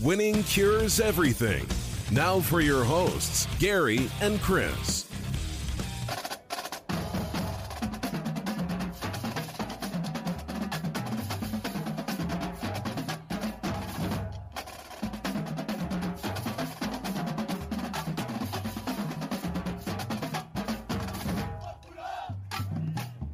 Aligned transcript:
Winning 0.00 0.44
cures 0.44 1.00
everything. 1.00 1.66
Now 2.12 2.38
for 2.38 2.60
your 2.60 2.84
hosts, 2.84 3.48
Gary 3.58 4.08
and 4.20 4.40
Chris. 4.40 5.06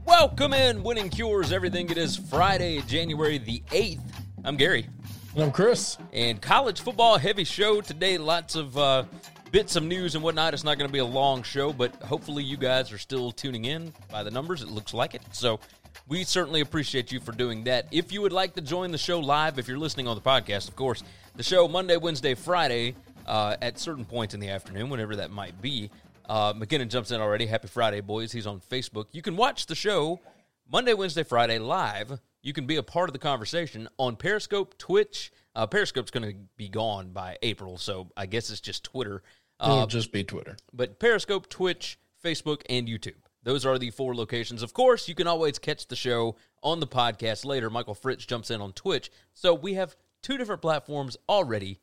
Welcome 0.07 0.55
in, 0.55 0.83
Winning 0.83 1.11
Cures 1.11 1.53
Everything. 1.53 1.91
It 1.91 1.99
is 1.99 2.17
Friday, 2.17 2.81
January 2.87 3.37
the 3.37 3.63
8th. 3.69 4.01
I'm 4.47 4.57
Gary. 4.57 4.89
I'm 5.37 5.51
Chris. 5.51 5.99
And 6.13 6.41
college 6.41 6.81
football 6.81 7.19
heavy 7.19 7.43
show 7.43 7.81
today. 7.81 8.19
Lots 8.19 8.55
of 8.55 8.79
uh, 8.79 9.03
bits 9.51 9.75
of 9.75 9.83
news 9.83 10.15
and 10.15 10.23
whatnot. 10.23 10.55
It's 10.55 10.63
not 10.63 10.79
going 10.79 10.89
to 10.89 10.93
be 10.93 11.01
a 11.01 11.05
long 11.05 11.43
show, 11.43 11.73
but 11.73 11.93
hopefully 11.97 12.45
you 12.45 12.57
guys 12.57 12.93
are 12.93 12.99
still 12.99 13.33
tuning 13.33 13.65
in 13.65 13.93
by 14.13 14.23
the 14.23 14.31
numbers. 14.31 14.63
It 14.63 14.69
looks 14.69 14.95
like 14.95 15.13
it. 15.13 15.23
So 15.33 15.59
we 16.07 16.23
certainly 16.23 16.61
appreciate 16.61 17.11
you 17.11 17.19
for 17.19 17.33
doing 17.33 17.65
that. 17.65 17.89
If 17.91 18.13
you 18.13 18.23
would 18.23 18.33
like 18.33 18.55
to 18.55 18.61
join 18.61 18.93
the 18.93 18.99
show 18.99 19.19
live, 19.19 19.59
if 19.59 19.67
you're 19.67 19.77
listening 19.77 20.07
on 20.07 20.15
the 20.15 20.23
podcast, 20.23 20.69
of 20.69 20.77
course, 20.77 21.03
the 21.35 21.43
show 21.43 21.67
Monday, 21.67 21.97
Wednesday, 21.97 22.35
Friday 22.35 22.95
uh, 23.27 23.57
at 23.61 23.81
certain 23.81 24.05
points 24.05 24.35
in 24.35 24.41
the 24.41 24.51
afternoon, 24.51 24.89
whenever 24.89 25.17
that 25.17 25.33
might 25.33 25.61
be. 25.61 25.91
Uh, 26.29 26.53
McKinnon 26.53 26.89
jumps 26.89 27.11
in 27.11 27.21
already. 27.21 27.47
Happy 27.47 27.67
Friday, 27.67 28.01
boys. 28.01 28.31
He's 28.31 28.47
on 28.47 28.61
Facebook. 28.61 29.07
You 29.11 29.21
can 29.21 29.37
watch 29.37 29.67
the 29.67 29.75
show 29.75 30.21
Monday, 30.71 30.95
Wednesday, 30.95 31.25
Friday 31.25 31.59
live. 31.59 32.21
You 32.45 32.53
can 32.53 32.67
be 32.67 32.77
a 32.77 32.83
part 32.83 33.09
of 33.09 33.15
the 33.15 33.19
conversation 33.19 33.89
on 33.99 34.17
Periscope, 34.17 34.77
Twitch. 34.77 35.33
Uh, 35.57 35.67
Periscope's 35.67 36.11
going 36.11 36.31
to 36.31 36.37
be 36.59 36.69
gone 36.69 37.09
by 37.11 37.39
April, 37.43 37.79
so 37.79 38.11
I 38.19 38.27
guess 38.27 38.51
it's 38.51 38.61
just 38.61 38.85
Twitter. 38.85 39.23
It'll 39.61 39.81
Uh, 39.81 39.87
just 39.87 40.13
be 40.13 40.23
Twitter. 40.25 40.57
but 40.73 40.99
Periscope, 40.99 41.49
Twitch, 41.49 41.99
Facebook, 42.23 42.61
and 42.69 42.87
YouTube. 42.87 43.15
Those 43.45 43.65
are 43.65 43.79
the 43.79 43.91
four 43.91 44.15
locations. 44.15 44.63
Of 44.63 44.75
course, 44.75 45.09
you 45.09 45.15
can 45.15 45.27
always 45.27 45.59
catch 45.59 45.87
the 45.87 45.97
show 45.97 46.37
on 46.63 46.81
the 46.81 46.87
podcast 46.87 47.47
later. 47.47 47.71
Michael 47.71 47.95
Fritz 47.95 48.27
jumps 48.27 48.51
in 48.51 48.61
on 48.61 48.73
Twitch. 48.75 49.11
So 49.33 49.55
we 49.55 49.75
have 49.75 49.97
two 50.23 50.37
different 50.37 50.61
platforms 50.61 51.17
already 51.31 51.81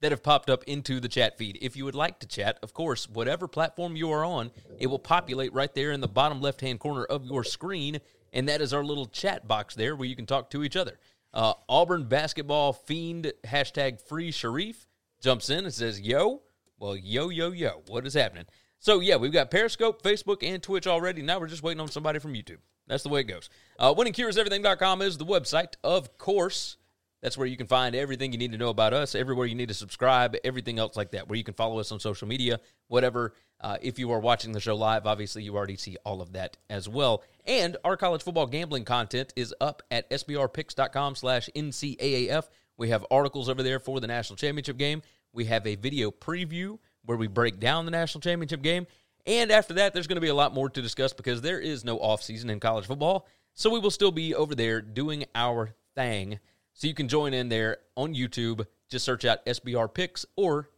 that 0.00 0.12
have 0.12 0.22
popped 0.22 0.48
up 0.50 0.62
into 0.64 1.00
the 1.00 1.08
chat 1.08 1.38
feed. 1.38 1.58
If 1.60 1.76
you 1.76 1.84
would 1.86 1.94
like 1.96 2.20
to 2.20 2.26
chat, 2.28 2.58
of 2.62 2.72
course, 2.72 3.08
whatever 3.08 3.48
platform 3.48 3.96
you 3.96 4.10
are 4.12 4.24
on, 4.24 4.52
it 4.78 4.86
will 4.88 4.98
populate 5.00 5.52
right 5.52 5.74
there 5.74 5.90
in 5.90 6.00
the 6.00 6.08
bottom 6.08 6.40
left 6.40 6.60
hand 6.60 6.78
corner 6.78 7.04
of 7.04 7.24
your 7.24 7.42
screen. 7.42 8.00
And 8.34 8.48
that 8.48 8.60
is 8.60 8.74
our 8.74 8.84
little 8.84 9.06
chat 9.06 9.48
box 9.48 9.74
there 9.74 9.96
where 9.96 10.08
you 10.08 10.16
can 10.16 10.26
talk 10.26 10.50
to 10.50 10.64
each 10.64 10.76
other. 10.76 10.98
Uh, 11.32 11.54
Auburn 11.68 12.04
basketball 12.04 12.72
fiend 12.72 13.32
hashtag 13.44 14.00
free 14.00 14.30
Sharif 14.30 14.88
jumps 15.22 15.48
in 15.48 15.64
and 15.64 15.72
says, 15.72 16.00
Yo, 16.00 16.42
well, 16.78 16.96
yo, 16.96 17.30
yo, 17.30 17.52
yo, 17.52 17.82
what 17.88 18.06
is 18.06 18.14
happening? 18.14 18.44
So, 18.80 19.00
yeah, 19.00 19.16
we've 19.16 19.32
got 19.32 19.50
Periscope, 19.50 20.02
Facebook, 20.02 20.42
and 20.42 20.62
Twitch 20.62 20.86
already. 20.86 21.22
Now 21.22 21.38
we're 21.40 21.46
just 21.46 21.62
waiting 21.62 21.80
on 21.80 21.88
somebody 21.88 22.18
from 22.18 22.34
YouTube. 22.34 22.58
That's 22.86 23.02
the 23.02 23.08
way 23.08 23.20
it 23.20 23.24
goes. 23.24 23.48
Uh, 23.78 23.94
WinningCuresEverything.com 23.94 25.00
is 25.00 25.16
the 25.16 25.24
website, 25.24 25.74
of 25.82 26.18
course. 26.18 26.76
That's 27.24 27.38
where 27.38 27.46
you 27.46 27.56
can 27.56 27.66
find 27.66 27.96
everything 27.96 28.32
you 28.32 28.38
need 28.38 28.52
to 28.52 28.58
know 28.58 28.68
about 28.68 28.92
us, 28.92 29.14
everywhere 29.14 29.46
you 29.46 29.54
need 29.54 29.68
to 29.68 29.74
subscribe, 29.74 30.36
everything 30.44 30.78
else 30.78 30.94
like 30.94 31.12
that, 31.12 31.26
where 31.26 31.38
you 31.38 31.42
can 31.42 31.54
follow 31.54 31.78
us 31.78 31.90
on 31.90 31.98
social 31.98 32.28
media, 32.28 32.60
whatever. 32.88 33.32
Uh, 33.62 33.78
if 33.80 33.98
you 33.98 34.12
are 34.12 34.20
watching 34.20 34.52
the 34.52 34.60
show 34.60 34.76
live, 34.76 35.06
obviously 35.06 35.42
you 35.42 35.56
already 35.56 35.78
see 35.78 35.96
all 36.04 36.20
of 36.20 36.34
that 36.34 36.58
as 36.68 36.86
well. 36.86 37.24
And 37.46 37.78
our 37.82 37.96
college 37.96 38.22
football 38.22 38.46
gambling 38.46 38.84
content 38.84 39.32
is 39.36 39.54
up 39.58 39.82
at 39.90 40.10
sbrpicks.com 40.10 41.14
slash 41.14 41.48
NCAAF. 41.56 42.44
We 42.76 42.90
have 42.90 43.06
articles 43.10 43.48
over 43.48 43.62
there 43.62 43.78
for 43.78 44.00
the 44.00 44.06
national 44.06 44.36
championship 44.36 44.76
game. 44.76 45.00
We 45.32 45.46
have 45.46 45.66
a 45.66 45.76
video 45.76 46.10
preview 46.10 46.78
where 47.06 47.16
we 47.16 47.26
break 47.26 47.58
down 47.58 47.86
the 47.86 47.90
national 47.90 48.20
championship 48.20 48.60
game. 48.60 48.86
And 49.24 49.50
after 49.50 49.72
that, 49.74 49.94
there's 49.94 50.08
going 50.08 50.16
to 50.16 50.20
be 50.20 50.28
a 50.28 50.34
lot 50.34 50.52
more 50.52 50.68
to 50.68 50.82
discuss 50.82 51.14
because 51.14 51.40
there 51.40 51.58
is 51.58 51.86
no 51.86 51.98
offseason 51.98 52.50
in 52.50 52.60
college 52.60 52.84
football. 52.84 53.26
So 53.54 53.70
we 53.70 53.78
will 53.78 53.90
still 53.90 54.12
be 54.12 54.34
over 54.34 54.54
there 54.54 54.82
doing 54.82 55.24
our 55.34 55.74
thing. 55.94 56.38
So 56.74 56.86
you 56.86 56.94
can 56.94 57.08
join 57.08 57.32
in 57.32 57.48
there 57.48 57.78
on 57.96 58.14
YouTube. 58.14 58.66
Just 58.90 59.04
search 59.04 59.24
out 59.24 59.44
SBR 59.46 59.92
Picks 59.92 60.26
or, 60.36 60.68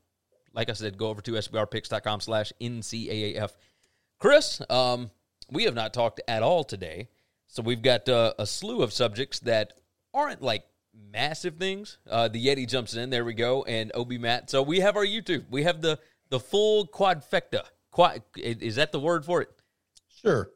like 0.52 0.70
I 0.70 0.74
said, 0.74 0.96
go 0.96 1.08
over 1.08 1.20
to 1.22 1.32
sbrpicks.com 1.32 2.20
slash 2.20 2.52
NCAAF. 2.60 3.50
Chris, 4.18 4.62
um, 4.70 5.10
we 5.50 5.64
have 5.64 5.74
not 5.74 5.92
talked 5.92 6.20
at 6.28 6.42
all 6.42 6.64
today. 6.64 7.08
So 7.48 7.62
we've 7.62 7.82
got 7.82 8.08
uh, 8.08 8.34
a 8.38 8.46
slew 8.46 8.82
of 8.82 8.92
subjects 8.92 9.40
that 9.40 9.72
aren't 10.12 10.42
like 10.42 10.64
massive 11.12 11.56
things. 11.56 11.98
Uh, 12.08 12.28
the 12.28 12.44
Yeti 12.44 12.68
jumps 12.68 12.94
in. 12.94 13.10
There 13.10 13.24
we 13.24 13.34
go. 13.34 13.64
And 13.64 13.90
Obi 13.94 14.18
Matt. 14.18 14.50
So 14.50 14.62
we 14.62 14.80
have 14.80 14.96
our 14.96 15.06
YouTube. 15.06 15.44
We 15.50 15.62
have 15.64 15.80
the 15.80 15.98
the 16.28 16.40
full 16.40 16.86
quadfecta. 16.86 17.62
Quad, 17.90 18.22
is 18.36 18.76
that 18.76 18.92
the 18.92 19.00
word 19.00 19.24
for 19.24 19.42
it? 19.42 19.50
Sure. 20.22 20.50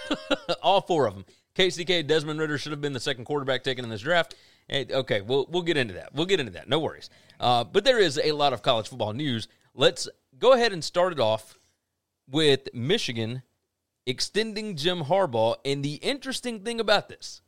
All 0.62 0.80
four 0.80 1.06
of 1.06 1.14
them. 1.14 1.24
KCK 1.54 2.06
Desmond 2.06 2.40
Ridder 2.40 2.58
should 2.58 2.72
have 2.72 2.80
been 2.80 2.92
the 2.92 3.00
second 3.00 3.24
quarterback 3.24 3.62
taken 3.62 3.84
in 3.84 3.90
this 3.90 4.00
draft. 4.00 4.34
Okay, 4.70 5.20
we'll 5.20 5.46
we'll 5.50 5.62
get 5.62 5.76
into 5.76 5.94
that. 5.94 6.14
We'll 6.14 6.26
get 6.26 6.40
into 6.40 6.52
that. 6.52 6.68
No 6.68 6.78
worries. 6.78 7.10
Uh, 7.38 7.64
but 7.64 7.84
there 7.84 7.98
is 7.98 8.18
a 8.22 8.32
lot 8.32 8.52
of 8.52 8.62
college 8.62 8.88
football 8.88 9.12
news. 9.12 9.48
Let's 9.74 10.08
go 10.38 10.52
ahead 10.52 10.72
and 10.72 10.82
start 10.82 11.12
it 11.12 11.20
off 11.20 11.58
with 12.30 12.68
Michigan 12.72 13.42
extending 14.06 14.76
Jim 14.76 15.04
Harbaugh. 15.04 15.56
And 15.64 15.84
the 15.84 15.94
interesting 15.94 16.60
thing 16.60 16.80
about 16.80 17.08
this 17.08 17.42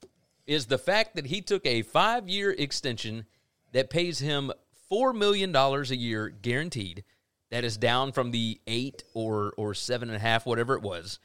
is 0.47 0.67
the 0.67 0.79
fact 0.79 1.17
that 1.17 1.27
he 1.27 1.41
took 1.41 1.65
a 1.67 1.83
five 1.83 2.29
year 2.29 2.51
extension 2.51 3.27
that 3.73 3.91
pays 3.91 4.19
him 4.19 4.53
$4 4.91 5.15
million 5.15 5.55
a 5.55 5.83
year 5.95 6.29
guaranteed. 6.29 7.05
That 7.51 7.65
is 7.65 7.77
down 7.77 8.13
from 8.13 8.33
the 8.33 8.61
eight 8.67 9.05
or, 9.15 9.53
or 9.57 9.73
seven 9.73 10.09
and 10.09 10.17
a 10.17 10.21
half, 10.21 10.47
whatever 10.47 10.75
it 10.75 10.83
was. 10.83 11.21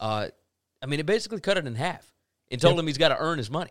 Uh, 0.00 0.28
I 0.82 0.86
mean, 0.86 0.98
it 0.98 1.06
basically 1.06 1.40
cut 1.40 1.56
it 1.56 1.66
in 1.66 1.76
half 1.76 2.12
and 2.50 2.60
told 2.60 2.78
him 2.78 2.86
he's 2.88 2.98
got 2.98 3.08
to 3.10 3.18
earn 3.18 3.38
his 3.38 3.50
money. 3.50 3.70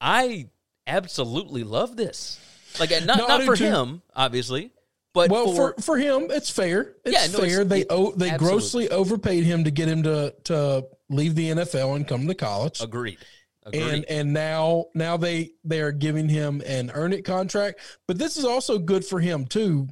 I 0.00 0.48
absolutely 0.86 1.64
love 1.64 1.96
this. 1.96 2.38
Like, 2.78 2.90
not, 3.04 3.18
No, 3.18 3.26
not 3.26 3.42
for 3.42 3.56
too. 3.56 3.64
him, 3.64 4.02
obviously, 4.14 4.72
but 5.12 5.28
well, 5.30 5.52
for, 5.54 5.74
for, 5.74 5.82
for 5.82 5.98
him, 5.98 6.28
it's 6.30 6.50
fair. 6.50 6.94
It's 7.04 7.12
Yeah, 7.12 7.26
no, 7.36 7.44
it's- 7.44 7.54
fair. 7.56 7.64
they 7.64 7.80
it- 7.80 7.88
they 7.88 8.30
absolutely. 8.30 8.38
grossly 8.38 8.88
overpaid 8.90 9.44
him 9.44 9.64
to 9.64 9.70
get 9.70 9.88
him 9.88 10.02
to 10.04 10.34
to 10.44 10.86
leave 11.08 11.34
the 11.34 11.50
NFL 11.50 11.96
and 11.96 12.06
come 12.06 12.26
to 12.28 12.34
college. 12.34 12.80
agreed. 12.80 13.18
Agreed. 13.66 13.82
And 13.82 14.04
and 14.06 14.32
now 14.32 14.86
now 14.94 15.16
they 15.16 15.50
they 15.64 15.80
are 15.80 15.92
giving 15.92 16.28
him 16.28 16.62
an 16.64 16.90
earn 16.94 17.12
it 17.12 17.24
contract. 17.24 17.80
But 18.06 18.18
this 18.18 18.36
is 18.36 18.44
also 18.44 18.78
good 18.78 19.04
for 19.04 19.20
him 19.20 19.44
too, 19.46 19.88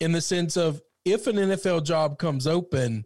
in 0.00 0.12
the 0.12 0.20
sense 0.22 0.56
of 0.56 0.80
if 1.04 1.26
an 1.26 1.36
NFL 1.36 1.84
job 1.84 2.18
comes 2.18 2.46
open, 2.46 3.04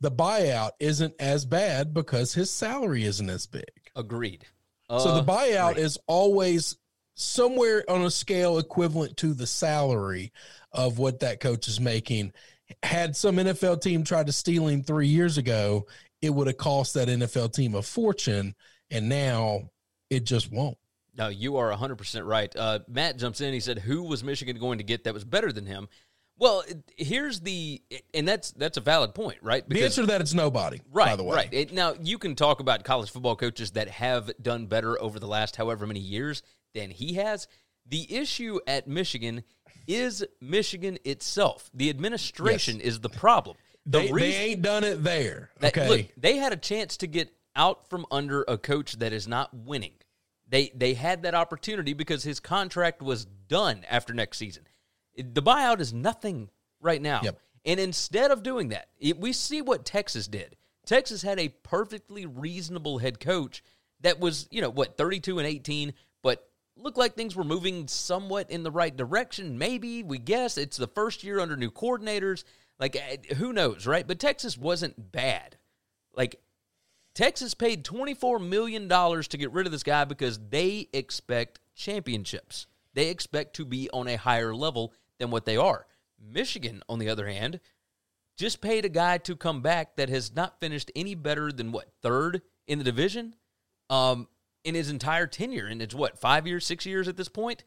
the 0.00 0.10
buyout 0.10 0.72
isn't 0.80 1.14
as 1.20 1.44
bad 1.46 1.94
because 1.94 2.34
his 2.34 2.50
salary 2.50 3.04
isn't 3.04 3.30
as 3.30 3.46
big. 3.46 3.64
agreed. 3.96 4.44
So 4.90 5.14
the 5.14 5.24
buyout 5.24 5.72
Agreed. 5.72 5.82
is 5.82 5.98
always 6.06 6.76
somewhere 7.14 7.84
on 7.88 8.02
a 8.02 8.10
scale 8.10 8.58
equivalent 8.58 9.16
to 9.18 9.34
the 9.34 9.46
salary 9.46 10.32
of 10.72 10.98
what 10.98 11.20
that 11.20 11.40
coach 11.40 11.68
is 11.68 11.80
making. 11.80 12.32
Had 12.82 13.16
some 13.16 13.36
NFL 13.36 13.80
team 13.80 14.04
tried 14.04 14.26
to 14.26 14.32
steal 14.32 14.66
him 14.66 14.82
three 14.82 15.08
years 15.08 15.38
ago, 15.38 15.86
it 16.22 16.30
would 16.30 16.46
have 16.46 16.56
cost 16.56 16.94
that 16.94 17.08
NFL 17.08 17.52
team 17.52 17.74
a 17.74 17.82
fortune, 17.82 18.54
and 18.90 19.08
now 19.08 19.70
it 20.10 20.24
just 20.24 20.50
won't. 20.50 20.78
No, 21.16 21.28
you 21.28 21.56
are 21.56 21.70
100% 21.70 22.26
right. 22.26 22.54
Uh, 22.56 22.80
Matt 22.88 23.18
jumps 23.18 23.40
in. 23.40 23.52
He 23.52 23.60
said, 23.60 23.78
Who 23.78 24.02
was 24.02 24.24
Michigan 24.24 24.58
going 24.58 24.78
to 24.78 24.84
get 24.84 25.04
that 25.04 25.14
was 25.14 25.24
better 25.24 25.52
than 25.52 25.66
him? 25.66 25.88
Well, 26.36 26.64
here's 26.96 27.40
the, 27.40 27.80
and 28.12 28.26
that's 28.26 28.50
that's 28.52 28.76
a 28.76 28.80
valid 28.80 29.14
point, 29.14 29.38
right? 29.40 29.66
Because, 29.68 29.80
the 29.80 29.84
answer 29.84 30.00
to 30.02 30.06
that 30.08 30.20
is 30.22 30.34
nobody. 30.34 30.80
right, 30.92 31.06
by 31.06 31.16
the 31.16 31.22
way, 31.22 31.36
right. 31.36 31.48
It, 31.52 31.72
now 31.72 31.94
you 32.00 32.18
can 32.18 32.34
talk 32.34 32.60
about 32.60 32.82
college 32.84 33.10
football 33.10 33.36
coaches 33.36 33.72
that 33.72 33.88
have 33.88 34.30
done 34.42 34.66
better 34.66 35.00
over 35.00 35.20
the 35.20 35.28
last 35.28 35.56
however 35.56 35.86
many 35.86 36.00
years 36.00 36.42
than 36.74 36.90
he 36.90 37.14
has. 37.14 37.46
The 37.86 38.12
issue 38.12 38.58
at 38.66 38.88
Michigan 38.88 39.44
is 39.86 40.24
Michigan 40.40 40.98
itself. 41.04 41.70
The 41.72 41.88
administration 41.90 42.80
is 42.80 43.00
the 43.00 43.10
problem. 43.10 43.56
The 43.86 44.00
they, 44.00 44.10
they 44.12 44.34
ain't 44.36 44.62
done 44.62 44.82
it 44.82 45.04
there. 45.04 45.50
that- 45.60 45.76
okay, 45.76 45.88
Look, 45.88 46.06
they 46.16 46.36
had 46.36 46.52
a 46.52 46.56
chance 46.56 46.96
to 46.98 47.06
get 47.06 47.32
out 47.54 47.88
from 47.88 48.06
under 48.10 48.44
a 48.48 48.58
coach 48.58 48.98
that 48.98 49.12
is 49.12 49.28
not 49.28 49.54
winning. 49.54 49.92
They 50.48 50.72
they 50.74 50.94
had 50.94 51.22
that 51.22 51.34
opportunity 51.34 51.92
because 51.92 52.24
his 52.24 52.40
contract 52.40 53.02
was 53.02 53.24
done 53.24 53.84
after 53.88 54.12
next 54.12 54.38
season. 54.38 54.64
The 55.16 55.42
buyout 55.42 55.80
is 55.80 55.92
nothing 55.92 56.50
right 56.80 57.00
now. 57.00 57.20
Yep. 57.22 57.38
And 57.64 57.80
instead 57.80 58.30
of 58.30 58.42
doing 58.42 58.68
that, 58.68 58.88
it, 58.98 59.18
we 59.18 59.32
see 59.32 59.62
what 59.62 59.84
Texas 59.84 60.26
did. 60.28 60.56
Texas 60.84 61.22
had 61.22 61.38
a 61.38 61.48
perfectly 61.48 62.26
reasonable 62.26 62.98
head 62.98 63.20
coach 63.20 63.62
that 64.00 64.20
was, 64.20 64.46
you 64.50 64.60
know, 64.60 64.70
what, 64.70 64.98
32 64.98 65.38
and 65.38 65.46
18, 65.46 65.94
but 66.22 66.46
looked 66.76 66.98
like 66.98 67.14
things 67.14 67.34
were 67.34 67.44
moving 67.44 67.88
somewhat 67.88 68.50
in 68.50 68.62
the 68.62 68.70
right 68.70 68.94
direction. 68.94 69.56
Maybe, 69.56 70.02
we 70.02 70.18
guess. 70.18 70.58
It's 70.58 70.76
the 70.76 70.86
first 70.86 71.24
year 71.24 71.40
under 71.40 71.56
new 71.56 71.70
coordinators. 71.70 72.44
Like, 72.78 72.96
eh, 72.96 73.34
who 73.36 73.52
knows, 73.52 73.86
right? 73.86 74.06
But 74.06 74.18
Texas 74.18 74.58
wasn't 74.58 75.12
bad. 75.12 75.56
Like, 76.14 76.40
Texas 77.14 77.54
paid 77.54 77.84
$24 77.84 78.46
million 78.46 78.88
to 78.88 79.38
get 79.38 79.52
rid 79.52 79.66
of 79.66 79.72
this 79.72 79.84
guy 79.84 80.04
because 80.04 80.38
they 80.50 80.88
expect 80.92 81.60
championships. 81.74 82.66
They 82.92 83.08
expect 83.08 83.56
to 83.56 83.64
be 83.64 83.88
on 83.90 84.08
a 84.08 84.16
higher 84.16 84.54
level 84.54 84.92
than 85.18 85.30
what 85.30 85.44
they 85.44 85.56
are. 85.56 85.86
Michigan, 86.20 86.82
on 86.88 86.98
the 86.98 87.08
other 87.08 87.26
hand, 87.28 87.60
just 88.36 88.60
paid 88.60 88.84
a 88.84 88.88
guy 88.88 89.18
to 89.18 89.36
come 89.36 89.60
back 89.62 89.96
that 89.96 90.08
has 90.08 90.34
not 90.34 90.58
finished 90.60 90.90
any 90.96 91.14
better 91.14 91.52
than 91.52 91.72
what, 91.72 91.86
third 92.02 92.42
in 92.66 92.78
the 92.78 92.84
division 92.84 93.34
um, 93.90 94.28
in 94.64 94.74
his 94.74 94.90
entire 94.90 95.26
tenure. 95.26 95.66
And 95.66 95.80
it's 95.82 95.94
what, 95.94 96.18
five 96.18 96.46
years, 96.46 96.64
six 96.66 96.86
years 96.86 97.06
at 97.08 97.16
this 97.16 97.28
point? 97.28 97.64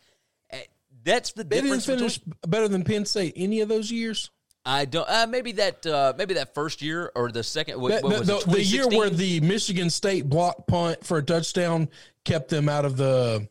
Eh, 0.49 0.61
That's 1.03 1.31
the 1.33 1.43
they 1.43 1.57
didn't 1.61 1.79
difference. 1.79 1.85
between- 1.85 1.99
finish 2.09 2.19
better 2.47 2.67
than 2.67 2.83
Penn 2.83 3.05
State 3.05 3.33
any 3.35 3.61
of 3.61 3.69
those 3.69 3.91
years. 3.91 4.29
I 4.65 4.83
don't. 4.83 5.07
Uh, 5.09 5.25
maybe 5.29 5.53
that. 5.53 5.85
Uh, 5.85 6.11
maybe 6.17 6.33
that 6.33 6.53
first 6.53 6.81
year 6.81 7.09
or 7.15 7.31
the 7.31 7.41
second. 7.43 7.79
What, 7.79 7.91
That- 7.91 8.03
what 8.03 8.25
the- 8.25 8.37
it, 8.37 8.45
the 8.47 8.63
year 8.63 8.85
where 8.89 9.09
the 9.09 9.39
Michigan 9.39 9.89
State 9.89 10.27
block 10.27 10.67
punt 10.67 11.05
for 11.05 11.19
a 11.19 11.23
touchdown 11.23 11.87
kept 12.25 12.49
them 12.49 12.67
out 12.67 12.83
of 12.83 12.97
the, 12.97 13.47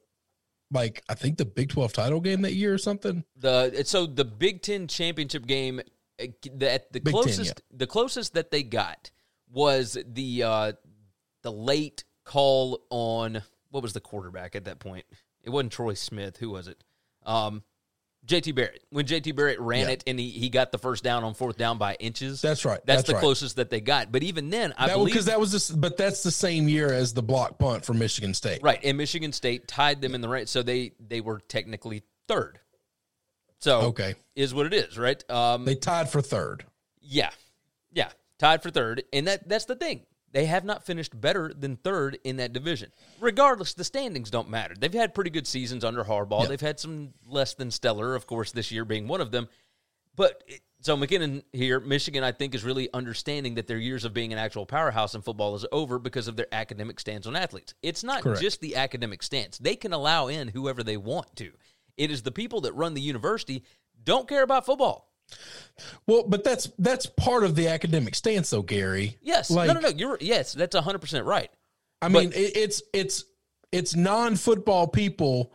like 0.77 1.03
I 1.09 1.15
think 1.15 1.39
the 1.39 1.45
Big 1.45 1.71
Twelve 1.71 1.93
title 1.93 2.21
game 2.21 2.43
that 2.43 2.55
year 2.55 2.73
or 2.73 2.79
something. 2.79 3.25
The 3.37 3.83
so 3.85 4.07
the 4.07 4.25
Big 4.25 4.63
Ten 4.63 4.87
championship 4.87 5.47
game 5.47 5.81
uh, 6.23 6.27
that 6.55 6.93
the 6.93 7.01
Big 7.01 7.13
closest 7.13 7.63
the 7.73 7.87
closest 7.87 8.35
that 8.35 8.53
they 8.53 8.63
got 8.63 9.11
was 9.51 9.99
the 10.07 10.43
uh, 10.43 10.73
the 11.43 11.53
late 11.53 12.05
call 12.25 12.85
on 12.91 13.43
what 13.71 13.83
was 13.83 13.93
the 13.93 14.01
quarterback 14.01 14.55
at 14.55 14.67
that 14.67 14.79
point? 14.79 15.05
It 15.43 15.51
wasn't 15.51 15.73
Troy 15.73 15.95
Smith. 15.95 16.37
Who 16.37 16.51
was 16.51 16.69
it? 16.69 16.83
Um, 17.25 17.63
JT 18.27 18.55
Barrett. 18.55 18.83
When 18.91 19.07
JT 19.07 19.35
Barrett 19.37 19.61
ran 19.61 19.87
Yeah. 19.87 19.91
it 19.95 20.05
and 20.07 20.19
he, 20.19 20.31
he 20.31 20.49
got 20.49 20.73
the 20.73 20.79
first 20.79 21.05
down 21.05 21.23
on 21.25 21.35
fourth 21.35 21.57
down 21.57 21.79
by 21.79 21.95
inches. 21.95 22.43
That's 22.43 22.65
right. 22.65 22.81
That's, 22.85 22.99
That's 22.99 23.07
the 23.09 23.15
right. 23.15 23.21
closest 23.21 23.57
that 23.57 23.71
they 23.71 23.81
got. 23.81 24.11
But 24.11 24.23
even 24.25 24.51
then, 24.51 24.75
I 24.77 24.89
That 24.89 24.95
believe 24.97 25.13
because 25.13 25.27
that 25.27 25.39
was 25.39 25.53
this, 25.53 25.71
but 25.71 25.97
that's 25.97 26.23
the 26.23 26.31
same 26.33 26.69
year 26.69 26.93
as 26.93 27.15
the 27.15 27.23
block 27.23 27.59
punt 27.59 27.85
for 27.85 27.95
Michigan 27.95 28.35
State. 28.35 28.63
Right, 28.63 28.81
and 28.83 28.99
Michigan 28.99 29.33
State 29.33 29.69
tied 29.69 30.01
them 30.01 30.15
in 30.15 30.21
the 30.21 30.29
right, 30.29 30.49
so 30.49 30.63
they 30.63 30.93
they 30.99 31.21
were 31.21 31.39
technically 31.41 32.03
third. 32.27 32.59
So 33.61 33.81
Okay. 33.83 34.15
is 34.35 34.53
what 34.53 34.67
it 34.67 34.75
is, 34.75 34.99
right? 34.99 35.23
Um, 35.31 35.65
They 35.65 35.75
tied 35.77 36.09
for 36.09 36.21
third. 36.21 36.65
yeah, 37.01 37.31
yeah, 37.93 38.11
tied 38.39 38.63
for 38.63 38.71
third, 38.71 39.05
and 39.13 39.27
that 39.29 39.49
that's 39.49 39.65
the 39.67 39.77
thing. 39.77 40.05
They 40.37 40.45
have 40.45 40.67
not 40.67 40.85
finished 40.85 41.19
better 41.19 41.51
than 41.59 41.77
third 41.77 42.19
in 42.23 42.37
that 42.37 42.53
division. 42.53 42.93
Regardless, 43.21 43.73
the 43.73 43.85
standings 43.85 44.31
don't 44.31 44.51
matter. 44.51 44.75
They've 44.79 44.93
had 44.93 45.15
pretty 45.15 45.31
good 45.31 45.47
seasons 45.47 45.83
under 45.83 46.05
Harbaugh. 46.05 46.43
Yeah. 46.43 46.49
They've 46.49 46.61
had 46.61 46.79
some 46.79 47.15
less 47.27 47.55
than 47.55 47.71
stellar, 47.71 48.15
of 48.15 48.27
course, 48.27 48.53
this 48.53 48.71
year 48.71 48.85
being 48.85 49.09
one 49.09 49.23
of 49.23 49.31
them. 49.31 49.49
But 50.15 50.45
it- 50.47 50.61
so 50.83 50.95
McKinnon 50.95 51.43
here, 51.55 51.81
Michigan, 51.81 52.23
I 52.23 52.33
think, 52.33 52.55
is 52.55 52.65
really 52.65 52.93
understanding 52.93 53.55
that 53.55 53.67
their 53.67 53.79
years 53.79 54.05
of 54.05 54.13
being 54.13 54.31
an 54.31 54.39
actual 54.39 54.67
powerhouse 54.67 55.15
in 55.15 55.23
football 55.23 55.55
is 55.55 55.65
over 55.73 55.99
because 55.99 56.29
of 56.29 56.37
their 56.37 56.53
academic 56.53 57.01
stance 57.01 57.27
on 57.27 57.35
athletes. 57.35 57.73
It's 57.83 58.05
not 58.05 58.21
Correct. 58.21 58.43
just 58.43 58.61
the 58.61 58.77
academic 58.77 59.23
stance; 59.23 59.57
they 59.57 59.75
can 59.75 59.95
allow 59.95 60.27
in 60.29 60.49
whoever 60.49 60.83
they 60.83 60.99
want 60.99 61.35
to. 61.37 61.53
It 61.97 62.11
is 62.11 62.25
the 62.25 62.31
people 62.31 62.61
that 62.61 62.75
run 62.75 62.93
the 62.93 63.01
university 63.01 63.65
don't 64.05 64.29
care 64.29 64.43
about 64.43 64.67
football. 64.67 65.11
Well, 66.07 66.25
but 66.27 66.45
that's 66.45 66.71
that's 66.79 67.07
part 67.07 67.45
of 67.45 67.55
the 67.55 67.69
academic 67.69 68.15
stance, 68.15 68.51
though, 68.51 68.63
Gary. 68.63 69.19
Yes, 69.21 69.51
Like, 69.51 69.69
no, 69.69 69.75
no, 69.75 69.81
no. 69.81 69.89
You're 69.89 70.19
yes, 70.21 70.53
that's 70.53 70.77
hundred 70.77 71.01
percent 71.01 71.27
right. 71.27 71.51
I 72.01 72.09
mean, 72.09 72.33
it, 72.33 72.57
it's 72.57 72.83
it's 72.93 73.25
it's 73.73 73.95
non-football 73.95 74.89
people 74.89 75.53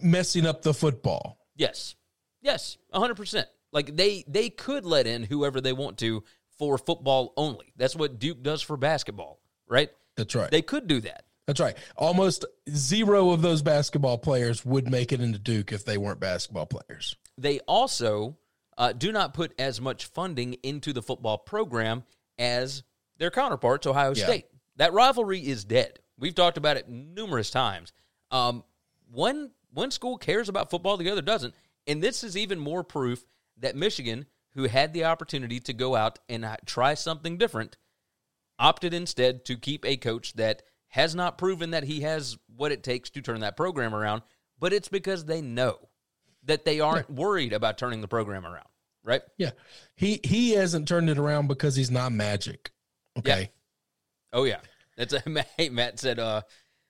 messing 0.00 0.46
up 0.46 0.62
the 0.62 0.74
football. 0.74 1.38
Yes, 1.56 1.94
yes, 2.40 2.78
hundred 2.92 3.16
percent. 3.16 3.48
Like 3.72 3.96
they 3.96 4.24
they 4.26 4.50
could 4.50 4.84
let 4.84 5.06
in 5.06 5.22
whoever 5.22 5.60
they 5.60 5.72
want 5.72 5.98
to 5.98 6.24
for 6.58 6.78
football 6.78 7.32
only. 7.36 7.72
That's 7.76 7.96
what 7.96 8.18
Duke 8.18 8.42
does 8.42 8.62
for 8.62 8.76
basketball, 8.76 9.40
right? 9.68 9.90
That's 10.16 10.34
right. 10.34 10.50
They 10.50 10.62
could 10.62 10.86
do 10.86 11.00
that. 11.02 11.24
That's 11.46 11.58
right. 11.58 11.76
Almost 11.96 12.44
zero 12.70 13.30
of 13.30 13.42
those 13.42 13.62
basketball 13.62 14.18
players 14.18 14.64
would 14.64 14.88
make 14.88 15.12
it 15.12 15.20
into 15.20 15.38
Duke 15.38 15.72
if 15.72 15.84
they 15.84 15.98
weren't 15.98 16.20
basketball 16.20 16.66
players. 16.66 17.16
They 17.36 17.58
also 17.60 18.36
uh, 18.78 18.92
do 18.92 19.12
not 19.12 19.34
put 19.34 19.52
as 19.58 19.80
much 19.80 20.06
funding 20.06 20.54
into 20.62 20.92
the 20.92 21.02
football 21.02 21.38
program 21.38 22.04
as 22.38 22.82
their 23.18 23.30
counterparts, 23.30 23.86
Ohio 23.86 24.14
Yeah. 24.14 24.24
State. 24.24 24.46
That 24.76 24.92
rivalry 24.92 25.40
is 25.40 25.64
dead. 25.64 26.00
We've 26.18 26.34
talked 26.34 26.56
about 26.56 26.76
it 26.76 26.88
numerous 26.88 27.50
times. 27.50 27.92
Um, 28.30 28.64
one 29.10 29.50
one 29.72 29.90
school 29.90 30.18
cares 30.18 30.48
about 30.48 30.70
football, 30.70 30.96
the 30.96 31.10
other 31.10 31.22
doesn't, 31.22 31.54
and 31.86 32.02
this 32.02 32.22
is 32.22 32.36
even 32.36 32.58
more 32.58 32.84
proof 32.84 33.24
that 33.58 33.74
Michigan, 33.76 34.26
who 34.54 34.64
had 34.64 34.92
the 34.92 35.04
opportunity 35.04 35.60
to 35.60 35.72
go 35.72 35.96
out 35.96 36.18
and 36.28 36.44
uh, 36.44 36.56
try 36.66 36.94
something 36.94 37.38
different, 37.38 37.76
opted 38.58 38.92
instead 38.92 39.44
to 39.46 39.56
keep 39.56 39.84
a 39.86 39.96
coach 39.96 40.34
that 40.34 40.62
has 40.88 41.14
not 41.14 41.38
proven 41.38 41.70
that 41.70 41.84
he 41.84 42.00
has 42.02 42.36
what 42.54 42.70
it 42.72 42.82
takes 42.82 43.08
to 43.10 43.22
turn 43.22 43.40
that 43.40 43.56
program 43.56 43.94
around, 43.94 44.22
but 44.58 44.72
it's 44.74 44.88
because 44.88 45.24
they 45.24 45.40
know 45.40 45.88
that 46.44 46.64
they 46.64 46.80
aren't 46.80 47.10
worried 47.10 47.52
about 47.52 47.78
turning 47.78 48.00
the 48.00 48.08
program 48.08 48.46
around, 48.46 48.68
right? 49.04 49.22
Yeah. 49.38 49.50
He 49.96 50.20
he 50.24 50.52
hasn't 50.52 50.88
turned 50.88 51.10
it 51.10 51.18
around 51.18 51.48
because 51.48 51.76
he's 51.76 51.90
not 51.90 52.12
magic. 52.12 52.72
Okay. 53.18 53.50
Oh 54.32 54.44
yeah, 54.44 54.60
that's 54.96 55.12
a 55.12 55.22
hey, 55.56 55.68
Matt 55.68 55.98
said. 55.98 56.18
Uh, 56.18 56.42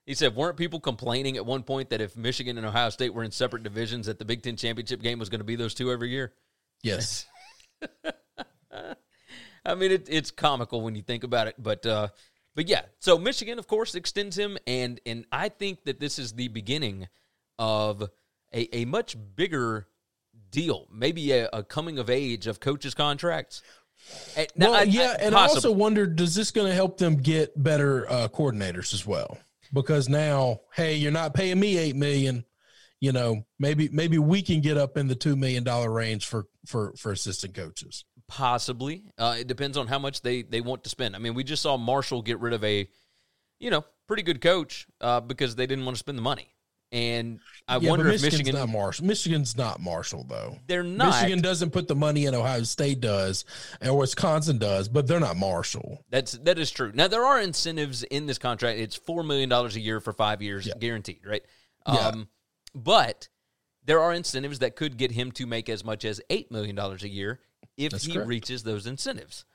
he 0.07 0.15
said, 0.15 0.35
weren't 0.35 0.57
people 0.57 0.81
complaining 0.81 1.37
at 1.37 1.47
one 1.47 1.63
point 1.63 1.91
that 1.91 2.01
if 2.01 2.17
Michigan 2.17 2.59
and 2.59 2.67
Ohio 2.67 2.91
State 2.91 3.15
were 3.15 3.23
in 3.23 3.31
separate 3.31 3.63
divisions, 3.63 4.07
that 4.07 4.19
the 4.19 4.25
Big 4.25 4.43
Ten 4.43 4.57
championship 4.57 5.01
game 5.01 5.21
was 5.21 5.29
going 5.29 5.39
to 5.39 5.45
be 5.45 5.55
those 5.55 5.75
two 5.75 5.93
every 5.93 6.11
year? 6.11 6.33
Yes. 6.83 7.27
I 9.65 9.77
mean, 9.77 9.93
it, 9.93 10.09
it's 10.11 10.33
comical 10.33 10.83
when 10.83 10.97
you 10.97 11.03
think 11.03 11.23
about 11.23 11.47
it, 11.47 11.55
but 11.57 11.87
uh, 11.87 12.09
but 12.57 12.69
yeah. 12.69 12.83
So 12.99 13.17
Michigan, 13.17 13.61
of 13.61 13.69
course, 13.69 13.95
extends 13.95 14.37
him, 14.37 14.59
and 14.67 15.01
and 15.07 15.25
I 15.31 15.49
think 15.49 15.85
that 15.85 16.01
this 16.01 16.19
is 16.19 16.33
the 16.33 16.49
beginning 16.49 17.09
of 17.59 18.09
a, 18.55 18.77
a 18.77 18.85
much 18.85 19.17
bigger 19.37 19.87
deal, 20.51 20.87
maybe 20.93 21.33
a, 21.33 21.49
a 21.53 21.63
coming 21.63 21.99
of 21.99 22.11
age 22.11 22.47
of 22.47 22.61
coaches' 22.61 22.95
contracts. 22.95 23.63
Now, 24.57 24.71
well, 24.73 24.75
I- 24.81 24.83
yeah, 24.83 25.17
I- 25.19 25.23
and 25.23 25.35
I 25.35 25.43
also 25.43 25.55
possibly. 25.55 25.77
wondered, 25.77 26.17
does 26.17 26.35
this 26.35 26.51
going 26.51 26.69
to 26.69 26.75
help 26.75 26.99
them 26.99 27.17
get 27.17 27.61
better 27.61 28.11
uh, 28.11 28.29
coordinators 28.29 28.93
as 28.95 29.07
well? 29.07 29.39
Because 29.73 30.09
now, 30.09 30.61
hey, 30.75 30.97
you're 30.97 31.13
not 31.13 31.35
paying 31.35 31.59
me 31.59 31.79
eight 31.79 31.97
million. 31.97 32.45
You 33.01 33.11
know, 33.13 33.45
maybe 33.59 33.89
maybe 33.89 34.19
we 34.19 34.43
can 34.43 34.61
get 34.61 34.77
up 34.77 34.97
in 34.97 35.09
the 35.09 35.15
two 35.17 35.35
million 35.35 35.65
dollar 35.65 35.91
range 35.91 36.27
for 36.27 36.47
for 36.67 36.93
for 36.97 37.11
assistant 37.11 37.55
coaches. 37.55 38.05
Possibly. 38.29 39.03
Uh, 39.19 39.37
it 39.41 39.47
depends 39.47 39.77
on 39.77 39.87
how 39.89 39.99
much 39.99 40.23
they, 40.23 40.43
they 40.43 40.61
want 40.61 40.85
to 40.85 40.91
spend. 40.91 41.15
I 41.17 41.19
mean, 41.19 41.35
we 41.35 41.43
just 41.45 41.63
saw 41.63 41.77
Marshall 41.77 42.23
get 42.23 42.39
rid 42.41 42.53
of 42.55 42.63
a, 42.65 42.89
you 43.59 43.71
know, 43.71 43.85
pretty 44.07 44.23
good 44.23 44.41
coach 44.41 44.87
uh, 45.01 45.21
because 45.21 45.55
they 45.57 45.67
didn't 45.67 45.85
want 45.85 45.97
to 45.97 45.99
spend 45.99 46.17
the 46.17 46.23
money. 46.23 46.49
And 46.93 47.41
I 47.67 47.79
Yeah, 47.79 47.89
wonder 47.89 48.05
but 48.05 48.15
if 48.17 48.21
Michigan's 48.23 48.49
Michigan, 48.49 48.61
not 48.61 48.69
Marshall. 48.69 49.07
Michigan's 49.07 49.57
not 49.57 49.81
Marshall 49.81 50.27
though. 50.29 50.59
they're 50.67 50.83
not. 50.83 51.15
Michigan 51.23 51.41
doesn't 51.43 51.71
put 51.71 51.89
the 51.89 51.95
money 51.97 52.27
in. 52.27 52.35
Ohio 52.35 52.63
State 52.65 53.01
does, 53.01 53.47
and 53.81 53.97
Wisconsin 53.97 54.59
does, 54.59 54.89
but 54.91 55.07
they're 55.07 55.19
not 55.19 55.37
Marshall. 55.39 56.05
That's 56.11 56.33
that 56.33 56.59
is 56.59 56.71
true. 56.71 56.93
Now 56.95 57.09
there 57.09 57.25
are 57.25 57.41
incentives 57.41 58.03
in 58.03 58.27
this 58.27 58.37
contract. 58.39 58.79
It's 58.79 58.95
four 58.95 59.23
million 59.23 59.49
dollars 59.49 59.75
a 59.75 59.81
year 59.81 60.01
for 60.01 60.13
five 60.13 60.43
years, 60.43 60.67
Yeah. 60.67 60.75
guaranteed, 60.79 61.21
right? 61.27 61.43
Yeah. 61.89 62.09
Um, 62.09 62.29
but 62.75 63.29
there 63.85 64.01
are 64.01 64.13
incentives 64.13 64.59
that 64.59 64.77
could 64.77 64.97
get 64.99 65.11
him 65.13 65.33
to 65.33 65.47
make 65.47 65.69
as 65.71 65.85
much 65.85 66.05
as 66.05 66.21
eight 66.29 66.51
million 66.53 66.77
dollars 66.77 67.03
a 67.05 67.09
year 67.09 67.41
if 67.79 67.93
That's 67.93 68.05
he 68.05 68.13
correct. 68.13 68.29
reaches 68.29 68.63
those 68.65 68.87
incentives. 68.87 69.47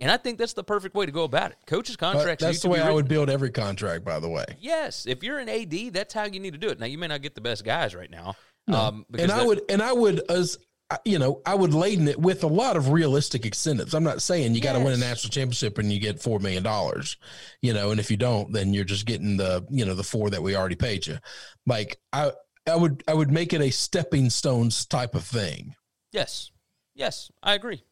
And 0.00 0.10
I 0.10 0.16
think 0.16 0.38
that's 0.38 0.54
the 0.54 0.64
perfect 0.64 0.94
way 0.96 1.06
to 1.06 1.12
go 1.12 1.22
about 1.24 1.52
it. 1.52 1.58
Coaches' 1.66 1.96
But 1.96 2.12
contracts. 2.14 2.42
need 2.42 2.48
that's 2.48 2.60
to 2.60 2.66
the 2.66 2.72
way 2.72 2.80
I 2.80 2.90
would 2.90 3.06
build 3.08 3.30
every 3.30 3.50
contract. 3.50 4.04
By 4.04 4.18
the 4.18 4.28
way, 4.28 4.44
Yes, 4.60 5.06
if 5.06 5.22
you're 5.22 5.38
an 5.38 5.48
AD, 5.48 5.92
that's 5.92 6.12
how 6.12 6.24
you 6.24 6.40
need 6.40 6.52
to 6.52 6.58
do 6.58 6.68
it. 6.68 6.80
Now 6.80 6.86
you 6.86 6.98
may 6.98 7.06
not 7.06 7.22
get 7.22 7.34
the 7.34 7.40
best 7.40 7.64
guys 7.64 7.94
right 7.94 8.10
now, 8.10 8.34
No. 8.66 8.76
um, 8.78 9.06
and 9.16 9.30
I 9.30 9.44
would 9.44 9.62
and 9.68 9.80
I 9.80 9.92
would 9.92 10.28
as 10.30 10.58
you 11.04 11.18
know 11.18 11.40
I 11.46 11.54
would 11.54 11.72
laden 11.74 12.08
it 12.08 12.18
with 12.20 12.42
a 12.44 12.48
lot 12.48 12.76
of 12.76 12.90
realistic 12.90 13.46
incentives. 13.46 13.94
I'm 13.94 14.04
not 14.04 14.20
saying 14.20 14.54
you 14.54 14.60
got 14.60 14.72
to 14.74 14.80
win 14.80 14.92
a 14.92 14.96
national 14.96 15.30
championship 15.30 15.78
and 15.78 15.92
you 15.92 16.00
get 16.00 16.20
four 16.20 16.40
million 16.40 16.62
dollars, 16.64 17.16
you 17.62 17.72
know, 17.72 17.90
and 17.92 18.00
if 18.00 18.10
you 18.10 18.16
don't, 18.16 18.52
then 18.52 18.74
you're 18.74 18.84
just 18.84 19.06
getting 19.06 19.36
the 19.36 19.64
you 19.70 19.84
know 19.84 19.94
the 19.94 20.02
four 20.04 20.28
that 20.30 20.42
we 20.42 20.56
already 20.56 20.76
paid 20.76 21.06
you. 21.06 21.18
Like 21.66 21.98
I 22.12 22.32
I 22.68 22.74
would 22.76 23.04
I 23.06 23.14
would 23.14 23.30
make 23.30 23.52
it 23.52 23.60
a 23.60 23.70
stepping 23.70 24.28
stones 24.28 24.86
type 24.86 25.14
of 25.14 25.24
thing. 25.24 25.74
Yes. 26.10 26.50
Yes, 26.96 27.30
I 27.42 27.54
agree. 27.54 27.82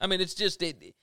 I 0.00 0.06
mean, 0.06 0.20
it's 0.20 0.34
just 0.34 0.62
it. 0.62 0.94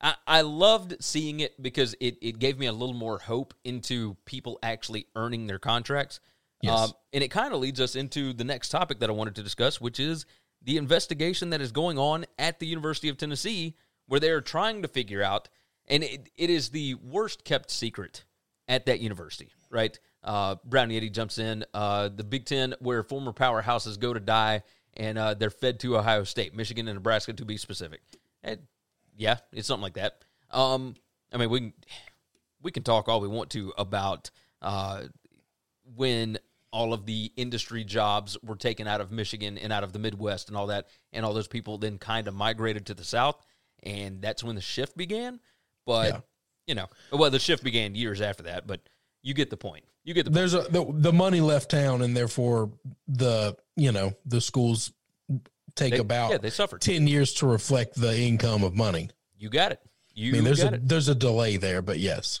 I, 0.00 0.14
I 0.26 0.40
loved 0.42 0.96
seeing 1.00 1.40
it 1.40 1.60
because 1.62 1.94
it, 2.00 2.18
it 2.22 2.38
gave 2.38 2.58
me 2.58 2.66
a 2.66 2.72
little 2.72 2.94
more 2.94 3.18
hope 3.18 3.54
into 3.64 4.16
people 4.24 4.58
actually 4.62 5.06
earning 5.14 5.46
their 5.46 5.58
contracts. 5.58 6.20
Yes. 6.62 6.78
Um, 6.78 6.92
and 7.12 7.24
it 7.24 7.28
kind 7.28 7.54
of 7.54 7.60
leads 7.60 7.80
us 7.80 7.96
into 7.96 8.32
the 8.32 8.44
next 8.44 8.68
topic 8.68 9.00
that 9.00 9.10
I 9.10 9.12
wanted 9.12 9.34
to 9.36 9.42
discuss, 9.42 9.80
which 9.80 9.98
is 9.98 10.26
the 10.62 10.76
investigation 10.76 11.50
that 11.50 11.60
is 11.60 11.72
going 11.72 11.98
on 11.98 12.26
at 12.38 12.58
the 12.58 12.66
University 12.66 13.08
of 13.08 13.16
Tennessee, 13.16 13.76
where 14.06 14.20
they 14.20 14.30
are 14.30 14.42
trying 14.42 14.82
to 14.82 14.88
figure 14.88 15.22
out, 15.22 15.48
and 15.86 16.02
it, 16.02 16.28
it 16.36 16.50
is 16.50 16.68
the 16.68 16.94
worst 16.96 17.44
kept 17.44 17.70
secret 17.70 18.24
at 18.68 18.86
that 18.86 19.00
university, 19.00 19.50
right? 19.70 19.98
Uh, 20.22 20.56
Brown 20.64 20.90
Yeti 20.90 21.10
jumps 21.10 21.38
in. 21.38 21.64
Uh, 21.72 22.10
the 22.14 22.24
Big 22.24 22.44
Ten, 22.44 22.74
where 22.80 23.02
former 23.02 23.32
powerhouses 23.32 23.98
go 23.98 24.12
to 24.12 24.20
die, 24.20 24.62
and 24.96 25.16
uh, 25.16 25.34
they're 25.34 25.50
fed 25.50 25.80
to 25.80 25.96
Ohio 25.96 26.24
State, 26.24 26.54
Michigan, 26.54 26.88
and 26.88 26.96
Nebraska, 26.96 27.32
to 27.32 27.44
be 27.44 27.56
specific. 27.56 28.00
And 28.42 28.60
yeah, 29.20 29.36
it's 29.52 29.68
something 29.68 29.82
like 29.82 29.94
that. 29.94 30.24
Um, 30.50 30.94
I 31.32 31.36
mean, 31.36 31.50
we 31.50 31.60
can 31.60 31.72
we 32.62 32.70
can 32.72 32.82
talk 32.82 33.08
all 33.08 33.20
we 33.20 33.28
want 33.28 33.50
to 33.50 33.72
about 33.78 34.30
uh, 34.62 35.02
when 35.94 36.38
all 36.72 36.92
of 36.92 37.04
the 37.04 37.30
industry 37.36 37.84
jobs 37.84 38.36
were 38.42 38.56
taken 38.56 38.86
out 38.86 39.00
of 39.00 39.10
Michigan 39.12 39.58
and 39.58 39.72
out 39.72 39.84
of 39.84 39.92
the 39.92 39.98
Midwest 39.98 40.48
and 40.48 40.56
all 40.56 40.68
that, 40.68 40.88
and 41.12 41.24
all 41.24 41.34
those 41.34 41.48
people 41.48 41.78
then 41.78 41.98
kind 41.98 42.28
of 42.28 42.34
migrated 42.34 42.86
to 42.86 42.94
the 42.94 43.04
South, 43.04 43.36
and 43.82 44.22
that's 44.22 44.42
when 44.42 44.54
the 44.54 44.60
shift 44.60 44.96
began. 44.96 45.38
But 45.84 46.08
Yeah. 46.14 46.20
you 46.66 46.74
know, 46.74 46.86
well, 47.12 47.30
the 47.30 47.38
shift 47.38 47.62
began 47.62 47.94
years 47.94 48.20
after 48.20 48.44
that. 48.44 48.66
But 48.66 48.80
you 49.22 49.34
get 49.34 49.50
the 49.50 49.56
point. 49.56 49.84
You 50.04 50.14
get 50.14 50.24
the 50.24 50.30
point. 50.30 50.36
There's 50.36 50.54
a 50.54 50.62
the, 50.70 50.86
the 50.90 51.12
money 51.12 51.40
left 51.42 51.70
town, 51.70 52.00
and 52.02 52.16
therefore 52.16 52.70
the 53.06 53.56
you 53.76 53.92
know 53.92 54.14
the 54.24 54.40
schools 54.40 54.92
take 55.76 55.92
They- 55.94 55.98
about 55.98 56.30
yeah, 56.32 56.38
they 56.38 56.50
suffered. 56.50 56.80
ten 56.80 57.06
years 57.06 57.32
to 57.34 57.46
reflect 57.46 57.94
the 58.00 58.18
income 58.18 58.62
of 58.64 58.74
money. 58.74 59.10
You 59.38 59.48
got 59.50 59.72
it. 59.72 59.80
You 60.14 60.30
I 60.30 60.32
mean, 60.34 60.44
there's 60.44 60.62
a 60.62 60.74
it. 60.74 60.88
there's 60.88 61.08
a 61.08 61.14
delay 61.14 61.56
there, 61.56 61.80
but 61.82 61.98
yes. 61.98 62.40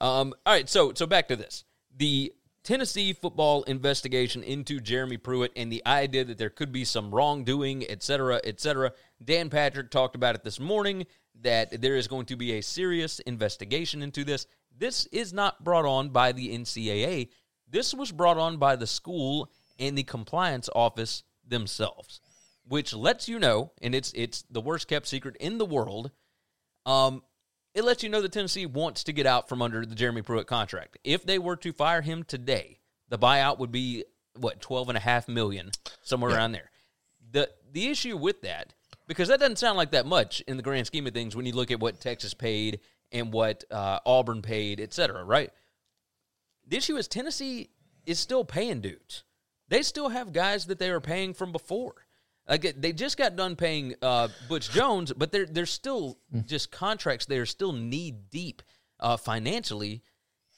Um, 0.00 0.34
all 0.44 0.52
right, 0.52 0.68
so 0.68 0.92
so 0.94 1.06
back 1.06 1.28
to 1.28 1.36
this. 1.36 1.64
The 1.96 2.32
Tennessee 2.64 3.12
football 3.12 3.62
investigation 3.64 4.42
into 4.42 4.80
Jeremy 4.80 5.18
Pruitt 5.18 5.52
and 5.54 5.70
the 5.70 5.82
idea 5.86 6.24
that 6.24 6.38
there 6.38 6.50
could 6.50 6.72
be 6.72 6.84
some 6.84 7.14
wrongdoing, 7.14 7.84
et 7.88 8.02
cetera, 8.02 8.40
et 8.42 8.58
cetera. 8.58 8.92
Dan 9.22 9.50
Patrick 9.50 9.90
talked 9.90 10.16
about 10.16 10.34
it 10.34 10.44
this 10.44 10.58
morning 10.58 11.06
that 11.42 11.82
there 11.82 11.96
is 11.96 12.08
going 12.08 12.26
to 12.26 12.36
be 12.36 12.52
a 12.52 12.62
serious 12.62 13.18
investigation 13.20 14.00
into 14.00 14.24
this. 14.24 14.46
This 14.76 15.06
is 15.12 15.32
not 15.32 15.62
brought 15.62 15.84
on 15.84 16.08
by 16.08 16.32
the 16.32 16.56
NCAA. 16.56 17.28
This 17.68 17.92
was 17.92 18.10
brought 18.10 18.38
on 18.38 18.56
by 18.56 18.76
the 18.76 18.86
school 18.86 19.50
and 19.78 19.96
the 19.96 20.02
compliance 20.02 20.70
office 20.74 21.22
themselves, 21.46 22.20
which 22.66 22.94
lets 22.94 23.28
you 23.28 23.38
know, 23.38 23.72
and 23.82 23.94
it's 23.94 24.12
it's 24.14 24.42
the 24.50 24.60
worst 24.60 24.88
kept 24.88 25.06
secret 25.06 25.36
in 25.38 25.58
the 25.58 25.66
world. 25.66 26.10
Um, 26.86 27.22
it 27.74 27.84
lets 27.84 28.02
you 28.02 28.08
know 28.08 28.22
that 28.22 28.32
Tennessee 28.32 28.66
wants 28.66 29.04
to 29.04 29.12
get 29.12 29.26
out 29.26 29.48
from 29.48 29.60
under 29.60 29.84
the 29.84 29.94
Jeremy 29.94 30.22
Pruitt 30.22 30.46
contract. 30.46 30.98
If 31.04 31.26
they 31.26 31.38
were 31.38 31.56
to 31.56 31.72
fire 31.72 32.02
him 32.02 32.22
today, 32.22 32.78
the 33.08 33.18
buyout 33.18 33.58
would 33.58 33.72
be 33.72 34.04
what 34.38 34.60
twelve 34.60 34.88
and 34.88 34.96
a 34.98 35.00
half 35.00 35.28
million, 35.28 35.70
somewhere 36.02 36.32
around 36.32 36.52
there. 36.52 36.70
the 37.32 37.50
The 37.72 37.88
issue 37.88 38.16
with 38.16 38.42
that, 38.42 38.72
because 39.06 39.28
that 39.28 39.40
doesn't 39.40 39.58
sound 39.58 39.76
like 39.76 39.90
that 39.90 40.06
much 40.06 40.40
in 40.48 40.56
the 40.56 40.62
grand 40.62 40.86
scheme 40.86 41.06
of 41.06 41.12
things 41.12 41.36
when 41.36 41.46
you 41.46 41.52
look 41.52 41.70
at 41.70 41.80
what 41.80 42.00
Texas 42.00 42.34
paid 42.34 42.80
and 43.12 43.32
what 43.32 43.64
uh, 43.70 43.98
Auburn 44.06 44.42
paid, 44.42 44.80
et 44.80 44.92
cetera, 44.92 45.22
right? 45.24 45.50
The 46.66 46.76
issue 46.76 46.96
is 46.96 47.06
Tennessee 47.06 47.70
is 48.06 48.18
still 48.18 48.44
paying 48.44 48.80
dudes. 48.80 49.22
They 49.68 49.82
still 49.82 50.08
have 50.08 50.32
guys 50.32 50.66
that 50.66 50.78
they 50.78 50.90
were 50.90 51.00
paying 51.00 51.34
from 51.34 51.52
before. 51.52 52.03
Like 52.48 52.74
they 52.78 52.92
just 52.92 53.16
got 53.16 53.36
done 53.36 53.56
paying 53.56 53.94
uh, 54.02 54.28
Butch 54.48 54.70
Jones, 54.70 55.12
but 55.12 55.32
they're 55.32 55.46
they're 55.46 55.64
still 55.64 56.18
just 56.44 56.70
contracts. 56.70 57.24
They're 57.24 57.46
still 57.46 57.72
knee 57.72 58.10
deep 58.10 58.62
uh, 59.00 59.16
financially, 59.16 60.02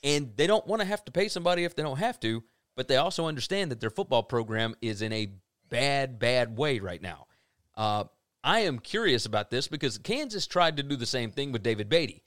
and 0.02 0.32
they 0.36 0.46
don't 0.46 0.66
want 0.66 0.82
to 0.82 0.86
have 0.86 1.04
to 1.04 1.12
pay 1.12 1.28
somebody 1.28 1.64
if 1.64 1.76
they 1.76 1.82
don't 1.82 1.98
have 1.98 2.18
to. 2.20 2.42
But 2.74 2.88
they 2.88 2.96
also 2.96 3.26
understand 3.26 3.70
that 3.70 3.80
their 3.80 3.90
football 3.90 4.22
program 4.22 4.74
is 4.82 5.00
in 5.00 5.12
a 5.12 5.30
bad, 5.70 6.18
bad 6.18 6.56
way 6.56 6.78
right 6.78 7.00
now. 7.00 7.26
Uh, 7.74 8.04
I 8.44 8.60
am 8.60 8.78
curious 8.78 9.26
about 9.26 9.50
this 9.50 9.66
because 9.66 9.98
Kansas 9.98 10.46
tried 10.46 10.76
to 10.76 10.82
do 10.82 10.96
the 10.96 11.06
same 11.06 11.30
thing 11.30 11.52
with 11.52 11.62
David 11.62 11.88
Beaty, 11.88 12.22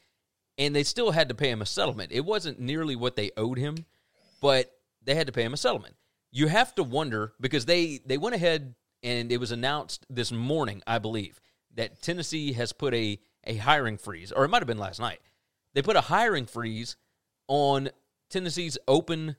and 0.58 0.76
they 0.76 0.84
still 0.84 1.12
had 1.12 1.30
to 1.30 1.36
pay 1.36 1.50
him 1.50 1.62
a 1.62 1.66
settlement. 1.66 2.12
It 2.12 2.26
wasn't 2.26 2.60
nearly 2.60 2.96
what 2.96 3.16
they 3.16 3.32
owed 3.38 3.58
him, 3.58 3.86
but 4.42 4.72
they 5.04 5.16
had 5.16 5.28
to 5.28 5.34
pay 5.34 5.44
him 5.44 5.54
a 5.54 5.58
settlement. 5.58 5.96
You 6.32 6.48
have 6.48 6.76
to 6.76 6.84
wonder 6.84 7.34
because 7.40 7.66
they 7.66 8.00
they 8.06 8.18
went 8.18 8.36
ahead 8.36 8.76
and 9.04 9.32
it 9.32 9.38
was 9.40 9.52
announced 9.52 10.06
this 10.10 10.32
morning, 10.32 10.82
I 10.88 11.00
believe, 11.00 11.40
that 11.76 12.02
Tennessee 12.02 12.54
has 12.54 12.74
put 12.74 12.94
a 12.94 13.20
a 13.46 13.56
hiring 13.58 13.98
freeze, 13.98 14.32
or 14.32 14.44
it 14.46 14.50
might 14.50 14.60
have 14.62 14.68
been 14.68 14.78
last 14.78 15.00
night. 15.00 15.20
They 15.74 15.82
put 15.82 15.96
a 15.96 16.02
hiring 16.02 16.46
freeze 16.46 16.98
on 17.48 17.90
Tennessee's 18.30 18.78
open 18.88 19.36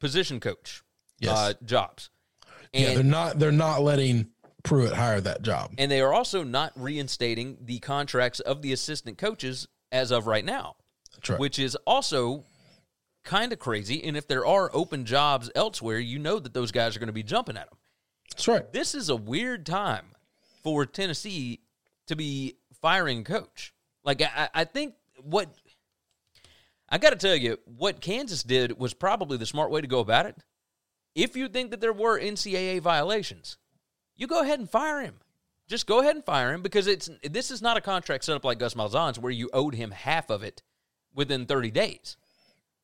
position 0.00 0.40
coach 0.40 0.82
Yes. 1.20 1.36
uh, 1.36 1.52
jobs. 1.64 2.10
And, 2.74 2.82
yeah, 2.84 2.94
they're 2.94 3.02
not 3.04 3.38
they're 3.38 3.52
not 3.52 3.82
letting 3.82 4.28
Pruitt 4.64 4.94
hire 4.94 5.20
that 5.20 5.42
job. 5.42 5.72
and 5.78 5.90
they 5.90 6.00
are 6.00 6.12
also 6.12 6.42
not 6.44 6.72
reinstating 6.76 7.58
the 7.60 7.78
contracts 7.80 8.40
of 8.40 8.62
the 8.62 8.72
assistant 8.72 9.18
coaches 9.18 9.68
as 9.90 10.10
of 10.10 10.26
right 10.26 10.44
now, 10.44 10.76
That's 11.14 11.30
right. 11.30 11.38
which 11.40 11.58
is 11.58 11.76
also 11.86 12.44
kind 13.24 13.52
of 13.52 13.58
crazy. 13.58 14.02
And 14.04 14.16
if 14.16 14.26
there 14.26 14.46
are 14.46 14.70
open 14.72 15.04
jobs 15.04 15.50
elsewhere, 15.54 15.98
you 15.98 16.18
know 16.18 16.38
that 16.38 16.54
those 16.54 16.72
guys 16.72 16.96
are 16.96 17.00
going 17.00 17.08
to 17.08 17.12
be 17.12 17.22
jumping 17.22 17.56
at 17.56 17.68
them. 17.68 17.78
That's 18.32 18.48
right. 18.48 18.72
This 18.72 18.94
is 18.94 19.08
a 19.08 19.16
weird 19.16 19.66
time 19.66 20.06
for 20.62 20.86
Tennessee 20.86 21.60
to 22.06 22.16
be 22.16 22.56
firing 22.80 23.24
coach. 23.24 23.74
Like 24.04 24.22
I, 24.22 24.48
I 24.54 24.64
think 24.64 24.94
what 25.22 25.48
I 26.88 26.98
got 26.98 27.10
to 27.10 27.16
tell 27.16 27.36
you, 27.36 27.58
what 27.64 28.00
Kansas 28.00 28.42
did 28.42 28.78
was 28.78 28.94
probably 28.94 29.38
the 29.38 29.46
smart 29.46 29.70
way 29.70 29.80
to 29.80 29.86
go 29.86 30.00
about 30.00 30.26
it. 30.26 30.36
If 31.14 31.36
you 31.36 31.48
think 31.48 31.70
that 31.70 31.80
there 31.80 31.92
were 31.92 32.18
NCAA 32.18 32.80
violations, 32.80 33.58
you 34.16 34.26
go 34.26 34.40
ahead 34.40 34.58
and 34.58 34.68
fire 34.68 35.02
him. 35.02 35.16
Just 35.68 35.86
go 35.86 36.00
ahead 36.00 36.16
and 36.16 36.24
fire 36.24 36.52
him 36.52 36.62
because 36.62 36.86
it's 36.86 37.08
this 37.22 37.50
is 37.50 37.62
not 37.62 37.76
a 37.76 37.82
contract 37.82 38.24
set 38.24 38.34
up 38.34 38.44
like 38.44 38.58
Gus 38.58 38.74
Malzahn's 38.74 39.18
where 39.18 39.32
you 39.32 39.48
owed 39.52 39.74
him 39.74 39.90
half 39.90 40.30
of 40.30 40.42
it 40.42 40.62
within 41.14 41.46
30 41.46 41.70
days. 41.70 42.16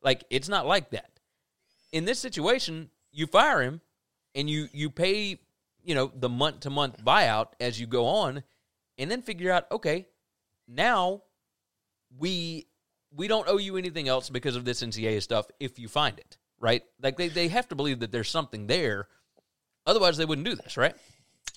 Like 0.02 0.24
it's 0.30 0.48
not 0.48 0.66
like 0.66 0.90
that. 0.90 1.10
In 1.90 2.04
this 2.04 2.18
situation, 2.18 2.90
you 3.10 3.26
fire 3.26 3.62
him 3.62 3.80
and 4.34 4.48
you 4.48 4.68
you 4.72 4.90
pay, 4.90 5.38
you 5.84 5.94
know, 5.94 6.10
the 6.14 6.28
month 6.28 6.60
to 6.60 6.70
month 6.70 7.02
buyout 7.04 7.48
as 7.60 7.80
you 7.80 7.86
go 7.86 8.06
on 8.06 8.42
and 8.98 9.10
then 9.10 9.22
figure 9.22 9.50
out, 9.50 9.70
okay, 9.70 10.06
now 10.66 11.22
we 12.18 12.66
we 13.14 13.28
don't 13.28 13.48
owe 13.48 13.58
you 13.58 13.76
anything 13.76 14.08
else 14.08 14.28
because 14.30 14.56
of 14.56 14.64
this 14.64 14.82
NCAA 14.82 15.22
stuff 15.22 15.46
if 15.58 15.78
you 15.78 15.88
find 15.88 16.18
it, 16.18 16.36
right? 16.60 16.82
Like 17.02 17.16
they, 17.16 17.28
they 17.28 17.48
have 17.48 17.68
to 17.68 17.74
believe 17.74 18.00
that 18.00 18.12
there's 18.12 18.28
something 18.28 18.66
there. 18.66 19.08
Otherwise 19.86 20.16
they 20.16 20.24
wouldn't 20.24 20.46
do 20.46 20.54
this, 20.54 20.76
right? 20.76 20.94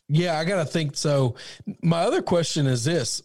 Yeah, 0.08 0.38
I 0.38 0.46
gotta 0.46 0.66
think 0.66 0.96
so. 0.96 1.36
My 1.82 2.02
other 2.02 2.22
question 2.22 2.68
is 2.68 2.84
this: 2.84 3.22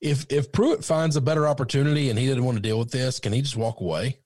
if 0.00 0.26
if 0.30 0.52
Pruitt 0.52 0.84
finds 0.84 1.16
a 1.16 1.20
better 1.20 1.46
opportunity 1.46 2.10
and 2.10 2.18
he 2.18 2.26
didn't 2.26 2.44
want 2.44 2.56
to 2.56 2.62
deal 2.62 2.78
with 2.78 2.90
this, 2.90 3.20
can 3.20 3.32
he 3.32 3.42
just 3.42 3.56
walk 3.56 3.80
away? 3.80 4.18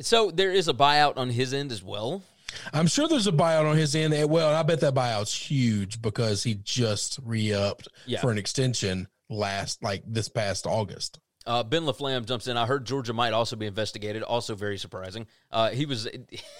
So 0.00 0.30
there 0.30 0.52
is 0.52 0.68
a 0.68 0.74
buyout 0.74 1.16
on 1.16 1.30
his 1.30 1.54
end 1.54 1.72
as 1.72 1.82
well. 1.82 2.22
I'm 2.72 2.86
sure 2.86 3.08
there's 3.08 3.26
a 3.26 3.32
buyout 3.32 3.68
on 3.70 3.76
his 3.76 3.94
end. 3.94 4.14
Well, 4.30 4.54
I 4.54 4.62
bet 4.62 4.80
that 4.80 4.94
buyout's 4.94 5.34
huge 5.34 6.00
because 6.00 6.42
he 6.42 6.54
just 6.54 7.18
re-upped 7.22 7.88
Yeah. 8.06 8.20
for 8.20 8.30
an 8.30 8.38
extension 8.38 9.08
last 9.28 9.82
like 9.82 10.02
this 10.06 10.28
past 10.28 10.66
August. 10.66 11.18
Uh, 11.44 11.62
ben 11.62 11.82
Laflamme 11.84 12.24
jumps 12.26 12.48
in. 12.48 12.56
I 12.56 12.66
heard 12.66 12.84
Georgia 12.84 13.12
might 13.12 13.32
also 13.32 13.54
be 13.56 13.66
investigated. 13.66 14.22
Also 14.22 14.54
very 14.54 14.78
surprising. 14.78 15.26
Uh, 15.50 15.70
he 15.70 15.86
was 15.86 16.08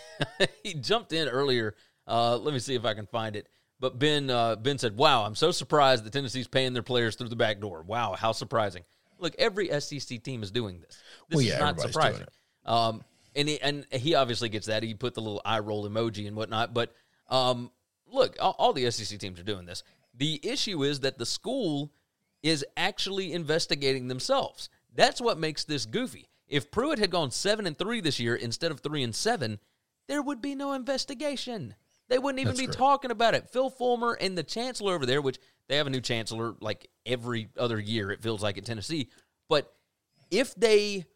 he 0.63 0.75
jumped 0.75 1.13
in 1.13 1.29
earlier. 1.29 1.75
Uh, 2.07 2.37
let 2.37 2.53
me 2.55 2.61
see 2.61 2.75
if 2.75 2.85
I 2.85 2.95
can 2.95 3.07
find 3.07 3.35
it. 3.35 3.49
But 3.81 3.99
Ben 3.99 4.31
uh, 4.31 4.57
Ben 4.57 4.79
said, 4.79 4.97
"Wow, 4.97 5.25
I'm 5.25 5.35
so 5.35 5.51
surprised 5.51 6.05
that 6.05 6.13
Tennessee's 6.13 6.47
paying 6.49 6.73
their 6.73 6.85
players 6.85 7.17
through 7.17 7.29
the 7.29 7.37
back 7.37 7.61
door. 7.61 7.83
Wow, 7.83 8.15
how 8.15 8.33
surprising! 8.33 8.85
Look, 9.19 9.35
every 9.39 9.69
SEC 9.81 10.23
team 10.23 10.43
is 10.43 10.51
doing 10.51 10.81
this. 10.81 10.97
This 11.29 11.37
Well, 11.37 11.47
is 11.47 11.59
not 11.59 11.81
surprising. 11.81 12.27
Um, 12.65 13.03
and 13.37 13.49
he, 13.49 13.61
and 13.61 13.87
he 13.93 14.15
obviously 14.15 14.49
gets 14.49 14.67
that. 14.67 14.83
He 14.83 14.95
put 14.95 15.15
the 15.15 15.21
little 15.21 15.43
eye 15.45 15.61
roll 15.61 15.89
emoji 15.89 16.27
and 16.27 16.37
whatnot. 16.37 16.75
But 16.75 16.93
um, 17.29 17.71
look, 18.07 18.37
all, 18.41 18.57
all 18.59 18.73
the 18.73 18.91
SEC 18.91 19.19
teams 19.19 19.39
are 19.39 19.45
doing 19.45 19.67
this. 19.67 19.83
The 20.15 20.41
issue 20.43 20.83
is 20.83 21.01
that 21.01 21.19
the 21.19 21.27
school 21.27 21.93
is 22.43 22.65
actually 22.77 23.33
investigating 23.33 24.09
themselves. 24.09 24.69
That's 24.95 25.21
what 25.21 25.39
makes 25.39 25.65
this 25.65 25.85
goofy. 25.85 26.29
If 26.49 26.71
Pruitt 26.71 26.99
had 26.99 27.11
gone 27.11 27.31
seven 27.31 27.67
and 27.67 27.77
three 27.77 28.01
this 28.01 28.19
year 28.19 28.35
instead 28.35 28.71
of 28.71 28.81
three 28.81 29.03
and 29.03 29.15
seven, 29.15 29.59
there 30.09 30.23
would 30.23 30.41
be 30.41 30.55
no 30.55 30.73
investigation. 30.73 31.75
They 32.09 32.19
wouldn't 32.19 32.41
even 32.41 32.51
That's 32.51 32.61
be 32.61 32.67
correct. 32.67 32.79
talking 32.79 33.11
about 33.11 33.35
it. 33.35 33.51
Phil 33.51 33.69
Fulmer 33.69 34.17
and 34.21 34.39
the 34.39 34.45
chancellor 34.45 34.95
over 34.95 35.07
there, 35.07 35.21
which 35.21 35.39
they 35.69 35.77
have 35.77 35.89
a 35.89 35.91
new 35.91 36.01
chancellor 36.01 36.55
like 36.61 36.89
every 37.05 37.49
other 37.59 37.81
year, 37.81 38.13
it 38.13 38.23
feels 38.23 38.43
like 38.43 38.59
at 38.59 38.65
Tennessee. 38.65 39.09
But 39.49 39.73
if 40.31 40.55
they 40.55 41.07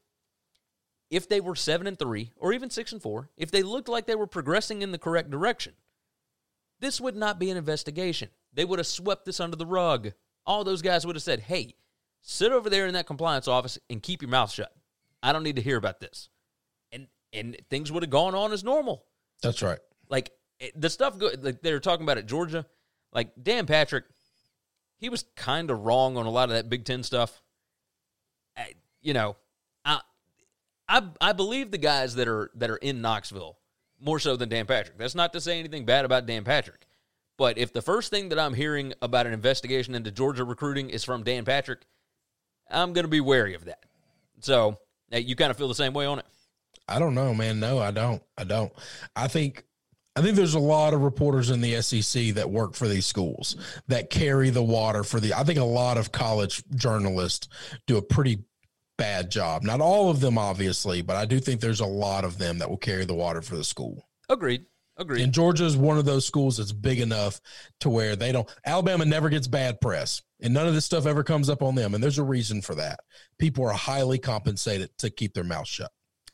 if 1.11 1.29
they 1.29 1.40
were 1.40 1.57
seven 1.57 1.87
and 1.87 1.99
three 1.99 2.31
or 2.37 2.52
even 2.52 2.71
six 2.71 2.93
and 2.93 3.02
four, 3.02 3.29
if 3.37 3.50
they 3.50 3.62
looked 3.62 3.88
like 3.88 4.07
they 4.07 4.14
were 4.14 4.26
progressing 4.26 4.83
in 4.83 4.93
the 4.93 4.99
correct 4.99 5.31
direction, 5.31 5.75
this 6.79 7.00
would 7.00 7.17
not 7.17 7.38
be 7.38 7.50
an 7.50 7.57
investigation. 7.57 8.31
They 8.52 8.64
would 8.64 8.79
have 8.79 8.87
swept 8.87 9.26
this 9.26 9.40
under 9.40 9.57
the 9.57 9.67
rug. 9.67 10.12
All 10.47 10.64
those 10.64 10.83
guys 10.83 11.07
would 11.07 11.17
have 11.17 11.23
said, 11.23 11.40
hey, 11.40 11.75
sit 12.23 12.52
over 12.52 12.71
there 12.71 12.87
in 12.87 12.95
that 12.95 13.07
compliance 13.07 13.49
office 13.49 13.79
and 13.88 14.02
keep 14.02 14.23
your 14.23 14.31
mouth 14.31 14.50
shut. 14.50 14.73
I 15.23 15.33
don't 15.33 15.43
need 15.43 15.57
to 15.57 15.62
hear 15.62 15.76
about 15.76 16.00
this. 16.00 16.29
And 16.93 17.09
and 17.33 17.57
things 17.69 17.93
would 17.93 18.02
have 18.02 18.11
gone 18.11 18.35
on 18.35 18.52
as 18.52 18.64
normal. 18.64 19.05
That's 19.43 19.62
right. 19.62 19.79
Like 20.09 20.31
the 20.75 20.90
stuff 20.90 21.19
go, 21.19 21.31
like 21.40 21.62
they 21.62 21.73
were 21.73 21.81
talking 21.81 22.05
about 22.05 22.19
at 22.19 22.26
Georgia, 22.26 22.67
like 23.12 23.33
Dan 23.40 23.67
Patrick, 23.67 24.05
he 24.97 25.09
was 25.09 25.25
kind 25.37 25.71
of 25.71 25.81
wrong 25.81 26.17
on 26.17 26.26
a 26.26 26.31
lot 26.31 26.49
of 26.49 26.55
that 26.55 26.69
Big 26.69 26.85
Ten 26.85 27.02
stuff. 27.02 27.43
I, 28.57 28.75
you 29.00 29.14
know, 29.14 29.37
I 30.91 31.03
I 31.21 31.33
believe 31.33 31.71
the 31.71 31.79
guys 31.79 32.17
that 32.17 32.29
are 32.29 32.51
that 32.57 32.69
are 32.69 32.77
in 32.77 33.01
Knoxville 33.01 33.57
more 34.01 34.19
so 34.19 34.37
than 34.37 34.49
Dan 34.49 34.67
Patrick. 34.67 34.99
That's 34.99 35.15
not 35.15 35.33
to 35.35 35.41
say 35.41 35.59
anything 35.59 35.85
bad 35.85 36.05
about 36.05 36.27
Dan 36.27 36.45
Patrick, 36.45 36.87
but 37.39 37.57
if 37.57 37.73
the 37.73 37.83
first 37.83 38.11
thing 38.11 38.31
that 38.31 38.39
I'm 38.39 38.55
hearing 38.55 38.93
about 39.01 39.27
an 39.27 39.33
investigation 39.33 39.95
into 39.95 40.11
Georgia 40.11 40.45
recruiting 40.45 40.91
is 40.91 41.05
from 41.05 41.23
Dan 41.23 41.45
Patrick, 41.45 41.87
I'm 42.71 42.93
going 42.93 43.05
to 43.05 43.11
be 43.11 43.21
wary 43.21 43.55
of 43.55 43.67
that. 43.67 43.85
So 44.41 44.79
you 45.13 45.37
kind 45.37 45.51
of 45.51 45.57
feel 45.57 45.69
the 45.69 45.75
same 45.75 45.93
way 45.93 46.07
on 46.07 46.19
it. 46.19 46.27
I 46.89 46.99
don't 46.99 47.15
know, 47.15 47.33
man. 47.35 47.61
No, 47.61 47.79
I 47.79 47.93
don't. 47.93 48.23
I 48.37 48.45
don't. 48.45 48.73
I 49.15 49.29
think 49.29 49.65
I 50.17 50.23
think 50.23 50.35
there's 50.35 50.55
a 50.55 50.59
lot 50.59 50.93
of 50.93 51.03
reporters 51.03 51.50
in 51.50 51.61
the 51.61 51.81
SEC 51.83 52.35
that 52.35 52.50
work 52.50 52.75
for 52.75 52.89
these 52.89 53.07
schools 53.07 53.57
that 53.87 54.11
carry 54.11 54.50
the 54.50 54.63
water 54.63 55.05
for 55.05 55.21
the 55.21 55.35
I 55.35 55.45
think 55.45 55.59
a 55.59 55.65
lot 55.65 55.99
of 55.99 56.11
college 56.11 56.65
journalists 56.75 57.49
do 57.87 57.97
a 57.97 58.03
pretty 58.03 58.45
bad 59.00 59.30
job. 59.30 59.63
Not 59.63 59.80
all 59.80 60.10
of 60.10 60.21
them 60.21 60.36
obviously, 60.36 61.00
but 61.00 61.17
I 61.17 61.25
do 61.25 61.41
think 61.41 61.60
there's 61.60 61.80
a 61.80 61.86
lot 61.86 62.23
of 62.23 62.36
them 62.36 62.58
that 62.58 62.69
will 62.69 62.76
carry 62.76 63.06
the 63.06 63.15
water 63.15 63.41
for 63.41 63.56
the 63.56 63.65
school. 63.65 64.06
Agreed. 64.28 64.67
Agreed. 64.99 65.23
And 65.23 65.32
Georgia 65.32 65.65
is 65.65 65.75
one 65.75 65.97
of 65.97 66.04
those 66.04 66.26
schools 66.26 66.58
that's 66.58 66.73
big 66.73 67.00
enough 67.00 67.41
to 67.80 67.89
where 67.89 68.15
they 68.15 68.30
don't 68.30 68.47
Alabama 68.67 69.06
never 69.06 69.30
gets 69.30 69.49
bad 69.49 69.80
press. 69.80 70.21
And 70.43 70.52
none 70.52 70.69
of 70.69 70.75
this 70.75 70.84
stuff 70.84 71.06
ever 71.06 71.25
comes 71.25 71.49
up 71.49 71.63
on 71.63 71.75
them. 71.75 71.95
And 71.95 72.04
there's 72.04 72.19
a 72.19 72.23
reason 72.23 72.60
for 72.60 72.75
that. 72.75 73.00
People 73.39 73.65
are 73.67 73.73
highly 73.73 74.19
compensated 74.19 74.91
to 74.99 75.08
keep 75.08 75.32
their 75.32 75.45
mouth 75.45 75.67
shut. 75.67 75.91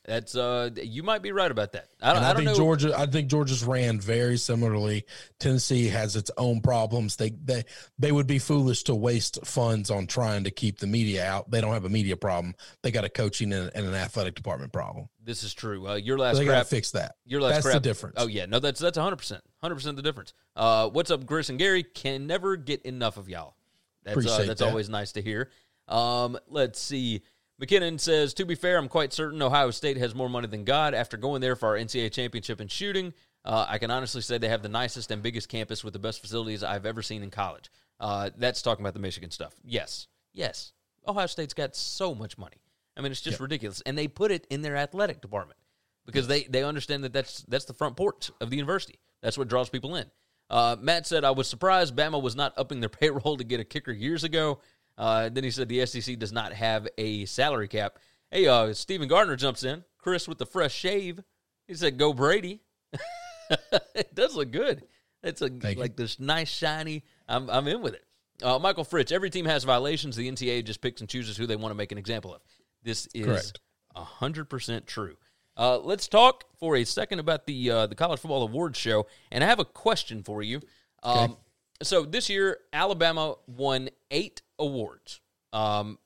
That's 0.07 0.35
uh, 0.37 0.69
you 0.81 1.03
might 1.03 1.21
be 1.21 1.33
right 1.33 1.51
about 1.51 1.73
that. 1.73 1.89
I 2.01 2.13
don't, 2.13 2.23
I, 2.23 2.29
I 2.29 2.33
don't 2.33 2.37
think 2.37 2.51
know. 2.51 2.55
Georgia, 2.55 2.97
I 2.97 3.07
think 3.07 3.27
Georgia's 3.29 3.65
ran 3.65 3.99
very 3.99 4.37
similarly. 4.37 5.03
Tennessee 5.37 5.87
has 5.89 6.15
its 6.15 6.31
own 6.37 6.61
problems. 6.61 7.17
They 7.17 7.31
they 7.31 7.65
they 7.99 8.13
would 8.13 8.25
be 8.25 8.39
foolish 8.39 8.83
to 8.83 8.95
waste 8.95 9.45
funds 9.45 9.91
on 9.91 10.07
trying 10.07 10.45
to 10.45 10.51
keep 10.51 10.79
the 10.79 10.87
media 10.87 11.25
out. 11.25 11.51
They 11.51 11.59
don't 11.59 11.73
have 11.73 11.83
a 11.83 11.89
media 11.89 12.15
problem. 12.15 12.55
They 12.83 12.91
got 12.91 13.03
a 13.03 13.09
coaching 13.09 13.51
and, 13.51 13.69
and 13.75 13.85
an 13.85 13.95
athletic 13.95 14.35
department 14.35 14.71
problem. 14.71 15.09
This 15.25 15.43
is 15.43 15.53
true. 15.53 15.85
Uh, 15.85 15.95
your 15.95 16.17
So 16.17 16.21
last 16.23 16.37
they 16.37 16.45
got 16.45 16.51
to 16.51 16.57
crap. 16.59 16.67
fix 16.67 16.91
that. 16.91 17.15
Your 17.25 17.41
last 17.41 17.55
That's 17.55 17.65
crap. 17.65 17.73
the 17.73 17.79
difference. 17.81 18.15
Oh 18.17 18.27
yeah, 18.27 18.45
no, 18.45 18.59
that's 18.59 18.79
that's 18.79 18.97
hundred 18.97 19.17
percent, 19.17 19.43
hundred 19.61 19.75
percent 19.75 19.97
the 19.97 20.03
difference. 20.03 20.31
Uh, 20.55 20.87
what's 20.87 21.11
up, 21.11 21.25
Chris 21.27 21.49
and 21.49 21.59
Gary? 21.59 21.83
Can 21.83 22.27
never 22.27 22.55
get 22.55 22.83
enough 22.83 23.17
of 23.17 23.27
y'all. 23.27 23.55
That's 24.03 24.25
uh, 24.25 24.45
that's 24.45 24.61
that. 24.61 24.69
always 24.69 24.87
nice 24.87 25.11
to 25.11 25.21
hear. 25.21 25.51
Um, 25.89 26.37
let's 26.47 26.79
see. 26.79 27.23
McKinnon 27.61 27.99
says, 27.99 28.33
to 28.35 28.45
be 28.45 28.55
fair, 28.55 28.77
I'm 28.77 28.87
quite 28.87 29.13
certain 29.13 29.41
Ohio 29.41 29.71
State 29.71 29.97
has 29.97 30.13
more 30.13 30.29
money 30.29 30.47
than 30.47 30.63
God. 30.63 30.93
After 30.93 31.17
going 31.17 31.41
there 31.41 31.55
for 31.55 31.69
our 31.69 31.75
NCAA 31.75 32.11
championship 32.11 32.61
in 32.61 32.67
shooting, 32.67 33.13
uh, 33.43 33.65
I 33.67 33.79
can 33.79 33.89
honestly 33.89 34.21
say 34.21 34.37
they 34.37 34.49
have 34.49 34.61
the 34.61 34.69
nicest 34.69 35.09
and 35.09 35.23
biggest 35.23 35.49
campus 35.49 35.83
with 35.83 35.93
the 35.93 35.99
best 35.99 36.21
facilities 36.21 36.63
I've 36.63 36.85
ever 36.85 37.01
seen 37.01 37.23
in 37.23 37.31
college. 37.31 37.71
Uh, 37.99 38.29
that's 38.37 38.61
talking 38.61 38.83
about 38.83 38.93
the 38.93 38.99
Michigan 38.99 39.31
stuff. 39.31 39.55
Yes, 39.63 40.07
yes. 40.33 40.73
Ohio 41.07 41.25
State's 41.25 41.53
got 41.53 41.75
so 41.75 42.13
much 42.13 42.37
money. 42.37 42.57
I 42.95 43.01
mean, 43.01 43.11
it's 43.11 43.21
just 43.21 43.39
ridiculous, 43.39 43.81
and 43.85 43.97
they 43.97 44.07
put 44.07 44.31
it 44.31 44.47
in 44.49 44.61
their 44.61 44.75
athletic 44.75 45.21
department 45.21 45.59
because 46.05 46.27
they 46.27 46.43
they 46.43 46.63
understand 46.63 47.03
that 47.03 47.13
that's 47.13 47.43
that's 47.47 47.65
the 47.65 47.73
front 47.73 47.95
porch 47.95 48.31
of 48.41 48.49
the 48.49 48.55
university. 48.55 48.99
That's 49.21 49.37
what 49.37 49.47
draws 49.47 49.69
people 49.69 49.95
in. 49.95 50.05
Uh, 50.49 50.75
Matt 50.79 51.05
said, 51.05 51.23
"I 51.23 51.31
was 51.31 51.47
surprised 51.47 51.95
Bama 51.95 52.19
was 52.21 52.35
not 52.35 52.53
upping 52.57 52.79
their 52.79 52.89
payroll 53.01 53.37
to 53.37 53.43
get 53.43 53.59
a 53.59 53.63
kicker 53.63 53.91
years 53.91 54.23
ago." 54.23 54.59
Uh, 54.97 55.29
then 55.29 55.43
he 55.43 55.51
said 55.51 55.69
the 55.69 55.85
SEC 55.85 56.17
does 56.17 56.31
not 56.31 56.53
have 56.53 56.87
a 56.97 57.25
salary 57.25 57.67
cap. 57.67 57.99
Hey, 58.31 58.47
uh, 58.47 58.73
Stephen 58.73 59.07
Gardner 59.07 59.35
jumps 59.35 59.63
in. 59.63 59.83
Chris 59.99 60.27
with 60.27 60.37
the 60.37 60.45
fresh 60.45 60.73
shave. 60.73 61.21
He 61.67 61.75
said, 61.75 61.97
"Go 61.97 62.13
Brady." 62.13 62.61
it 63.95 64.13
does 64.15 64.35
look 64.35 64.51
good. 64.51 64.83
It's 65.23 65.41
a 65.41 65.49
Thank 65.49 65.75
you. 65.75 65.81
like 65.81 65.95
this 65.95 66.19
nice 66.19 66.49
shiny. 66.49 67.03
I'm 67.27 67.49
I'm 67.49 67.67
in 67.67 67.81
with 67.81 67.93
it. 67.93 68.03
Uh, 68.41 68.59
Michael 68.59 68.83
Fritz. 68.83 69.11
Every 69.11 69.29
team 69.29 69.45
has 69.45 69.63
violations. 69.63 70.15
The 70.15 70.29
NCAA 70.29 70.63
just 70.65 70.81
picks 70.81 71.01
and 71.01 71.09
chooses 71.09 71.37
who 71.37 71.45
they 71.45 71.55
want 71.55 71.71
to 71.71 71.75
make 71.75 71.91
an 71.91 71.97
example 71.97 72.33
of. 72.33 72.41
This 72.83 73.07
is 73.13 73.53
hundred 73.95 74.49
percent 74.49 74.87
true. 74.87 75.17
Uh, 75.55 75.79
let's 75.79 76.07
talk 76.07 76.43
for 76.59 76.75
a 76.75 76.83
second 76.83 77.19
about 77.19 77.45
the 77.45 77.71
uh, 77.71 77.87
the 77.87 77.95
college 77.95 78.19
football 78.19 78.43
awards 78.43 78.77
show, 78.77 79.07
and 79.31 79.43
I 79.43 79.47
have 79.47 79.59
a 79.59 79.65
question 79.65 80.23
for 80.23 80.43
you. 80.43 80.61
Um, 81.03 81.37
So 81.83 82.03
this 82.03 82.29
year, 82.29 82.57
Alabama 82.73 83.35
won 83.45 83.89
eight 84.09 84.41
awards, 84.57 85.21
um, 85.53 85.99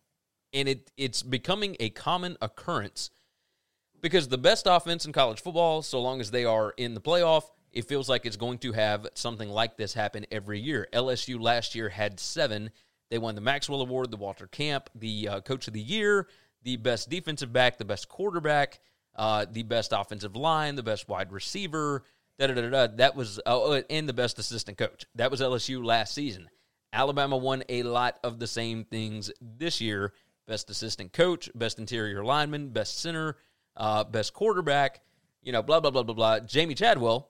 and 0.53 0.67
it 0.67 0.91
it's 0.97 1.23
becoming 1.23 1.77
a 1.79 1.89
common 1.89 2.37
occurrence 2.41 3.09
because 4.01 4.27
the 4.27 4.37
best 4.37 4.67
offense 4.67 5.05
in 5.05 5.13
college 5.13 5.41
football, 5.41 5.81
so 5.81 6.01
long 6.01 6.19
as 6.19 6.31
they 6.31 6.43
are 6.43 6.73
in 6.75 6.93
the 6.93 7.01
playoff, 7.01 7.43
it 7.71 7.87
feels 7.87 8.09
like 8.09 8.25
it's 8.25 8.35
going 8.35 8.57
to 8.59 8.73
have 8.73 9.07
something 9.13 9.49
like 9.49 9.77
this 9.77 9.93
happen 9.93 10.25
every 10.31 10.59
year. 10.59 10.87
LSU 10.91 11.39
last 11.39 11.75
year 11.75 11.87
had 11.89 12.19
seven. 12.19 12.71
They 13.09 13.17
won 13.17 13.35
the 13.35 13.41
Maxwell 13.41 13.81
Award, 13.81 14.11
the 14.11 14.17
Walter 14.17 14.47
Camp, 14.47 14.89
the 14.95 15.27
uh, 15.27 15.41
Coach 15.41 15.67
of 15.67 15.73
the 15.73 15.81
Year, 15.81 16.27
the 16.63 16.77
best 16.77 17.09
defensive 17.09 17.53
back, 17.53 17.77
the 17.77 17.85
best 17.85 18.09
quarterback, 18.09 18.79
uh, 19.15 19.45
the 19.49 19.63
best 19.63 19.93
offensive 19.95 20.35
line, 20.35 20.75
the 20.75 20.83
best 20.83 21.07
wide 21.07 21.31
receiver. 21.31 22.03
Da, 22.41 22.47
da, 22.47 22.55
da, 22.55 22.69
da. 22.69 22.87
That 22.95 23.15
was 23.15 23.39
oh, 23.45 23.73
uh, 23.73 23.81
and 23.87 24.09
the 24.09 24.13
best 24.13 24.39
assistant 24.39 24.75
coach. 24.75 25.05
That 25.13 25.29
was 25.29 25.41
LSU 25.41 25.85
last 25.85 26.15
season. 26.15 26.49
Alabama 26.91 27.37
won 27.37 27.63
a 27.69 27.83
lot 27.83 28.17
of 28.23 28.39
the 28.39 28.47
same 28.47 28.83
things 28.83 29.31
this 29.39 29.79
year. 29.79 30.13
Best 30.47 30.71
assistant 30.71 31.13
coach, 31.13 31.51
best 31.53 31.77
interior 31.77 32.23
lineman, 32.23 32.69
best 32.69 32.99
center, 32.99 33.37
uh, 33.77 34.03
best 34.03 34.33
quarterback, 34.33 35.01
you 35.43 35.51
know, 35.51 35.61
blah, 35.61 35.79
blah, 35.79 35.91
blah, 35.91 36.01
blah, 36.01 36.15
blah. 36.15 36.39
Jamey 36.39 36.75
Chadwell, 36.75 37.29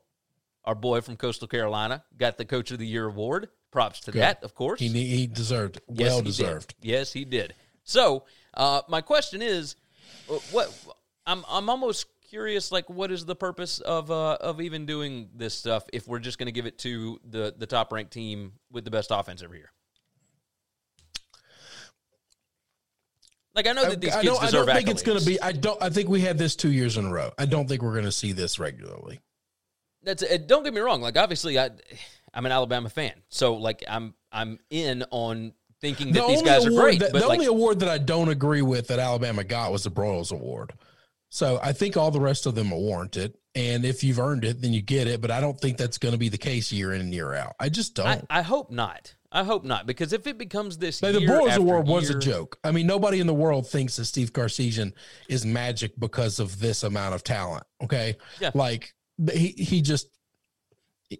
our 0.63 0.75
boy 0.75 1.01
from 1.01 1.17
Coastal 1.17 1.47
Carolina, 1.47 2.03
got 2.17 2.37
the 2.37 2.45
Coach 2.45 2.71
of 2.71 2.79
the 2.79 2.87
Year 2.87 3.05
award. 3.05 3.49
Props 3.69 3.99
to 4.01 4.11
that, 4.11 4.43
of 4.43 4.55
course. 4.55 4.79
He 4.79 4.87
he 4.87 5.27
deserved 5.27 5.77
it. 5.77 5.83
Yes, 5.89 6.09
well 6.09 6.17
he 6.17 6.23
did. 6.23 6.27
deserved. 6.27 6.75
Yes, 6.81 7.13
he 7.13 7.25
did. 7.25 7.53
So, 7.83 8.23
uh, 8.53 8.81
my 8.87 9.01
question 9.01 9.41
is, 9.41 9.75
uh, 10.29 10.35
what 10.51 10.73
I'm 11.25 11.43
I'm 11.49 11.69
almost 11.69 12.07
curious. 12.31 12.71
Like, 12.71 12.89
what 12.89 13.11
is 13.11 13.25
the 13.25 13.35
purpose 13.35 13.79
of 13.79 14.09
uh, 14.09 14.37
of 14.41 14.61
even 14.61 14.87
doing 14.87 15.29
this 15.35 15.53
stuff 15.53 15.83
if 15.93 16.07
we're 16.07 16.19
just 16.19 16.39
going 16.39 16.47
to 16.47 16.51
give 16.51 16.65
it 16.65 16.79
to 16.79 17.19
the 17.29 17.53
the 17.55 17.67
top 17.67 17.91
ranked 17.91 18.11
team 18.11 18.53
with 18.71 18.85
the 18.85 18.91
best 18.91 19.11
offense 19.11 19.43
every 19.43 19.59
year? 19.59 19.71
Like 23.53 23.67
I 23.67 23.73
know 23.73 23.89
that 23.89 23.99
these 23.99 24.15
I 24.15 24.21
kids 24.21 24.39
don't, 24.39 24.43
I 24.43 24.49
don't 24.49 24.65
think 24.65 24.89
it's 24.89 25.03
going 25.03 25.19
to 25.19 25.25
be. 25.25 25.39
I 25.41 25.51
don't. 25.51 25.81
I 25.83 25.89
think 25.89 26.09
we 26.09 26.21
had 26.21 26.37
this 26.37 26.55
two 26.55 26.71
years 26.71 26.97
in 26.97 27.05
a 27.05 27.11
row. 27.11 27.31
I 27.37 27.45
don't 27.45 27.67
think 27.67 27.81
we're 27.81 27.93
going 27.93 28.05
to 28.05 28.11
see 28.11 28.31
this 28.31 28.59
regularly. 28.59 29.19
That's 30.03 30.23
it. 30.23 30.47
Don't 30.47 30.63
get 30.63 30.73
me 30.73 30.79
wrong. 30.79 31.01
Like 31.01 31.17
obviously, 31.17 31.59
I 31.59 31.69
I'm 32.33 32.45
an 32.45 32.53
Alabama 32.53 32.89
fan, 32.89 33.13
so 33.27 33.55
like 33.55 33.83
I'm 33.89 34.13
I'm 34.31 34.57
in 34.69 35.03
on 35.11 35.53
thinking 35.81 36.13
that 36.13 36.27
these 36.27 36.41
guys 36.41 36.65
are 36.65 36.69
great. 36.69 36.99
that- 37.01 37.11
the 37.11 37.19
like, 37.19 37.31
only 37.31 37.47
award 37.47 37.81
that 37.81 37.89
I 37.89 37.97
don't 37.97 38.29
agree 38.29 38.61
with 38.61 38.87
that 38.87 38.99
Alabama 38.99 39.43
got 39.43 39.71
was 39.71 39.83
the 39.83 39.91
Broyles 39.91 40.31
Award. 40.31 40.73
So 41.33 41.59
I 41.63 41.71
think 41.71 41.95
all 41.95 42.11
the 42.11 42.19
rest 42.19 42.45
of 42.45 42.55
them 42.55 42.71
are 42.73 42.77
warranted. 42.77 43.35
And 43.55 43.85
if 43.85 44.03
you've 44.03 44.19
earned 44.19 44.43
it, 44.45 44.61
then 44.61 44.73
you 44.73 44.81
get 44.81 45.07
it. 45.07 45.21
But 45.21 45.31
I 45.31 45.39
don't 45.41 45.59
think 45.59 45.77
that's 45.77 45.97
going 45.97 46.11
to 46.11 46.17
be 46.17 46.29
the 46.29 46.37
case 46.37 46.71
year 46.71 46.93
in 46.93 47.01
and 47.01 47.13
year 47.13 47.33
out. 47.33 47.55
I 47.59 47.69
just 47.69 47.95
don't. 47.95 48.07
I, 48.07 48.21
I 48.29 48.41
hope 48.41 48.69
not. 48.69 49.15
I 49.31 49.45
hope 49.45 49.63
not 49.63 49.87
because 49.87 50.11
if 50.11 50.27
it 50.27 50.37
becomes 50.37 50.77
this, 50.77 51.01
Like, 51.01 51.13
the 51.13 51.21
year 51.21 51.29
Broyles 51.29 51.49
after 51.51 51.61
Award 51.61 51.87
was 51.87 52.09
a 52.09 52.19
joke. 52.19 52.57
I 52.65 52.71
mean, 52.71 52.85
nobody 52.85 53.21
in 53.21 53.27
the 53.27 53.33
world 53.33 53.65
thinks 53.67 53.95
that 53.95 54.05
Steve 54.05 54.33
Sarkisian 54.33 54.91
is 55.29 55.45
magic 55.45 55.97
because 55.97 56.39
of 56.39 56.59
this 56.59 56.83
amount 56.83 57.15
of 57.15 57.23
talent. 57.23 57.63
Okay, 57.81 58.17
Yeah. 58.41 58.51
like 58.53 58.93
he 59.31 59.47
he 59.57 59.81
just 59.81 60.07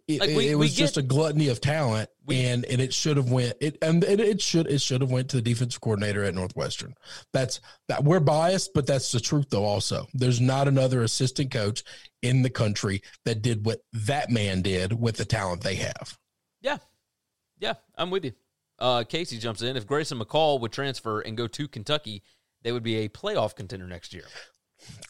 it, 0.08 0.20
Like, 0.22 0.30
we- 0.36 0.48
it 0.50 0.56
was 0.56 0.74
just 0.74 0.98
a 0.98 1.02
gluttony 1.02 1.50
of 1.50 1.60
talent, 1.62 2.10
We- 2.26 2.46
and 2.46 2.64
and 2.66 2.80
it 2.80 2.94
should 2.94 3.18
have 3.18 3.30
went 3.30 3.56
it 3.60 3.78
and 3.82 4.04
it, 4.04 4.20
it 4.20 4.42
should 4.42 4.68
it 4.68 4.80
should 4.82 5.02
have 5.02 5.12
went 5.12 5.30
to 5.32 5.36
the 5.38 5.42
defensive 5.42 5.82
coordinator 5.82 6.24
at 6.24 6.34
Northwestern. 6.34 6.94
That's 7.34 7.60
that 7.88 8.04
we're 8.04 8.20
biased, 8.22 8.72
but 8.74 8.88
that's 8.88 9.12
the 9.12 9.20
truth 9.20 9.48
though. 9.50 9.66
Also, 9.66 10.08
there's 10.14 10.40
not 10.40 10.68
another 10.68 11.04
assistant 11.04 11.52
coach 11.52 11.84
in 12.22 12.42
the 12.42 12.50
country 12.50 13.02
that 13.26 13.42
did 13.42 13.66
what 13.66 13.82
that 13.92 14.30
man 14.30 14.62
did 14.62 15.00
with 15.00 15.18
the 15.18 15.26
talent 15.26 15.62
they 15.62 15.76
have. 15.76 16.18
Yeah, 16.62 16.78
yeah, 17.60 17.74
I'm 17.98 18.12
with 18.12 18.26
you. 18.26 18.34
Uh, 18.80 19.04
Casey 19.04 19.38
jumps 19.38 19.62
in. 19.62 19.76
If 19.78 19.86
Grayson 19.86 20.20
McCall 20.20 20.60
would 20.62 20.72
transfer 20.72 21.22
and 21.22 21.36
go 21.38 21.48
to 21.48 21.68
Kentucky, 21.68 22.24
they 22.64 22.72
would 22.72 22.84
be 22.84 22.98
a 22.98 23.10
playoff 23.10 23.56
contender 23.56 23.88
next 23.88 24.14
year. 24.14 24.24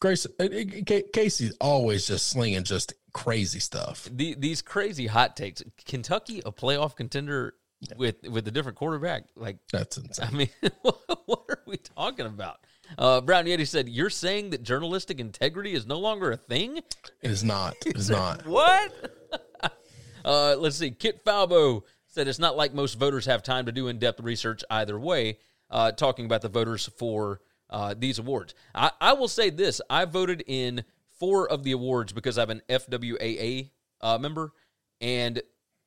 Grace 0.02 0.26
uh, 0.26 0.44
uh, 0.44 0.48
Ca- 0.86 1.04
Casey's 1.14 1.54
always 1.62 2.06
just 2.06 2.28
slinging 2.28 2.66
just 2.66 2.94
crazy 3.14 3.60
stuff. 3.60 4.08
The, 4.12 4.36
these 4.38 4.62
crazy 4.62 5.08
hot 5.08 5.36
takes. 5.36 5.64
Kentucky 5.86 6.42
a 6.46 6.52
playoff 6.52 6.96
contender 6.96 7.56
with 7.98 8.28
with 8.28 8.48
a 8.48 8.52
different 8.52 8.78
quarterback. 8.78 9.24
Like 9.36 9.58
That's 9.72 9.98
insane. 9.98 10.28
I 10.28 10.36
mean, 10.36 10.50
what 10.82 11.46
are 11.50 11.62
we 11.66 11.78
talking 11.78 12.26
about? 12.26 12.60
Uh, 12.98 13.22
Brown 13.22 13.46
Yeti 13.46 13.68
said, 13.68 13.90
"You're 13.90 14.10
saying 14.10 14.52
that 14.52 14.64
journalistic 14.64 15.20
integrity 15.20 15.74
is 15.74 15.86
no 15.86 16.00
longer 16.00 16.32
a 16.32 16.38
thing." 16.38 16.78
It 16.78 17.12
is 17.22 17.44
not. 17.44 17.76
It 17.86 17.98
is 17.98 18.10
not. 18.10 18.46
What? 18.46 19.16
uh, 20.26 20.56
let's 20.58 20.78
see. 20.78 20.92
Kit 20.92 21.24
Falbo 21.26 21.84
said 22.08 22.28
it's 22.28 22.40
not 22.40 22.58
like 22.58 22.74
most 22.74 22.96
voters 22.96 23.26
have 23.26 23.44
time 23.44 23.66
to 23.66 23.72
do 23.72 23.88
in 23.88 24.00
depth 24.00 24.20
research 24.20 24.64
either 24.70 25.00
way. 25.00 25.38
Uh, 25.70 25.92
talking 25.92 26.26
about 26.26 26.42
the 26.42 26.50
voters 26.50 26.90
for 26.98 27.40
uh, 27.70 27.96
these 27.98 28.20
awards, 28.20 28.54
I, 28.76 28.92
I 29.00 29.14
will 29.14 29.30
say 29.30 29.50
this: 29.50 29.80
I 29.90 30.06
voted 30.06 30.44
in 30.46 30.84
four 31.22 31.48
of 31.48 31.62
the 31.62 31.72
awards 31.72 32.14
because 32.14 32.40
I'm 32.40 32.50
an 32.50 32.64
FWAA 32.68 33.70
uh, 34.02 34.18
member, 34.18 34.54
and 35.00 35.40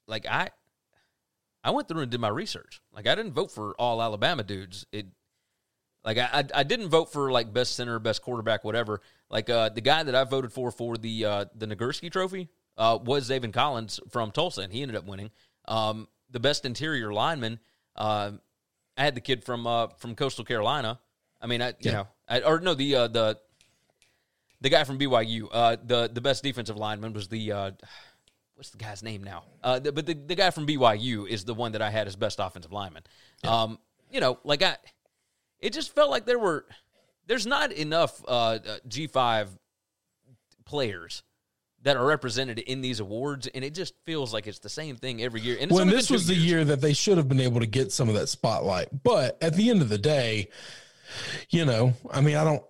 like 0.06 0.26
I, 0.26 0.50
I 1.64 1.72
went 1.72 1.88
through 1.88 2.02
and 2.02 2.10
did 2.10 2.20
my 2.20 2.28
research. 2.28 2.80
Like 2.92 3.08
I 3.08 3.16
didn't 3.16 3.32
vote 3.32 3.50
for 3.50 3.74
all 3.76 4.00
Alabama 4.00 4.44
dudes. 4.44 4.86
It 4.92 5.06
like 6.04 6.18
I, 6.18 6.28
I, 6.32 6.44
I 6.60 6.62
didn't 6.62 6.88
vote 6.88 7.12
for 7.12 7.32
like 7.32 7.52
best 7.52 7.74
center, 7.74 7.98
best 7.98 8.22
quarterback, 8.22 8.62
whatever. 8.62 9.00
Like 9.28 9.50
uh, 9.50 9.70
the 9.70 9.80
guy 9.80 10.04
that 10.04 10.14
I 10.14 10.22
voted 10.22 10.52
for 10.52 10.70
for 10.70 10.96
the 10.96 11.24
uh, 11.24 11.44
the 11.56 11.66
Nagurski 11.66 12.12
Trophy 12.12 12.48
uh, 12.76 13.00
was 13.02 13.28
Zaven 13.28 13.52
Collins 13.52 13.98
from 14.10 14.30
Tulsa, 14.30 14.60
and 14.60 14.72
he 14.72 14.82
ended 14.82 14.96
up 14.96 15.04
winning. 15.04 15.32
Um, 15.66 16.06
the 16.30 16.40
best 16.40 16.64
interior 16.64 17.12
lineman, 17.12 17.58
uh, 17.96 18.32
I 18.96 19.02
had 19.02 19.16
the 19.16 19.20
kid 19.20 19.42
from 19.42 19.66
uh, 19.66 19.88
from 19.98 20.14
Coastal 20.14 20.44
Carolina. 20.44 21.00
I 21.40 21.48
mean, 21.48 21.60
I 21.60 21.74
you 21.80 21.92
know, 21.92 22.08
I, 22.28 22.40
or 22.42 22.60
no, 22.60 22.74
the 22.74 22.94
uh, 22.94 23.08
the 23.08 23.38
the 24.64 24.70
guy 24.70 24.82
from 24.82 24.98
BYU. 24.98 25.46
Uh, 25.52 25.76
the 25.84 26.10
the 26.12 26.22
best 26.22 26.42
defensive 26.42 26.76
lineman 26.76 27.12
was 27.12 27.28
the 27.28 27.52
uh, 27.52 27.70
what's 28.56 28.70
the 28.70 28.78
guy's 28.78 29.02
name 29.02 29.22
now? 29.22 29.44
Uh, 29.62 29.78
the, 29.78 29.92
but 29.92 30.06
the, 30.06 30.14
the 30.14 30.34
guy 30.34 30.50
from 30.50 30.66
BYU 30.66 31.28
is 31.28 31.44
the 31.44 31.54
one 31.54 31.72
that 31.72 31.82
I 31.82 31.90
had 31.90 32.08
as 32.08 32.16
best 32.16 32.40
offensive 32.40 32.72
lineman. 32.72 33.02
Um, 33.44 33.78
you 34.10 34.20
know, 34.20 34.38
like 34.42 34.62
I, 34.62 34.76
it 35.60 35.72
just 35.72 35.94
felt 35.94 36.10
like 36.10 36.24
there 36.24 36.38
were, 36.38 36.64
there's 37.26 37.46
not 37.46 37.72
enough 37.72 38.22
uh, 38.26 38.58
G 38.88 39.06
five 39.06 39.50
players 40.64 41.22
that 41.82 41.98
are 41.98 42.06
represented 42.06 42.58
in 42.58 42.80
these 42.80 43.00
awards, 43.00 43.46
and 43.48 43.62
it 43.62 43.74
just 43.74 43.92
feels 44.06 44.32
like 44.32 44.46
it's 44.46 44.60
the 44.60 44.70
same 44.70 44.96
thing 44.96 45.22
every 45.22 45.42
year. 45.42 45.58
And 45.60 45.70
when 45.70 45.88
this 45.88 46.08
was 46.08 46.26
the 46.26 46.34
year 46.34 46.64
that 46.64 46.80
they 46.80 46.94
should 46.94 47.18
have 47.18 47.28
been 47.28 47.40
able 47.40 47.60
to 47.60 47.66
get 47.66 47.92
some 47.92 48.08
of 48.08 48.14
that 48.14 48.30
spotlight. 48.30 48.88
But 49.02 49.36
at 49.42 49.54
the 49.56 49.68
end 49.68 49.82
of 49.82 49.90
the 49.90 49.98
day, 49.98 50.48
you 51.50 51.66
know, 51.66 51.92
I 52.10 52.22
mean, 52.22 52.36
I 52.36 52.44
don't. 52.44 52.62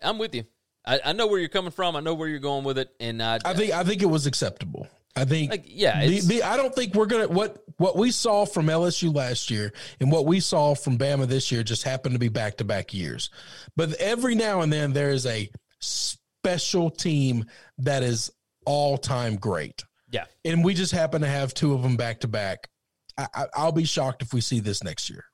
I'm 0.00 0.18
with 0.18 0.34
you. 0.34 0.44
I, 0.84 1.00
I 1.04 1.12
know 1.12 1.26
where 1.26 1.38
you're 1.38 1.48
coming 1.48 1.70
from. 1.70 1.96
I 1.96 2.00
know 2.00 2.14
where 2.14 2.28
you're 2.28 2.38
going 2.38 2.64
with 2.64 2.78
it, 2.78 2.90
and 2.98 3.22
I, 3.22 3.38
I 3.44 3.54
think 3.54 3.72
I 3.72 3.84
think 3.84 4.02
it 4.02 4.06
was 4.06 4.26
acceptable. 4.26 4.88
I 5.14 5.24
think 5.26 5.50
Like, 5.50 5.64
yeah, 5.66 6.06
the, 6.06 6.20
the, 6.20 6.42
I 6.42 6.56
don't 6.56 6.74
think 6.74 6.94
we're 6.94 7.06
gonna 7.06 7.28
what 7.28 7.62
what 7.76 7.96
we 7.96 8.10
saw 8.10 8.46
from 8.46 8.66
LSU 8.66 9.14
last 9.14 9.50
year 9.50 9.72
and 10.00 10.10
what 10.10 10.24
we 10.26 10.40
saw 10.40 10.74
from 10.74 10.96
Bama 10.96 11.26
this 11.26 11.52
year 11.52 11.62
just 11.62 11.82
happened 11.82 12.14
to 12.14 12.18
be 12.18 12.28
back 12.28 12.56
to 12.56 12.64
back 12.64 12.94
years. 12.94 13.28
But 13.76 13.92
every 13.94 14.34
now 14.34 14.62
and 14.62 14.72
then 14.72 14.92
there 14.92 15.10
is 15.10 15.26
a 15.26 15.50
special 15.80 16.90
team 16.90 17.44
that 17.78 18.02
is 18.02 18.30
all 18.64 18.96
time 18.96 19.36
great, 19.36 19.84
yeah, 20.10 20.24
and 20.44 20.64
we 20.64 20.72
just 20.74 20.92
happen 20.92 21.20
to 21.20 21.28
have 21.28 21.52
two 21.52 21.74
of 21.74 21.82
them 21.82 21.96
back 21.96 22.20
to 22.20 22.28
back. 22.28 22.68
I'll 23.54 23.72
be 23.72 23.84
shocked 23.84 24.22
if 24.22 24.32
we 24.32 24.40
see 24.40 24.60
this 24.60 24.82
next 24.82 25.10
year. 25.10 25.24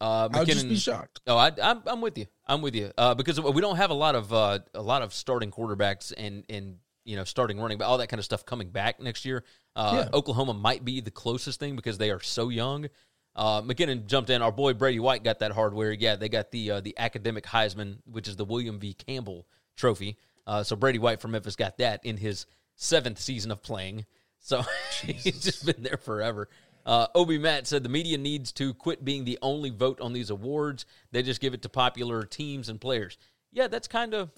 uh, 0.00 0.28
I'll 0.32 0.44
just 0.44 0.68
be 0.68 0.76
shocked. 0.76 1.20
Oh, 1.26 1.38
I, 1.38 1.52
I'm 1.62 1.82
I'm 1.86 2.00
with 2.02 2.18
you. 2.18 2.26
I'm 2.52 2.60
with 2.62 2.74
you 2.74 2.92
uh, 2.98 3.14
because 3.14 3.40
we 3.40 3.60
don't 3.60 3.76
have 3.76 3.90
a 3.90 3.94
lot 3.94 4.14
of 4.14 4.32
uh, 4.32 4.58
a 4.74 4.82
lot 4.82 5.02
of 5.02 5.14
starting 5.14 5.50
quarterbacks 5.50 6.12
and 6.16 6.44
and 6.50 6.76
you 7.04 7.16
know 7.16 7.24
starting 7.24 7.58
running, 7.58 7.78
but 7.78 7.86
all 7.86 7.98
that 7.98 8.08
kind 8.08 8.18
of 8.18 8.24
stuff 8.24 8.44
coming 8.44 8.68
back 8.68 9.00
next 9.00 9.24
year. 9.24 9.42
Uh, 9.74 10.04
Yeah. 10.04 10.16
Oklahoma 10.16 10.54
might 10.54 10.84
be 10.84 11.00
the 11.00 11.10
closest 11.10 11.58
thing 11.58 11.76
because 11.76 11.98
they 11.98 12.10
are 12.10 12.20
so 12.20 12.50
young. 12.50 12.88
Uh, 13.34 13.62
McKinnon 13.62 14.06
jumped 14.06 14.28
in. 14.28 14.42
Our 14.42 14.52
boy 14.52 14.74
Brady 14.74 15.00
White 15.00 15.24
got 15.24 15.38
that 15.38 15.52
hardware. 15.52 15.92
Yeah, 15.92 16.16
they 16.16 16.28
got 16.28 16.50
the 16.50 16.70
uh, 16.72 16.80
the 16.80 16.94
academic 16.98 17.44
Heisman, 17.44 17.96
which 18.04 18.28
is 18.28 18.36
the 18.36 18.44
William 18.44 18.78
V. 18.78 18.92
Campbell 18.92 19.46
Trophy. 19.76 20.18
Uh, 20.46 20.62
so 20.62 20.76
Brady 20.76 20.98
White 20.98 21.20
from 21.20 21.30
Memphis 21.30 21.56
got 21.56 21.78
that 21.78 22.04
in 22.04 22.18
his 22.18 22.44
seventh 22.76 23.18
season 23.18 23.50
of 23.50 23.62
playing. 23.62 24.04
So 24.40 24.62
he's 25.02 25.40
just 25.42 25.64
been 25.64 25.82
there 25.82 25.96
forever. 25.96 26.48
Uh, 26.84 27.06
Obi 27.14 27.38
Matt 27.38 27.66
said 27.66 27.82
the 27.82 27.88
media 27.88 28.18
needs 28.18 28.52
to 28.52 28.74
quit 28.74 29.04
being 29.04 29.24
the 29.24 29.38
only 29.42 29.70
vote 29.70 30.00
on 30.00 30.12
these 30.12 30.30
awards. 30.30 30.84
They 31.12 31.22
just 31.22 31.40
give 31.40 31.54
it 31.54 31.62
to 31.62 31.68
popular 31.68 32.24
teams 32.24 32.68
and 32.68 32.80
players. 32.80 33.18
Yeah, 33.52 33.68
that's 33.68 33.86
kind 33.88 34.14
of 34.14 34.30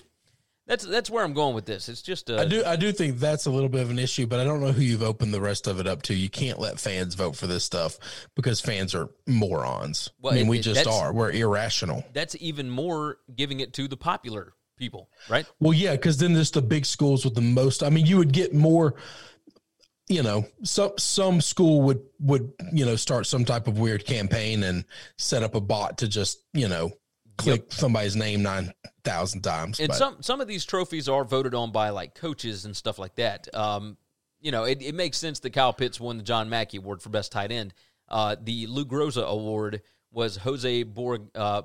that's 0.66 0.84
that's 0.84 1.10
where 1.10 1.24
I'm 1.24 1.34
going 1.34 1.54
with 1.54 1.66
this. 1.66 1.88
It's 1.88 2.00
just 2.02 2.30
uh, 2.30 2.36
I 2.36 2.44
do 2.46 2.64
I 2.64 2.76
do 2.76 2.90
think 2.92 3.18
that's 3.18 3.46
a 3.46 3.50
little 3.50 3.68
bit 3.68 3.82
of 3.82 3.90
an 3.90 3.98
issue, 3.98 4.26
but 4.26 4.40
I 4.40 4.44
don't 4.44 4.60
know 4.60 4.72
who 4.72 4.82
you've 4.82 5.02
opened 5.02 5.32
the 5.34 5.40
rest 5.40 5.66
of 5.66 5.78
it 5.78 5.86
up 5.86 6.02
to. 6.02 6.14
You 6.14 6.28
can't 6.30 6.58
let 6.58 6.80
fans 6.80 7.14
vote 7.14 7.36
for 7.36 7.46
this 7.46 7.64
stuff 7.64 7.98
because 8.34 8.60
fans 8.60 8.94
are 8.94 9.08
morons. 9.26 10.10
Well, 10.20 10.32
I 10.32 10.36
mean, 10.36 10.46
it- 10.46 10.50
we 10.50 10.60
just 10.60 10.86
are. 10.86 11.12
We're 11.12 11.30
irrational. 11.32 12.04
that's 12.12 12.34
even 12.40 12.70
more 12.70 13.18
giving 13.34 13.60
it 13.60 13.72
to 13.74 13.88
the 13.88 13.96
popular 13.96 14.54
people, 14.76 15.08
right? 15.28 15.46
Well, 15.60 15.72
yeah, 15.74 15.92
because 15.92 16.16
then 16.16 16.32
there's 16.32 16.50
the 16.50 16.62
big 16.62 16.84
schools 16.86 17.24
with 17.24 17.34
the 17.34 17.40
most. 17.42 17.82
I 17.82 17.90
mean, 17.90 18.06
you 18.06 18.16
would 18.16 18.32
get 18.32 18.52
more. 18.54 18.94
You 20.08 20.22
know, 20.22 20.46
some 20.62 20.92
some 20.98 21.40
school 21.40 21.82
would 21.82 22.02
would 22.20 22.52
you 22.72 22.84
know 22.84 22.96
start 22.96 23.26
some 23.26 23.44
type 23.44 23.68
of 23.68 23.78
weird 23.78 24.04
campaign 24.04 24.62
and 24.62 24.84
set 25.16 25.42
up 25.42 25.54
a 25.54 25.60
bot 25.60 25.98
to 25.98 26.08
just 26.08 26.42
you 26.52 26.68
know 26.68 26.92
click 27.36 27.72
somebody's 27.72 28.16
name 28.16 28.42
nine 28.42 28.72
thousand 29.02 29.42
times. 29.42 29.80
And 29.80 29.88
but- 29.88 29.96
some 29.96 30.16
some 30.20 30.40
of 30.40 30.48
these 30.48 30.64
trophies 30.64 31.08
are 31.08 31.24
voted 31.24 31.54
on 31.54 31.72
by 31.72 31.90
like 31.90 32.14
coaches 32.14 32.64
and 32.64 32.76
stuff 32.76 32.98
like 32.98 33.14
that. 33.16 33.52
Um, 33.54 33.96
you 34.40 34.50
know, 34.50 34.64
it, 34.64 34.82
it 34.82 34.94
makes 34.94 35.16
sense 35.16 35.40
that 35.40 35.50
Kyle 35.54 35.72
Pitts 35.72 35.98
won 35.98 36.18
the 36.18 36.22
John 36.22 36.50
Mackey 36.50 36.76
Award 36.76 37.00
for 37.00 37.08
best 37.08 37.32
tight 37.32 37.50
end. 37.50 37.72
Uh, 38.10 38.36
the 38.38 38.66
Lou 38.66 38.84
Groza 38.84 39.24
Award 39.24 39.80
was 40.12 40.36
Jose 40.36 40.82
Borg, 40.82 41.22
uh, 41.34 41.62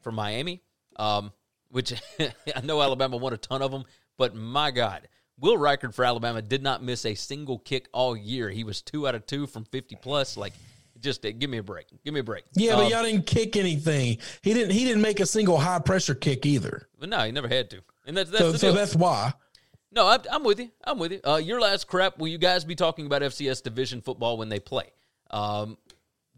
from 0.00 0.14
Miami, 0.14 0.62
um, 0.96 1.32
which 1.70 1.92
I 2.20 2.60
know 2.62 2.80
Alabama 2.80 3.16
won 3.16 3.32
a 3.32 3.36
ton 3.36 3.62
of 3.62 3.72
them, 3.72 3.84
but 4.16 4.34
my 4.34 4.70
God, 4.70 5.08
Will 5.40 5.56
Reichard 5.56 5.94
for 5.94 6.04
Alabama 6.04 6.42
did 6.42 6.62
not 6.62 6.82
miss 6.82 7.04
a 7.06 7.14
single 7.14 7.58
kick 7.58 7.88
all 7.92 8.16
year. 8.16 8.50
He 8.50 8.62
was 8.64 8.82
two 8.82 9.08
out 9.08 9.14
of 9.14 9.26
two 9.26 9.46
from 9.46 9.64
fifty 9.64 9.96
plus. 9.96 10.36
Like, 10.36 10.52
just 11.00 11.24
uh, 11.24 11.32
give 11.32 11.48
me 11.48 11.58
a 11.58 11.62
break. 11.62 11.86
Give 12.04 12.12
me 12.12 12.20
a 12.20 12.24
break. 12.24 12.44
yeah, 12.52 12.74
but 12.76 12.84
Um, 12.86 12.90
y'all 12.90 13.02
didn't 13.04 13.26
kick 13.26 13.56
anything. 13.56 14.18
He 14.42 14.52
didn't. 14.54 14.72
He 14.72 14.84
didn't 14.84 15.02
make 15.02 15.18
a 15.20 15.26
single 15.26 15.56
high 15.58 15.78
pressure 15.78 16.14
kick 16.14 16.44
either. 16.44 16.88
but 16.98 17.08
no, 17.08 17.20
he 17.20 17.32
never 17.32 17.48
had 17.48 17.70
to, 17.70 17.80
and 18.06 18.16
that's 18.16 18.30
that's 18.30 18.42
So, 18.42 18.52
so 18.52 18.72
that's 18.72 18.94
why. 18.94 19.32
No, 19.92 20.06
I, 20.06 20.18
I'm 20.30 20.44
with 20.44 20.60
you. 20.60 20.70
I'm 20.84 20.98
with 20.98 21.10
you. 21.12 21.20
Uh, 21.26 21.36
your 21.36 21.60
last 21.60 21.88
crap. 21.88 22.18
Will 22.18 22.28
you 22.28 22.38
guys 22.38 22.64
be 22.64 22.74
talking 22.76 23.06
about 23.06 23.22
FCS 23.22 23.62
division 23.62 24.00
football 24.02 24.36
when 24.38 24.48
they 24.48 24.60
play? 24.60 24.92
Um, 25.30 25.78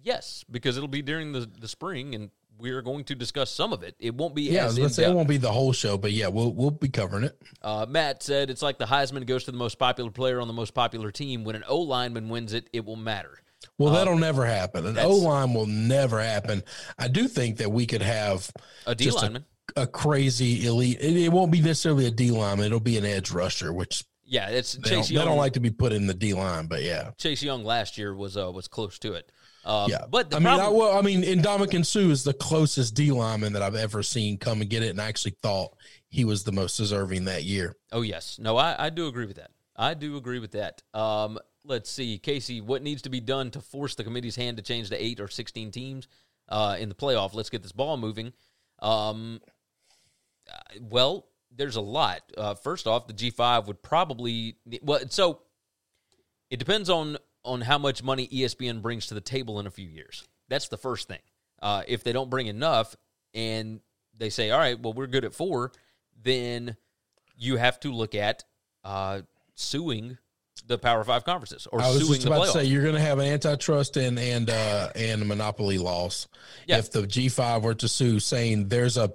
yes, 0.03 0.45
because 0.51 0.77
it'll 0.77 0.89
be 0.89 1.03
during 1.03 1.33
the, 1.33 1.47
the 1.61 1.69
spring, 1.69 2.15
and 2.15 2.31
we're 2.63 2.81
going 2.83 3.05
to 3.05 3.15
discuss 3.15 3.51
some 3.51 3.73
of 3.73 3.83
it. 3.83 3.97
It 3.99 4.15
won't 4.15 4.35
be 4.35 4.43
Yeah, 4.45 4.63
I 4.63 4.67
as 4.67 4.79
was 4.79 4.99
in 4.99 5.05
say 5.05 5.11
it 5.11 5.15
won't 5.15 5.29
be 5.29 5.37
the 5.37 5.53
whole 5.53 5.73
show, 5.73 5.99
but 5.99 6.13
yeah, 6.13 6.29
we'll 6.29 6.53
we'll 6.55 6.71
be 6.71 6.89
covering 6.89 7.25
it. 7.25 7.37
Uh, 7.61 7.85
Matt 7.89 8.23
said 8.23 8.49
it's 8.49 8.63
like 8.63 8.79
the 8.79 8.87
Heisman 8.87 9.27
goes 9.27 9.45
to 9.45 9.51
the 9.51 9.59
most 9.59 9.79
popular 9.79 10.11
player 10.11 10.41
on 10.41 10.47
the 10.47 10.55
most 10.55 10.73
popular 10.73 11.11
team. 11.11 11.45
When 11.45 11.57
an 11.57 11.65
O 11.67 11.79
lineman 11.81 12.29
wins 12.29 12.53
it, 12.55 12.71
it 12.73 12.85
will 12.85 12.97
matter. 12.97 13.39
Well, 13.79 13.91
Um, 13.91 13.95
that'll 13.97 14.19
never 14.19 14.47
happen. 14.47 14.87
An 14.87 14.99
O 14.99 15.11
line 15.17 15.53
will 15.55 15.67
never 15.67 16.21
happen. 16.23 16.63
I 16.99 17.09
do 17.09 17.29
think 17.29 17.59
that 17.59 17.71
we 17.71 17.87
could 17.87 18.03
have 18.03 18.51
A 18.87 18.95
D 18.95 19.05
just 19.05 19.19
a- 19.19 19.23
lineman. 19.23 19.45
a 19.77 19.87
crazy 19.87 20.67
elite. 20.67 20.99
It, 21.01 21.17
it 21.17 21.33
won't 21.33 21.53
be 21.53 21.61
necessarily 21.61 22.07
a 22.07 22.11
D 22.11 22.31
lineman. 22.31 22.67
It'll 22.67 22.81
be 22.81 22.99
an 22.99 23.05
edge 23.05 23.31
rusher, 23.31 23.73
which 23.73 24.05
Yeah, 24.25 24.49
it's 24.49 24.73
they, 24.75 24.91
Chase 24.91 24.91
don't, 25.07 25.11
Young. 25.11 25.25
they 25.25 25.29
don't 25.31 25.39
like 25.39 25.53
to 25.55 25.61
be 25.61 25.71
put 25.71 25.93
in 25.93 26.07
the 26.07 26.15
D 26.15 26.35
line. 26.35 26.67
But 26.67 26.83
yeah, 26.83 27.11
Chase 27.19 27.43
Young 27.43 27.65
last 27.65 27.97
year 27.99 28.15
was 28.15 28.37
uh, 28.37 28.51
was 28.51 28.67
close 28.69 28.99
to 29.01 29.13
it. 29.15 29.31
Um, 29.65 29.91
yeah. 29.91 30.07
but 30.11 30.31
the 30.31 30.37
I 30.37 30.41
mean, 30.41 30.49
I, 30.49 30.69
well, 30.69 30.97
I 30.97 31.03
mean, 31.03 31.23
Ndamukong 31.23 31.87
Suh 31.87 32.11
is 32.11 32.25
the 32.25 32.35
closest 32.35 32.95
D 32.95 33.13
lineman 33.13 33.53
that 33.53 33.63
I've 33.63 33.77
ever 33.77 34.03
seen 34.03 34.37
come 34.39 34.61
and 34.61 34.69
get 34.69 34.83
it, 34.83 34.89
and 34.89 35.01
I 35.01 35.07
actually 35.07 35.37
thought 35.43 35.77
he 36.09 36.25
was 36.25 36.45
the 36.45 36.53
most 36.53 36.77
deserving 36.77 37.27
that 37.27 37.45
year. 37.45 37.77
oh 37.93 38.03
yes, 38.03 38.39
no, 38.39 38.57
I, 38.57 38.87
I 38.87 38.91
do 38.91 39.07
agree 39.07 39.27
with 39.27 39.37
that. 39.37 39.51
I 39.77 39.95
do 39.95 40.17
agree 40.17 40.39
with 40.39 40.53
that. 40.53 40.83
Um, 40.93 41.39
let's 41.65 41.91
see, 41.91 42.19
Casey, 42.19 42.61
what 42.61 42.83
needs 42.83 43.03
to 43.03 43.11
be 43.11 43.21
done 43.21 43.51
to 43.53 43.61
force 43.61 43.95
the 43.95 44.05
committee's 44.05 44.37
hand 44.37 44.57
to 44.57 44.63
change 44.63 44.89
to 44.91 45.03
eight 45.03 45.21
or 45.21 45.29
sixteen 45.29 45.71
teams 45.71 46.09
uh, 46.49 46.77
in 46.79 46.89
the 46.89 46.95
playoff? 46.95 47.35
Let's 47.35 47.51
get 47.51 47.63
this 47.63 47.73
ball 47.73 47.97
moving. 47.97 48.33
Um, 48.81 49.41
uh, 50.51 50.79
well, 50.81 51.29
there's 51.55 51.77
a 51.77 51.81
lot. 51.81 52.21
Uh, 52.37 52.55
first 52.55 52.87
off, 52.87 53.07
the 53.07 53.13
G 53.13 53.31
five 53.31 53.69
would 53.69 53.83
probably 53.83 54.57
well, 54.83 55.01
so 55.09 55.43
it 56.51 56.59
depends 56.59 56.91
on 56.91 57.17
on 57.45 57.61
how 57.61 57.79
much 57.79 58.03
money 58.03 58.29
ESPN 58.29 58.83
brings 58.83 59.07
to 59.09 59.15
the 59.15 59.21
table 59.21 59.59
in 59.61 59.67
a 59.67 59.71
few 59.71 59.89
years. 59.89 60.25
That's 60.49 60.69
the 60.69 60.77
first 60.77 61.09
thing. 61.09 61.21
Uh, 61.61 61.83
if 61.87 62.05
they 62.05 62.13
don't 62.13 62.31
bring 62.31 62.47
enough 62.47 62.97
and 63.35 63.81
they 64.17 64.31
say, 64.31 64.51
all 64.51 64.59
right, 64.59 64.79
well, 64.81 64.93
we're 64.93 65.07
good 65.07 65.25
at 65.25 65.35
four, 65.35 65.73
then 66.23 66.77
you 67.37 67.57
have 67.57 67.81
to 67.81 67.93
look 67.93 68.15
at 68.15 68.45
uh, 68.85 69.23
suing 69.55 70.19
the 70.67 70.79
Power 70.79 71.03
Five 71.03 71.25
conferences 71.25 71.67
or 71.73 71.81
I 71.81 71.89
was 71.89 71.99
suing 72.01 72.15
just 72.15 72.27
the 72.27 72.33
about 72.33 72.47
to 72.47 72.51
say 72.53 72.65
you're 72.65 72.83
going 72.83 72.95
to 72.95 73.01
have 73.01 73.19
an 73.19 73.27
antitrust 73.27 73.97
and 73.97 74.19
and 74.19 74.49
uh, 74.49 74.91
and 74.95 75.27
monopoly 75.27 75.79
loss 75.79 76.29
Yeah. 76.67 76.79
if 76.79 76.91
the 76.93 77.03
G5 77.03 77.63
were 77.63 77.75
to 77.75 77.89
sue, 77.89 78.21
saying 78.21 78.69
there's 78.69 78.97
a 78.97 79.13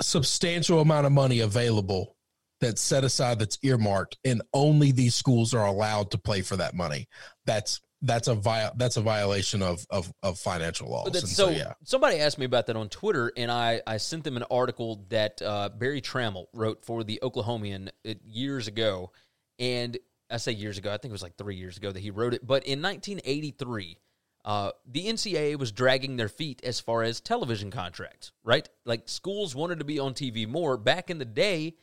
substantial 0.00 0.80
amount 0.80 1.06
of 1.06 1.12
money 1.12 1.40
available 1.40 2.15
that's 2.60 2.80
set 2.80 3.04
aside 3.04 3.38
that's 3.38 3.58
earmarked, 3.62 4.18
and 4.24 4.42
only 4.52 4.92
these 4.92 5.14
schools 5.14 5.54
are 5.54 5.66
allowed 5.66 6.10
to 6.12 6.18
play 6.18 6.42
for 6.42 6.56
that 6.56 6.74
money. 6.74 7.08
That's 7.44 7.80
that's 8.02 8.28
a 8.28 8.34
vi- 8.34 8.70
that's 8.76 8.96
a 8.96 9.00
violation 9.00 9.62
of 9.62 9.86
of, 9.90 10.12
of 10.22 10.38
financial 10.38 10.90
laws. 10.90 11.18
So, 11.20 11.26
so 11.26 11.50
yeah, 11.50 11.74
somebody 11.84 12.18
asked 12.18 12.38
me 12.38 12.46
about 12.46 12.66
that 12.66 12.76
on 12.76 12.88
Twitter, 12.88 13.32
and 13.36 13.50
I, 13.50 13.82
I 13.86 13.96
sent 13.98 14.24
them 14.24 14.36
an 14.36 14.44
article 14.50 15.04
that 15.08 15.40
uh, 15.42 15.70
Berry 15.70 16.00
Tramel 16.00 16.46
wrote 16.52 16.84
for 16.84 17.04
the 17.04 17.20
Oklahoman 17.22 17.90
uh, 18.08 18.14
years 18.24 18.68
ago. 18.68 19.12
And 19.58 19.96
I 20.30 20.36
say 20.36 20.52
years 20.52 20.78
ago, 20.78 20.92
I 20.92 20.98
think 20.98 21.10
it 21.10 21.12
was 21.12 21.22
like 21.22 21.36
three 21.36 21.56
years 21.56 21.76
ago 21.76 21.92
that 21.92 22.00
he 22.00 22.10
wrote 22.10 22.34
it. 22.34 22.46
But 22.46 22.64
in 22.64 22.82
1983, 22.82 23.98
uh, 24.44 24.70
the 24.86 25.06
NCAA 25.06 25.58
was 25.58 25.72
dragging 25.72 26.16
their 26.16 26.28
feet 26.28 26.60
as 26.62 26.78
far 26.78 27.02
as 27.02 27.20
television 27.20 27.70
contracts, 27.70 28.32
right? 28.44 28.68
Like 28.84 29.08
schools 29.08 29.54
wanted 29.54 29.78
to 29.78 29.84
be 29.84 29.98
on 29.98 30.14
TV 30.14 30.46
more. 30.46 30.76
Back 30.76 31.10
in 31.10 31.18
the 31.18 31.24
day, 31.24 31.76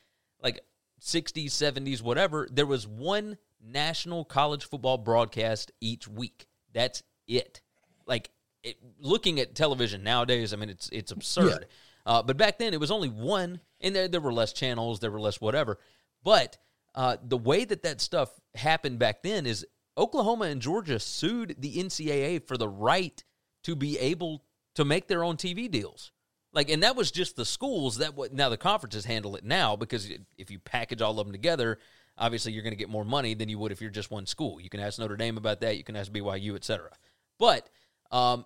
like 0.44 0.60
60s, 1.02 1.46
70s, 1.46 2.02
whatever, 2.02 2.48
there 2.52 2.66
was 2.66 2.88
one 2.88 3.38
national 3.62 4.26
college 4.26 4.66
football 4.66 4.98
broadcast 4.98 5.72
each 5.82 6.08
week. 6.08 6.48
That's 6.74 7.04
it. 7.28 7.62
Like 8.06 8.30
it, 8.64 8.78
looking 9.00 9.40
at 9.40 9.56
television 9.56 10.04
nowadays, 10.04 10.54
I 10.54 10.58
mean, 10.58 10.70
it's 10.70 10.90
it's 10.92 11.12
absurd. 11.12 11.68
Uh, 12.06 12.22
but 12.22 12.38
back 12.38 12.58
then, 12.58 12.74
it 12.74 12.80
was 12.80 12.92
only 12.92 13.10
one, 13.10 13.60
and 13.80 13.96
there 13.96 14.08
there 14.08 14.22
were 14.22 14.34
less 14.34 14.54
channels, 14.54 15.00
there 15.00 15.12
were 15.12 15.22
less 15.22 15.40
whatever. 15.40 15.80
But 16.24 16.58
uh, 16.96 17.18
the 17.24 17.38
way 17.38 17.66
that 17.66 17.84
that 17.84 18.02
stuff 18.02 18.30
happened 18.56 19.00
back 19.00 19.24
then 19.24 19.46
is 19.46 19.66
Oklahoma 19.98 20.46
and 20.46 20.62
Georgia 20.62 21.00
sued 21.00 21.56
the 21.60 21.78
NCAA 21.78 22.46
for 22.46 22.58
the 22.58 22.68
right 22.68 23.24
to 23.64 23.76
be 23.76 23.98
able 24.00 24.44
to 24.76 24.86
make 24.86 25.08
their 25.08 25.24
own 25.24 25.38
TV 25.38 25.70
deals. 25.70 26.12
Like, 26.54 26.70
and 26.70 26.84
that 26.84 26.96
was 26.96 27.12
just 27.12 27.36
the 27.36 27.46
schools. 27.46 27.98
That 27.98 28.16
what 28.16 28.34
now 28.34 28.50
the 28.50 28.58
conferences 28.58 29.06
handle 29.06 29.36
it 29.36 29.44
now 29.44 29.76
because 29.76 30.10
if 30.38 30.52
you 30.52 30.60
package 30.60 31.02
all 31.02 31.20
of 31.20 31.26
them 31.26 31.32
together, 31.32 31.80
obviously 32.18 32.54
you're 32.54 32.64
going 32.64 32.74
to 32.74 32.78
get 32.78 32.90
more 32.90 33.06
money 33.06 33.34
than 33.34 33.50
you 33.50 33.58
would 33.60 33.72
if 33.72 33.82
you're 33.82 33.90
just 33.90 34.12
one 34.12 34.26
school. 34.26 34.62
You 34.62 34.70
can 34.70 34.80
ask 34.80 35.00
Notre 35.00 35.18
Dame 35.18 35.38
about 35.38 35.62
that. 35.62 35.78
You 35.78 35.84
can 35.84 35.96
ask 35.96 36.12
BYU, 36.12 36.56
etc. 36.56 36.92
But 37.40 37.70
um, 38.12 38.46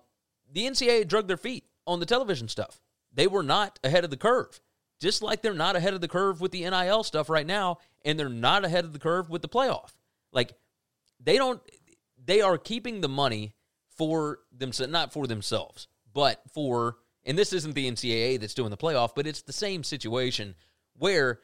the 0.52 0.62
NCAA 0.62 1.06
drug 1.06 1.28
their 1.28 1.36
feet 1.36 1.64
on 1.86 2.00
the 2.00 2.06
television 2.06 2.48
stuff. 2.48 2.80
They 3.12 3.26
were 3.26 3.42
not 3.42 3.78
ahead 3.84 4.04
of 4.04 4.10
the 4.10 4.16
curve, 4.16 4.60
just 5.00 5.22
like 5.22 5.42
they're 5.42 5.54
not 5.54 5.76
ahead 5.76 5.94
of 5.94 6.00
the 6.00 6.08
curve 6.08 6.40
with 6.40 6.52
the 6.52 6.68
NIL 6.68 7.04
stuff 7.04 7.28
right 7.28 7.46
now, 7.46 7.78
and 8.04 8.18
they're 8.18 8.28
not 8.28 8.64
ahead 8.64 8.84
of 8.84 8.92
the 8.92 8.98
curve 8.98 9.30
with 9.30 9.42
the 9.42 9.48
playoff. 9.48 9.92
Like 10.32 10.52
they 11.20 11.36
don't, 11.36 11.60
they 12.22 12.40
are 12.40 12.58
keeping 12.58 13.00
the 13.00 13.08
money 13.08 13.54
for 13.96 14.40
themselves, 14.56 14.92
not 14.92 15.12
for 15.12 15.26
themselves, 15.26 15.88
but 16.12 16.42
for, 16.52 16.96
and 17.28 17.38
this 17.38 17.52
isn't 17.52 17.74
the 17.74 17.88
NCAA 17.88 18.40
that's 18.40 18.54
doing 18.54 18.70
the 18.70 18.76
playoff, 18.76 19.10
but 19.14 19.26
it's 19.26 19.42
the 19.42 19.52
same 19.52 19.84
situation 19.84 20.54
where 20.96 21.40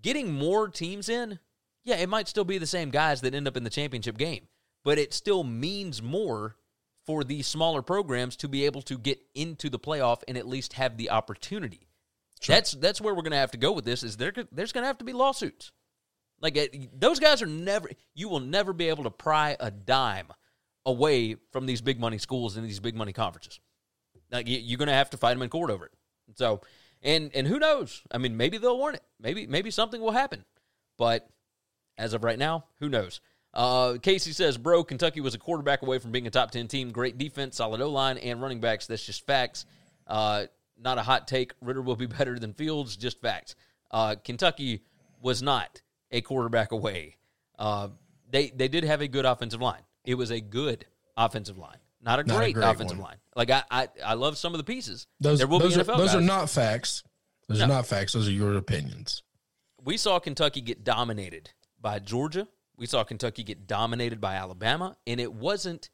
getting 0.00 0.32
more 0.32 0.68
teams 0.68 1.10
in, 1.10 1.38
yeah, 1.84 1.96
it 1.96 2.08
might 2.08 2.26
still 2.26 2.44
be 2.44 2.56
the 2.56 2.66
same 2.66 2.90
guys 2.90 3.20
that 3.20 3.34
end 3.34 3.46
up 3.46 3.56
in 3.56 3.64
the 3.64 3.70
championship 3.70 4.16
game, 4.16 4.48
but 4.84 4.98
it 4.98 5.12
still 5.12 5.44
means 5.44 6.02
more 6.02 6.56
for 7.04 7.22
these 7.22 7.46
smaller 7.46 7.82
programs 7.82 8.34
to 8.36 8.48
be 8.48 8.64
able 8.64 8.80
to 8.82 8.96
get 8.96 9.20
into 9.34 9.68
the 9.68 9.78
playoff 9.78 10.22
and 10.26 10.38
at 10.38 10.48
least 10.48 10.72
have 10.72 10.96
the 10.96 11.10
opportunity. 11.10 11.86
That's 12.46 12.72
that's 12.72 13.00
where 13.00 13.14
we're 13.14 13.22
going 13.22 13.32
to 13.32 13.38
have 13.38 13.50
to 13.50 13.58
go 13.58 13.72
with 13.72 13.84
this. 13.84 14.02
Is 14.02 14.16
there 14.16 14.32
there's 14.52 14.72
going 14.72 14.84
to 14.84 14.88
have 14.88 14.98
to 14.98 15.04
be 15.04 15.12
lawsuits. 15.12 15.72
Like 16.40 16.88
those 16.94 17.18
guys 17.18 17.42
are 17.42 17.46
never. 17.46 17.90
You 18.14 18.28
will 18.28 18.40
never 18.40 18.72
be 18.72 18.88
able 18.88 19.04
to 19.04 19.10
pry 19.10 19.56
a 19.58 19.70
dime 19.70 20.28
away 20.86 21.36
from 21.50 21.66
these 21.66 21.80
big 21.80 21.98
money 21.98 22.18
schools 22.18 22.56
and 22.56 22.64
these 22.64 22.80
big 22.80 22.94
money 22.94 23.12
conferences. 23.12 23.58
Like 24.30 24.48
you, 24.48 24.58
you're 24.58 24.78
going 24.78 24.88
to 24.88 24.94
have 24.94 25.10
to 25.10 25.16
fight 25.16 25.34
them 25.34 25.42
in 25.42 25.48
court 25.48 25.70
over 25.70 25.86
it. 25.86 25.92
So, 26.34 26.60
and 27.02 27.30
and 27.34 27.46
who 27.46 27.58
knows? 27.58 28.02
I 28.10 28.18
mean, 28.18 28.36
maybe 28.36 28.58
they'll 28.58 28.78
warn 28.78 28.94
it. 28.94 29.02
Maybe 29.20 29.46
maybe 29.46 29.70
something 29.70 30.00
will 30.00 30.12
happen. 30.12 30.44
But 30.96 31.28
as 31.96 32.12
of 32.12 32.24
right 32.24 32.38
now, 32.38 32.64
who 32.80 32.88
knows? 32.88 33.20
Uh, 33.54 33.96
Casey 34.02 34.32
says, 34.32 34.58
"Bro, 34.58 34.84
Kentucky 34.84 35.20
was 35.20 35.34
a 35.34 35.38
quarterback 35.38 35.82
away 35.82 35.98
from 35.98 36.12
being 36.12 36.26
a 36.26 36.30
top 36.30 36.50
ten 36.50 36.68
team. 36.68 36.90
Great 36.90 37.18
defense, 37.18 37.56
solid 37.56 37.80
O 37.80 37.90
line, 37.90 38.18
and 38.18 38.42
running 38.42 38.60
backs. 38.60 38.86
That's 38.86 39.04
just 39.04 39.26
facts. 39.26 39.64
Uh, 40.06 40.46
not 40.80 40.98
a 40.98 41.02
hot 41.02 41.26
take. 41.26 41.54
Ridder 41.60 41.82
will 41.82 41.96
be 41.96 42.06
better 42.18 42.38
than 42.38 42.52
Fields. 42.52 42.96
Just 42.96 43.20
facts. 43.20 43.54
Uh, 43.90 44.16
Kentucky 44.22 44.82
was 45.22 45.42
not 45.42 45.80
a 46.10 46.20
quarterback 46.20 46.72
away. 46.72 47.16
Uh, 47.58 47.88
they 48.30 48.50
they 48.50 48.68
did 48.68 48.84
have 48.84 49.00
a 49.00 49.08
good 49.08 49.24
offensive 49.24 49.60
line. 49.60 49.82
It 50.04 50.14
was 50.14 50.30
a 50.30 50.40
good 50.40 50.86
offensive 51.16 51.58
line, 51.58 51.78
not 52.00 52.20
a 52.20 52.24
Not 52.24 52.36
a 52.36 52.38
great, 52.38 52.54
great 52.54 52.64
offensive 52.64 52.98
one. 52.98 53.08
line. 53.08 53.16
Like 53.36 53.50
I, 53.50 53.62
I 53.70 53.88
I 54.04 54.14
love 54.14 54.36
some 54.38 54.54
of 54.54 54.58
the 54.58 54.64
pieces. 54.64 55.06
those 55.20 55.38
there 55.38 55.46
will 55.46 55.58
those, 55.58 55.74
be 55.76 55.80
are, 55.80 55.84
those 55.84 56.14
are 56.14 56.20
not 56.20 56.48
facts. 56.50 57.02
Those 57.48 57.58
No. 57.60 57.64
are 57.64 57.68
not 57.68 57.86
facts. 57.86 58.12
Those 58.12 58.28
are 58.28 58.32
your 58.32 58.56
opinions. 58.56 59.22
we 59.82 59.96
saw 59.96 60.18
Kentucky 60.18 60.60
get 60.60 60.84
dominated 60.84 61.50
by 61.80 61.98
Georgia. 61.98 62.46
We 62.76 62.86
saw 62.86 63.02
Kentucky 63.04 63.42
get 63.42 63.66
dominated 63.66 64.20
by 64.20 64.34
Alabama, 64.36 64.96
and 65.06 65.18
it 65.20 65.32
wasn't 65.32 65.90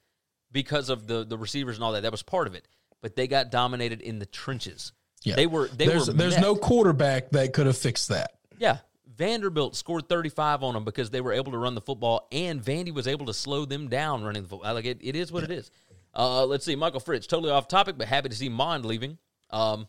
because 0.53 0.89
of 0.91 1.07
the 1.07 1.25
the 1.25 1.39
receivers 1.39 1.77
and 1.77 1.85
all 1.85 1.93
that. 1.93 2.03
That 2.03 2.13
was 2.13 2.23
part 2.23 2.47
of 2.47 2.55
it, 2.55 2.67
but 3.03 3.17
they 3.17 3.27
got 3.27 3.51
dominated 3.51 4.01
in 4.03 4.19
the 4.19 4.27
trenches. 4.27 4.93
Yeah, 5.23 5.37
They 5.37 5.47
were 5.47 5.69
they 5.69 5.87
there's 5.87 6.09
were 6.09 6.13
there's 6.13 6.35
met. 6.35 6.43
no 6.43 6.55
quarterback 6.57 7.31
that 7.31 7.53
could 7.55 7.67
have 7.67 7.79
fixed 7.79 8.09
that. 8.09 8.33
Yeah. 8.59 8.79
Vanderbilt 9.17 9.77
scored 9.77 10.09
35 10.09 10.65
on 10.65 10.75
them 10.75 10.85
because 10.85 11.09
they 11.11 11.21
were 11.21 11.33
able 11.33 11.53
to 11.53 11.59
run 11.59 11.77
the 11.77 11.81
football, 11.81 12.27
and 12.33 12.61
Vandy 12.61 12.93
was 12.93 13.07
able 13.07 13.27
to 13.27 13.33
slow 13.35 13.65
them 13.65 13.89
down 13.89 14.25
running 14.25 14.43
the 14.43 14.49
football. 14.49 14.75
Like 14.75 14.87
it, 14.87 14.99
it 15.03 15.15
is 15.15 15.31
what 15.31 15.45
it 15.45 15.53
is. 15.53 15.71
Uh, 16.17 16.47
let's 16.47 16.65
see, 16.65 16.77
Michael 16.77 17.01
Fritz, 17.01 17.27
totally 17.27 17.51
off 17.51 17.69
topic, 17.69 17.99
but 17.99 18.07
happy 18.07 18.29
to 18.29 18.37
see 18.37 18.49
Mond 18.49 18.85
leaving. 18.85 19.19
Um, 19.51 19.89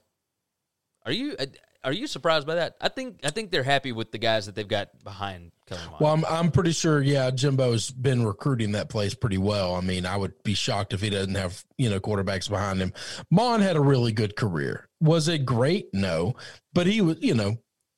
are 1.06 1.12
you 1.12 1.36
uh, 1.38 1.46
are 1.84 1.94
you 1.94 2.08
surprised 2.08 2.48
by 2.48 2.56
that? 2.56 2.76
I 2.82 2.90
think 2.90 3.20
I 3.24 3.30
think 3.30 3.52
they're 3.52 3.64
happy 3.64 3.92
with 3.92 4.12
the 4.12 4.18
guys 4.18 4.48
that 4.48 4.56
they've 4.56 4.68
got 4.68 4.90
behind 5.04 5.52
Well, 6.00 6.14
I'm 6.14 6.26
I'm 6.26 6.52
pretty 6.52 6.72
sure. 6.72 7.02
Yeah, 7.02 7.30
Jimbo's 7.30 7.92
been 7.92 8.26
recruiting 8.26 8.72
that 8.72 8.90
place 8.90 9.14
pretty 9.14 9.38
well. 9.38 9.76
I 9.76 9.82
mean, 9.82 10.06
I 10.06 10.18
would 10.18 10.34
be 10.44 10.56
shocked 10.56 10.94
if 10.94 11.02
he 11.02 11.12
doesn't 11.12 11.36
have 11.36 11.64
you 11.78 11.90
know 11.90 12.00
quarterbacks 12.00 12.50
behind 12.50 12.80
him. 12.80 12.92
Mond 13.30 13.62
had 13.62 13.76
a 13.76 13.82
really 13.82 14.12
good 14.12 14.36
career. 14.36 14.90
Was 15.00 15.28
it 15.28 15.46
great? 15.46 15.90
No, 15.94 16.34
but 16.74 16.88
he 16.88 17.02
was. 17.02 17.18
You 17.22 17.36
know, 17.36 17.58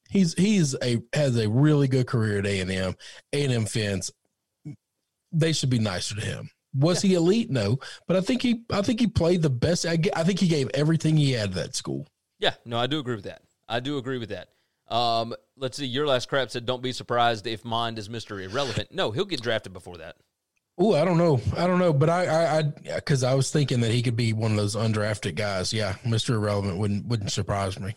he's 0.10 0.34
he's 0.34 0.76
a 0.84 1.02
has 1.14 1.38
a 1.38 1.48
really 1.48 1.88
good 1.88 2.08
career 2.08 2.40
at 2.40 2.46
A 2.46 2.60
and 2.60 2.72
M. 2.72 2.96
A 3.32 3.46
and 3.46 3.54
M 3.54 3.66
fans, 3.66 4.12
they 5.32 5.54
should 5.54 5.70
be 5.70 5.80
nicer 5.80 6.16
to 6.16 6.26
him. 6.26 6.50
Was 6.74 7.02
he 7.02 7.16
elite? 7.16 7.50
No, 7.50 7.80
but 8.08 8.18
I 8.18 8.22
think 8.22 8.42
he 8.42 8.64
I 8.72 8.82
think 8.82 9.00
he 9.00 9.08
played 9.08 9.42
the 9.42 9.50
best. 9.50 9.86
I 9.86 9.98
think 9.98 10.40
he 10.40 10.48
gave 10.48 10.70
everything 10.74 11.18
he 11.18 11.32
had 11.32 11.52
to 11.52 11.56
that 11.56 11.76
school. 11.76 12.08
Yeah, 12.40 12.54
no, 12.66 12.78
I 12.78 12.88
do 12.88 13.00
agree 13.00 13.16
with 13.16 13.26
that. 13.26 13.42
I 13.68 13.80
do 13.80 13.98
agree 13.98 14.18
with 14.18 14.30
that. 14.30 14.50
Um, 14.94 15.34
let's 15.58 15.78
see. 15.78 15.86
Your 15.86 16.08
last 16.08 16.30
crap 16.30 16.52
said, 16.52 16.66
"Don't 16.66 16.84
be 16.84 16.92
surprised 16.92 17.48
if 17.48 17.66
Mond 17.66 17.98
is 17.98 18.10
Mister 18.10 18.40
Irrelevant." 18.40 18.90
No, 18.92 19.12
he'll 19.12 19.26
get 19.26 19.42
drafted 19.42 19.74
before 19.74 19.98
that. 19.98 20.16
Oh, 20.78 20.94
I 20.94 21.04
don't 21.04 21.18
know. 21.18 21.42
I 21.58 21.66
don't 21.66 21.80
know, 21.80 21.92
but 21.92 22.10
I, 22.10 22.26
I, 22.26 22.58
I, 22.60 22.62
because 22.96 23.24
I 23.24 23.34
was 23.34 23.50
thinking 23.50 23.82
that 23.82 23.92
he 23.92 24.04
could 24.04 24.16
be 24.16 24.32
one 24.32 24.52
of 24.52 24.58
those 24.58 24.76
undrafted 24.76 25.36
guys. 25.36 25.74
Yeah, 25.74 25.96
Mister 26.06 26.36
Irrelevant 26.36 26.78
wouldn't 26.78 27.08
wouldn't 27.08 27.32
surprise 27.32 27.80
me. 27.80 27.96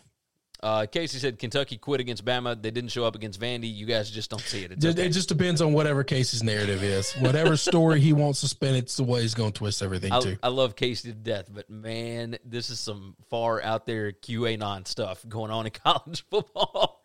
Uh, 0.63 0.85
Casey 0.85 1.17
said 1.17 1.39
Kentucky 1.39 1.77
quit 1.77 1.99
against 1.99 2.23
Bama. 2.23 2.61
They 2.61 2.69
didn't 2.69 2.91
show 2.91 3.03
up 3.03 3.15
against 3.15 3.39
Vandy. 3.39 3.73
You 3.73 3.87
guys 3.87 4.11
just 4.11 4.29
don't 4.29 4.41
see 4.41 4.63
it. 4.63 4.71
It's 4.71 4.81
Just- 4.81 4.97
okay. 4.97 5.07
It 5.07 5.11
just 5.11 5.27
depends 5.27 5.59
on 5.61 5.73
whatever 5.73 6.03
Casey's 6.03 6.43
narrative 6.43 6.83
is. 6.83 7.13
Whatever 7.13 7.57
story 7.57 7.99
he 7.99 8.13
wants 8.13 8.41
to 8.41 8.47
spin, 8.47 8.75
it's 8.75 8.95
the 8.95 9.03
way 9.03 9.21
he's 9.23 9.33
going 9.33 9.51
to 9.51 9.57
twist 9.57 9.81
everything 9.81 10.11
I, 10.11 10.19
to. 10.19 10.37
I 10.43 10.49
love 10.49 10.75
Casey 10.75 11.09
to 11.09 11.15
death, 11.15 11.47
but 11.51 11.67
man, 11.69 12.37
this 12.45 12.69
is 12.69 12.79
some 12.79 13.15
far 13.29 13.59
out 13.61 13.87
there 13.87 14.11
QAnon 14.11 14.85
stuff 14.87 15.25
going 15.27 15.49
on 15.49 15.65
in 15.65 15.71
college 15.83 16.23
football. 16.29 17.01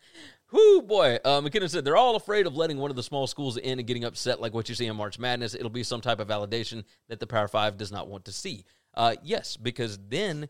Whoo, 0.51 0.81
boy. 0.83 1.17
Uh, 1.25 1.41
McKinnon 1.41 1.69
said 1.69 1.83
they're 1.83 1.97
all 1.97 2.15
afraid 2.15 2.47
of 2.47 2.55
letting 2.55 2.77
one 2.77 2.89
of 2.89 2.95
the 2.95 3.03
small 3.03 3.27
schools 3.27 3.57
in 3.57 3.79
and 3.79 3.87
getting 3.87 4.05
upset 4.05 4.39
like 4.39 4.53
what 4.53 4.69
you 4.69 4.75
see 4.75 4.85
in 4.85 4.95
March 4.95 5.19
Madness. 5.19 5.55
It'll 5.55 5.69
be 5.69 5.83
some 5.83 5.99
type 5.99 6.19
of 6.19 6.27
validation 6.27 6.83
that 7.09 7.19
the 7.19 7.27
Power 7.27 7.47
Five 7.47 7.75
does 7.75 7.91
not 7.91 8.07
want 8.07 8.25
to 8.25 8.31
see. 8.31 8.63
Uh, 8.93 9.15
yes, 9.23 9.57
because 9.57 9.99
then 10.07 10.47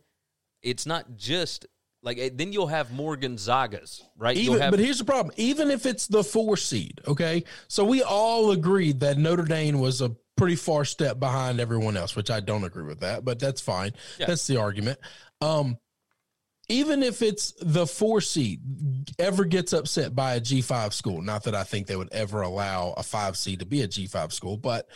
it's 0.62 0.86
not 0.86 1.15
just 1.15 1.65
like 2.08 2.17
eh, 2.17 2.30
then 2.34 2.54
you'll 2.54 2.67
have 2.67 2.91
more 2.91 3.17
Gonzagas, 3.17 4.02
right? 4.15 4.38
Even, 4.38 4.60
have 4.60 4.72
but 4.72 4.80
here's 4.80 4.98
the 4.98 5.04
problem. 5.04 5.34
Even 5.38 5.70
if 5.70 5.86
it's 5.86 6.08
the 6.08 6.24
four 6.24 6.56
seed, 6.56 7.02
okay. 7.06 7.43
So 7.67 7.84
we 7.84 8.02
all 8.02 8.52
agreed 8.52 9.02
that 9.02 9.17
Notre 9.17 9.43
Dame 9.43 9.80
was 9.80 10.02
a 10.02 10.15
pretty 10.38 10.56
far 10.56 10.86
step 10.86 11.20
behind 11.20 11.60
everyone 11.60 11.98
else, 11.98 12.15
which 12.15 12.32
I 12.32 12.39
don't 12.39 12.63
agree 12.63 12.86
with 12.86 13.02
that, 13.02 13.26
but 13.26 13.39
that's 13.39 13.60
fine. 13.60 13.91
Yeah. 14.20 14.28
That's 14.28 14.48
the 14.48 14.56
argument. 14.58 15.00
Um, 15.41 15.78
even 16.70 17.04
if 17.04 17.22
it's 17.22 17.54
the 17.60 17.86
four 17.86 18.22
seed 18.22 18.62
ever 19.20 19.43
gets 19.43 19.74
upset 19.74 20.15
by 20.15 20.36
a 20.36 20.41
G5 20.41 20.93
school, 20.93 21.22
not 21.22 21.43
that 21.43 21.56
I 21.56 21.63
think 21.63 21.88
they 21.88 21.96
would 21.96 22.12
ever 22.13 22.41
allow 22.41 22.93
a 22.96 23.04
five 23.04 23.36
seed 23.36 23.60
to 23.60 23.65
be 23.65 23.82
a 23.82 23.88
G5 23.88 24.32
school, 24.32 24.56
but 24.56 24.88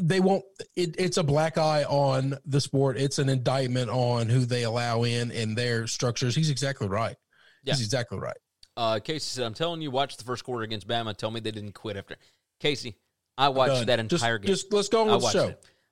they 0.00 0.20
won't 0.20 0.44
it, 0.74 0.94
it's 0.98 1.16
a 1.18 1.22
black 1.22 1.58
eye 1.58 1.84
on 1.84 2.34
the 2.46 2.60
sport 2.60 2.96
it's 2.96 3.18
an 3.18 3.28
indictment 3.28 3.90
on 3.90 4.28
who 4.28 4.40
they 4.40 4.62
allow 4.64 5.02
in 5.02 5.30
and 5.32 5.56
their 5.56 5.86
structures 5.86 6.34
he's 6.34 6.48
exactly 6.50 6.88
right 6.88 7.16
yeah. 7.62 7.74
he's 7.74 7.84
exactly 7.84 8.18
right 8.18 8.36
Uh, 8.76 8.98
Casey 9.00 9.20
said, 9.20 9.44
"I'm 9.44 9.54
telling 9.54 9.80
you, 9.82 9.90
watch 9.90 10.16
the 10.18 10.24
first 10.24 10.44
quarter 10.44 10.62
against 10.62 10.86
Bama. 10.86 11.16
Tell 11.16 11.30
me 11.30 11.40
they 11.40 11.50
didn't 11.50 11.72
quit 11.72 11.96
after." 11.96 12.16
Casey, 12.60 12.96
I 13.38 13.48
watched 13.48 13.86
that 13.86 13.96
Just- 14.08 14.22
entire 14.22 14.38
game. 14.38 14.48
just 14.48 14.72
let's 14.72 14.88
go 14.88 15.02
on 15.02 15.08
I 15.08 15.14
with 15.16 15.24
the 15.24 15.30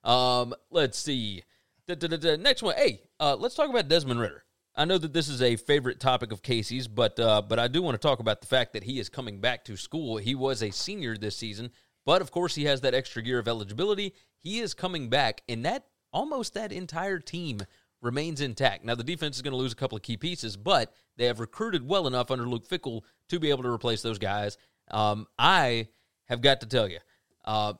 show. 0.03 0.09
Um, 0.09 0.53
let's 0.69 0.97
see. 0.99 1.43
Da, 1.87 1.95
da, 1.95 2.07
da. 2.15 2.35
Next 2.37 2.61
one. 2.63 2.75
Hey, 2.75 3.01
uh, 3.19 3.35
let's 3.35 3.55
talk 3.55 3.69
about 3.69 3.87
Desmond 3.87 4.19
Ridder. 4.19 4.43
I 4.75 4.85
know 4.85 4.97
that 4.99 5.13
this 5.13 5.29
is 5.29 5.41
a 5.41 5.55
favorite 5.55 5.99
topic 5.99 6.31
of 6.31 6.41
Casey's, 6.43 6.87
but 6.87 7.19
uh, 7.19 7.41
but 7.41 7.57
I 7.59 7.67
do 7.67 7.81
want 7.81 7.95
to 7.99 8.07
talk 8.07 8.19
about 8.19 8.41
the 8.41 8.47
fact 8.47 8.73
that 8.73 8.83
he 8.83 8.99
is 8.99 9.09
coming 9.09 9.39
back 9.39 9.65
to 9.65 9.75
school. 9.77 10.17
He 10.17 10.35
was 10.35 10.61
a 10.61 10.69
senior 10.71 11.17
this 11.17 11.35
season, 11.35 11.71
but 12.05 12.21
of 12.21 12.31
course 12.31 12.55
he 12.55 12.65
has 12.65 12.81
that 12.81 12.93
extra 12.93 13.23
year 13.23 13.39
of 13.39 13.47
eligibility. 13.47 14.13
He 14.39 14.59
is 14.59 14.73
coming 14.73 15.09
back, 15.09 15.41
and 15.49 15.65
that 15.65 15.85
almost 16.13 16.53
that 16.53 16.71
entire 16.71 17.19
team 17.19 17.61
remains 18.01 18.41
intact. 18.41 18.85
Now 18.85 18.95
the 18.95 19.03
defense 19.03 19.35
is 19.35 19.41
going 19.41 19.51
to 19.53 19.57
lose 19.57 19.73
a 19.73 19.77
couple 19.77 19.95
of 19.95 20.03
key 20.03 20.17
pieces, 20.17 20.55
but 20.55 20.93
they 21.17 21.25
have 21.25 21.39
recruited 21.39 21.87
well 21.87 22.07
enough 22.07 22.31
under 22.31 22.47
Luke 22.47 22.67
Fickell 22.67 23.01
to 23.29 23.39
be 23.39 23.49
able 23.49 23.63
to 23.63 23.69
replace 23.69 24.01
those 24.01 24.19
guys. 24.19 24.57
Um, 24.91 25.27
I 25.39 25.87
have 26.25 26.41
got 26.41 26.61
to 26.61 26.67
tell 26.67 26.87
you, 26.87 26.99
uh, 27.43 27.73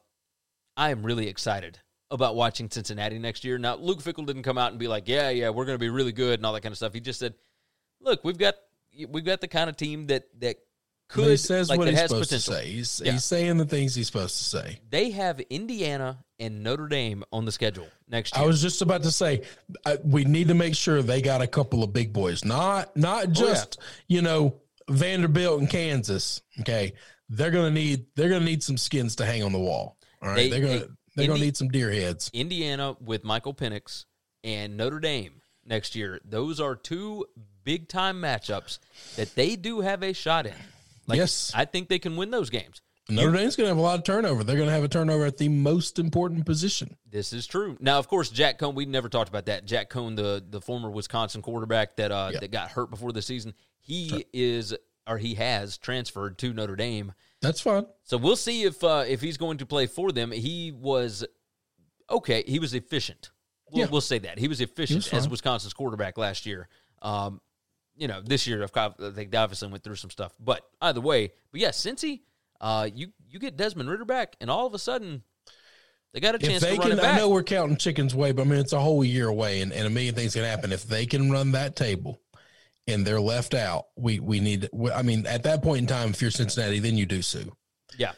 I 0.75 0.89
am 0.89 1.05
really 1.05 1.27
excited 1.27 1.79
about 2.11 2.35
watching 2.35 2.69
Cincinnati 2.69 3.19
next 3.19 3.43
year. 3.43 3.57
Now, 3.57 3.75
Luke 3.75 4.01
Fickell 4.01 4.25
didn't 4.25 4.43
come 4.43 4.57
out 4.57 4.71
and 4.71 4.79
be 4.79 4.88
like, 4.88 5.07
"Yeah, 5.07 5.29
yeah, 5.29 5.49
we're 5.49 5.65
going 5.65 5.75
to 5.75 5.83
be 5.83 5.89
really 5.89 6.11
good" 6.11 6.39
and 6.39 6.45
all 6.45 6.53
that 6.53 6.61
kind 6.61 6.73
of 6.73 6.77
stuff. 6.77 6.93
He 6.93 6.99
just 6.99 7.19
said, 7.19 7.35
"Look, 8.01 8.23
we've 8.23 8.38
got 8.38 8.55
we've 9.09 9.25
got 9.25 9.41
the 9.41 9.47
kind 9.47 9.69
of 9.69 9.77
team 9.77 10.07
that 10.07 10.27
that 10.39 10.57
could 11.08 11.30
he 11.30 11.38
says 11.38 11.70
like 11.70 11.78
what 11.78 11.88
he's 11.88 12.00
supposed 12.00 12.30
potential." 12.30 12.54
to 12.56 12.60
say 12.62 12.68
he's, 12.72 13.02
Yeah. 13.04 13.12
he's 13.13 13.24
saying 13.24 13.58
the 13.58 13.65
things 13.65 13.94
he's 13.96 14.08
supposed 14.08 14.38
to 14.38 14.44
say 14.44 14.80
They 14.89 15.12
have 15.12 15.39
Indiana 15.41 16.24
and 16.39 16.63
Notre 16.63 16.88
Dame 16.88 17.24
on 17.32 17.46
the 17.46 17.52
schedule 17.52 17.88
next 18.10 18.36
year. 18.36 18.44
i 18.44 18.48
was 18.48 18.62
just 18.62 18.82
about 18.82 19.04
to 19.04 19.12
say 19.12 19.41
I, 19.86 19.98
we 20.04 20.26
need 20.26 20.48
to 20.50 20.54
make 20.54 20.76
sure 20.76 21.02
they 21.02 21.22
got 21.22 21.41
a 21.41 21.48
couple 21.48 21.84
of 21.84 21.94
big 21.94 22.12
boys 22.13 22.44
not 22.44 22.88
Oh, 22.89 23.00
not 23.00 23.30
just 23.32 23.78
you 24.08 24.22
know 24.22 24.56
vanderbilt 24.89 25.60
and 25.60 25.70
kansas 25.70 26.41
okay 26.60 26.94
they're 27.30 27.50
gonna 27.52 27.72
need 27.72 28.06
they're 28.15 28.30
gonna 28.30 28.46
need 28.46 28.62
some 28.63 28.78
skins 28.78 29.15
to 29.18 29.26
hang 29.26 29.41
on 29.44 29.52
the 29.52 29.60
wall 29.60 29.98
all 30.22 30.30
right 30.30 30.50
They- 30.52 30.58
are 30.58 30.62
gonna 30.62 30.80
they- 30.80 30.86
they're 31.15 31.28
gonna 31.28 31.39
need 31.39 31.56
some 31.58 31.70
deer 31.70 31.91
heads 31.91 32.30
Indiana 32.34 32.96
with 33.00 33.24
Michael 33.24 33.54
Penix 33.54 34.04
and 34.44 34.76
Notre 34.76 35.00
Dame 35.00 35.41
next 35.65 35.96
year. 35.96 36.20
Those 36.26 36.60
are 36.60 36.76
two 36.76 37.26
big 37.63 37.88
time 37.88 38.22
matchups 38.22 38.80
that 39.15 39.34
they 39.34 39.56
do 39.56 39.80
have 39.80 40.04
a 40.04 40.12
shot 40.13 40.46
in. 40.46 40.54
Like, 41.08 41.18
Yes. 41.18 41.52
I 41.56 41.65
think 41.65 41.89
they 41.89 42.00
can 42.00 42.15
win 42.18 42.32
those 42.32 42.50
games. 42.50 42.82
Notre 43.08 43.32
Dame's 43.34 43.56
going 43.56 43.65
to 43.65 43.70
have 43.70 43.78
a 43.78 43.82
lot 43.82 44.00
of 44.00 44.04
turnover. 44.04 44.44
They're 44.44 44.56
going 44.56 44.68
to 44.68 44.74
have 44.74 44.84
a 44.84 44.88
turnover 44.88 45.26
at 45.26 45.38
the 45.38 45.48
most 45.50 46.00
important 46.00 46.44
position. 46.48 46.98
This 47.08 47.34
is 47.34 47.46
true. 47.46 47.78
Now, 47.80 48.00
of 48.00 48.08
course, 48.08 48.32
Jack 48.32 48.58
Coan. 48.58 48.74
We 48.74 48.86
never 48.86 49.10
talked 49.10 49.30
about 49.30 49.46
that. 49.46 49.65
Jack 49.65 49.91
Coan, 49.91 50.15
the 50.15 50.44
the 50.50 50.60
former 50.60 50.89
Wisconsin 50.89 51.44
quarterback 51.44 51.98
that 51.98 52.12
uh, 52.12 52.32
Yeah. 52.34 52.39
that 52.39 52.50
got 52.50 52.72
hurt 52.72 52.89
before 52.89 53.12
the 53.12 53.22
season, 53.22 53.54
he 53.80 54.26
is 54.34 54.74
or 55.06 55.20
he 55.20 55.36
has 55.36 55.78
transferred 55.78 56.39
to 56.39 56.52
Notre 56.52 56.76
Dame. 56.76 57.13
That's 57.44 57.62
fine. 57.62 57.86
So 58.06 58.18
we'll 58.18 58.36
see 58.36 58.63
if 58.63 58.84
uh, 58.84 59.04
if 59.08 59.22
he's 59.22 59.38
going 59.38 59.60
to 59.60 59.68
play 59.68 59.86
for 59.86 60.12
them. 60.12 60.32
He 60.32 60.72
was 60.72 61.24
okay. 62.10 62.44
He 62.48 62.58
was 62.58 62.74
efficient. 62.74 63.30
We'll, 63.70 63.86
Yeah. 63.86 63.91
we'll 63.91 64.02
say 64.02 64.18
that 64.18 64.39
he 64.39 64.48
was 64.48 64.62
efficient 64.62 65.12
was 65.12 65.26
as. 65.26 65.30
Wisconsin's 65.30 65.74
quarterback 65.74 66.18
last 66.18 66.48
year. 66.48 66.70
Um, 67.04 67.39
you 67.95 68.08
know, 68.08 68.21
this 68.21 68.47
year 68.47 68.63
I 68.63 68.89
think 69.12 69.31
they 69.31 69.38
obviously 69.38 69.67
went 69.69 69.84
through 69.84 69.95
some 69.95 70.10
stuff, 70.10 70.34
but 70.39 70.62
either 70.81 71.01
way, 71.01 71.31
but 71.51 71.62
yeah, 71.62 71.69
Cincy, 71.69 72.21
uh, 72.62 72.89
you 72.93 73.08
you 73.29 73.39
get 73.39 73.58
Desmond 73.58 73.89
Ridder 73.89 74.05
back, 74.05 74.36
and 74.39 74.49
all 74.49 74.65
of 74.67 74.73
a 74.73 74.79
sudden, 74.79 75.23
they 76.13 76.19
got 76.19 76.36
a 76.36 76.38
If 76.38 76.43
chance 76.43 76.62
they 76.63 76.75
to 76.75 76.79
run 76.79 76.89
can, 76.89 76.99
it 76.99 77.01
back. 77.01 77.15
I 77.15 77.17
know 77.17 77.29
we're 77.29 77.43
counting 77.43 77.77
chickens 77.77 78.13
away, 78.13 78.31
but 78.31 78.43
I 78.43 78.45
mean, 78.45 78.60
it's 78.60 78.73
a 78.73 78.79
whole 78.79 79.03
year 79.03 79.27
away 79.27 79.62
and, 79.62 79.73
and 79.73 79.86
a 79.86 79.89
million 79.89 80.15
things 80.15 80.34
can 80.34 80.43
happen. 80.45 80.71
If 80.71 80.84
they 80.84 81.05
can 81.05 81.29
run 81.29 81.51
that 81.51 81.75
table 81.75 82.21
and 82.88 83.05
they're 83.05 83.19
left 83.19 83.53
out, 83.53 83.88
we, 83.97 84.21
we 84.21 84.39
need, 84.39 84.69
I 84.93 85.01
mean, 85.01 85.27
at 85.27 85.43
that 85.43 85.62
point 85.62 85.79
in 85.79 85.88
time, 85.88 86.12
if 86.12 86.21
you're 86.21 86.31
Cincinnati, 86.31 86.79
then 86.79 86.95
you 86.97 87.05
do 87.05 87.21
sue. 87.21 87.51
yeah, 87.97 88.13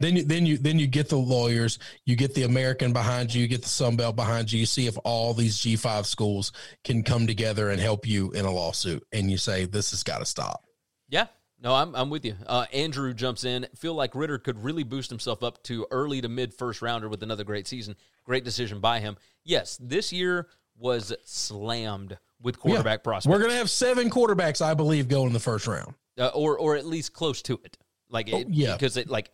Then 0.00 0.16
you, 0.16 0.24
then 0.24 0.46
you, 0.46 0.58
then 0.58 0.78
you 0.78 0.86
get 0.86 1.08
the 1.10 1.16
lawyers, 1.18 1.78
you 2.06 2.16
get 2.16 2.34
the 2.34 2.42
American 2.42 2.92
behind 2.92 3.32
you, 3.32 3.42
you 3.42 3.48
get 3.48 3.62
the 3.62 3.68
Sun 3.68 3.96
Belt 3.96 4.16
behind 4.16 4.50
you. 4.50 4.58
You 4.58 4.66
see 4.66 4.86
if 4.86 4.96
all 5.04 5.34
these 5.34 5.56
G5 5.58 6.06
schools 6.06 6.52
can 6.84 7.02
come 7.04 7.26
together 7.26 7.70
and 7.70 7.80
help 7.80 8.06
you 8.08 8.30
in 8.32 8.44
a 8.46 8.50
lawsuit. 8.50 9.06
And 9.12 9.30
you 9.30 9.36
say, 9.36 9.66
this 9.66 9.90
has 9.92 10.02
got 10.02 10.18
to 10.18 10.24
stop. 10.26 10.64
Yeah. 11.08 11.26
No, 11.62 11.74
I'm, 11.74 11.94
I'm 11.94 12.08
with 12.08 12.24
you. 12.24 12.34
Uh, 12.46 12.64
Andrew 12.72 13.12
jumps 13.12 13.44
in. 13.44 13.66
Feel 13.76 13.92
like 13.92 14.14
Ridder 14.14 14.38
could 14.38 14.64
really 14.64 14.82
boost 14.82 15.10
himself 15.10 15.42
up 15.42 15.62
to 15.64 15.86
early 15.90 16.22
to 16.22 16.28
mid 16.30 16.54
first 16.54 16.80
rounder 16.80 17.10
with 17.10 17.22
another 17.22 17.44
great 17.44 17.68
season. 17.68 17.94
Great 18.24 18.44
decision 18.44 18.80
by 18.80 19.00
him. 19.00 19.18
Yes, 19.44 19.76
this 19.82 20.10
year 20.10 20.48
was 20.78 21.12
slammed 21.26 22.16
with 22.40 22.58
quarterback 22.58 23.00
Yeah. 23.00 23.02
prospects. 23.04 23.26
We're 23.30 23.40
going 23.40 23.50
to 23.50 23.56
have 23.58 23.68
seven 23.68 24.08
quarterbacks, 24.08 24.62
I 24.64 24.72
believe, 24.72 25.08
go 25.08 25.26
in 25.26 25.34
the 25.34 25.40
first 25.40 25.66
round. 25.66 25.94
uh, 26.18 26.28
or 26.28 26.58
or 26.58 26.76
at 26.76 26.86
least 26.86 27.12
close 27.12 27.42
to 27.42 27.60
it. 27.64 27.76
Like 28.08 28.30
Oh, 28.32 28.38
it, 28.38 28.48
yeah. 28.48 28.72
because 28.72 28.96
it 28.96 29.08
like 29.10 29.30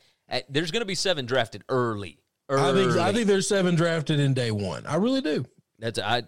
there's 0.48 0.70
going 0.70 0.80
to 0.80 0.86
be 0.86 0.94
seven 0.94 1.26
drafted 1.26 1.64
early. 1.68 2.18
I 2.48 2.72
think 2.72 2.92
I 2.92 3.12
think 3.12 3.26
there's 3.26 3.48
seven 3.48 3.74
drafted 3.74 4.20
in 4.20 4.34
day 4.34 4.50
one. 4.50 4.86
I 4.86 4.96
really 4.96 5.20
do. 5.20 5.44
that's 5.78 5.98
I. 5.98 6.22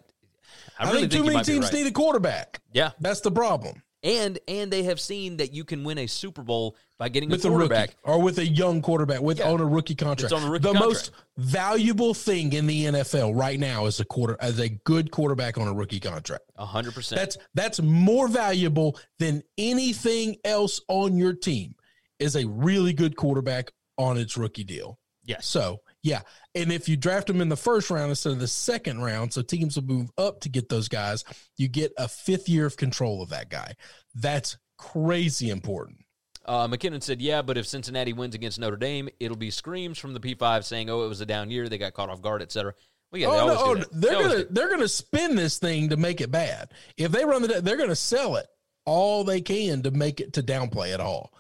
I, 0.81 0.85
I, 0.85 0.93
really 0.93 1.01
think, 1.03 1.13
too 1.13 1.25
many 1.25 1.43
teams 1.43 1.67
right. 1.67 1.75
need 1.75 1.87
a 1.89 1.91
quarterback. 1.91 2.61
Yeah, 2.73 2.93
That's 3.01 3.21
the 3.21 3.33
problem 3.33 3.83
and 4.03 4.39
and 4.47 4.73
they 4.73 4.85
have 4.85 5.01
seen 5.01 5.39
that 5.39 5.53
you 5.53 5.65
can 5.65 5.83
win 5.83 5.99
a 5.99 6.07
Super 6.07 6.43
Bowl 6.43 6.77
by 6.99 7.09
getting 7.09 7.29
with 7.29 7.45
a 7.45 7.49
a 7.49 7.51
quarterback. 7.51 7.89
rookie 7.89 7.99
or 8.05 8.23
with 8.23 8.39
a 8.39 8.47
young 8.47 8.81
quarterback 8.81 9.21
with 9.21 9.39
Yeah. 9.39 9.51
on 9.51 9.61
a 9.61 9.65
rookie 9.65 9.95
contract. 9.95 10.33
It's 10.33 10.43
on 10.43 10.49
a 10.49 10.51
rookie 10.51 10.63
the 10.63 10.73
contract. 10.73 10.89
most 10.89 11.11
valuable 11.37 12.15
thing 12.15 12.53
in 12.53 12.67
the 12.67 12.87
NFL 12.87 13.35
right 13.35 13.59
now 13.59 13.87
is 13.87 13.99
a 14.01 14.05
quarter 14.05 14.37
as 14.41 14.59
a 14.61 14.69
good 14.69 15.11
quarterback 15.11 15.59
on 15.59 15.67
a 15.67 15.73
rookie 15.73 16.01
contract. 16.01 16.45
A 16.57 16.67
hundred 16.67 16.95
percent. 16.95 17.21
That's 17.21 17.39
that's 17.55 17.81
more 17.81 18.29
valuable 18.29 18.99
than 19.19 19.43
anything 19.57 20.37
else 20.45 20.81
on 20.89 21.17
your 21.17 21.35
team. 21.35 21.75
Is 22.19 22.35
a 22.35 22.47
really 22.47 22.93
good 22.93 23.17
quarterback 23.17 23.73
on 23.99 24.17
its 24.17 24.37
rookie 24.37 24.65
deal. 24.65 24.99
Yes. 25.25 25.47
So 25.47 25.81
yeah, 26.03 26.23
and 26.55 26.73
if 26.73 26.89
you 26.89 26.97
draft 26.97 27.27
them 27.27 27.41
in 27.41 27.51
the 27.51 27.57
first 27.57 27.91
round 27.91 28.09
instead 28.09 28.33
of 28.33 28.39
the 28.39 28.49
second 28.49 29.03
round, 29.03 29.33
so 29.33 29.43
teams 29.43 29.77
will 29.77 29.85
move 29.85 30.11
up 30.17 30.41
to 30.41 30.49
get 30.49 30.69
those 30.69 30.89
guys, 30.89 31.25
you 31.57 31.69
get 31.69 31.93
a 31.99 32.09
fifth 32.09 32.49
year 32.49 32.65
of 32.65 32.77
control 32.77 33.21
of 33.21 33.29
that 33.29 33.51
guy. 33.51 33.75
That's 34.15 34.57
crazy 34.79 35.51
important. 35.51 35.99
Uh, 36.47 36.67
McKinnon 36.67 37.03
said, 37.03 37.21
"Yeah, 37.21 37.43
but 37.43 37.59
if 37.59 37.67
Cincinnati 37.67 38.15
wins 38.15 38.35
against 38.35 38.59
Notre 38.59 38.79
Dame, 38.79 39.11
it'll 39.21 39.37
be 39.37 39.51
screams 39.51 39.99
from 39.99 40.15
the 40.15 40.21
P5 40.21 40.65
saying, 40.65 40.89
"Oh, 40.89 41.05
it 41.05 41.09
was 41.09 41.21
a 41.21 41.27
down 41.27 41.51
year. 41.51 41.69
They 41.69 41.77
got 41.77 41.93
caught 41.93 42.09
off 42.09 42.23
guard, 42.23 42.41
etc." 42.41 42.73
Well, 43.13 43.21
yeah, 43.21 43.29
they 43.29 43.37
oh, 43.37 43.39
always 43.39 43.59
no, 43.59 43.65
oh, 43.65 43.75
they're 43.93 44.15
They 44.15 44.23
gonna 44.23 44.45
they're 44.51 44.71
gonna 44.71 44.89
spin 44.89 45.37
this 45.37 45.59
thing 45.59 45.91
to 45.91 45.99
make 45.99 46.23
it 46.23 46.31
bad. 46.31 46.73
If 46.97 47.13
they 47.13 47.27
run 47.27 47.43
the, 47.43 47.61
they're 47.61 47.77
gonna 47.77 47.95
sell 47.95 48.37
it 48.37 48.47
all 48.89 49.23
they 49.23 49.43
can 49.43 49.83
to 49.83 49.91
make 49.91 50.19
it 50.19 50.33
to 50.33 50.43
downplay 50.43 50.95
it 50.95 51.01
all. 51.01 51.35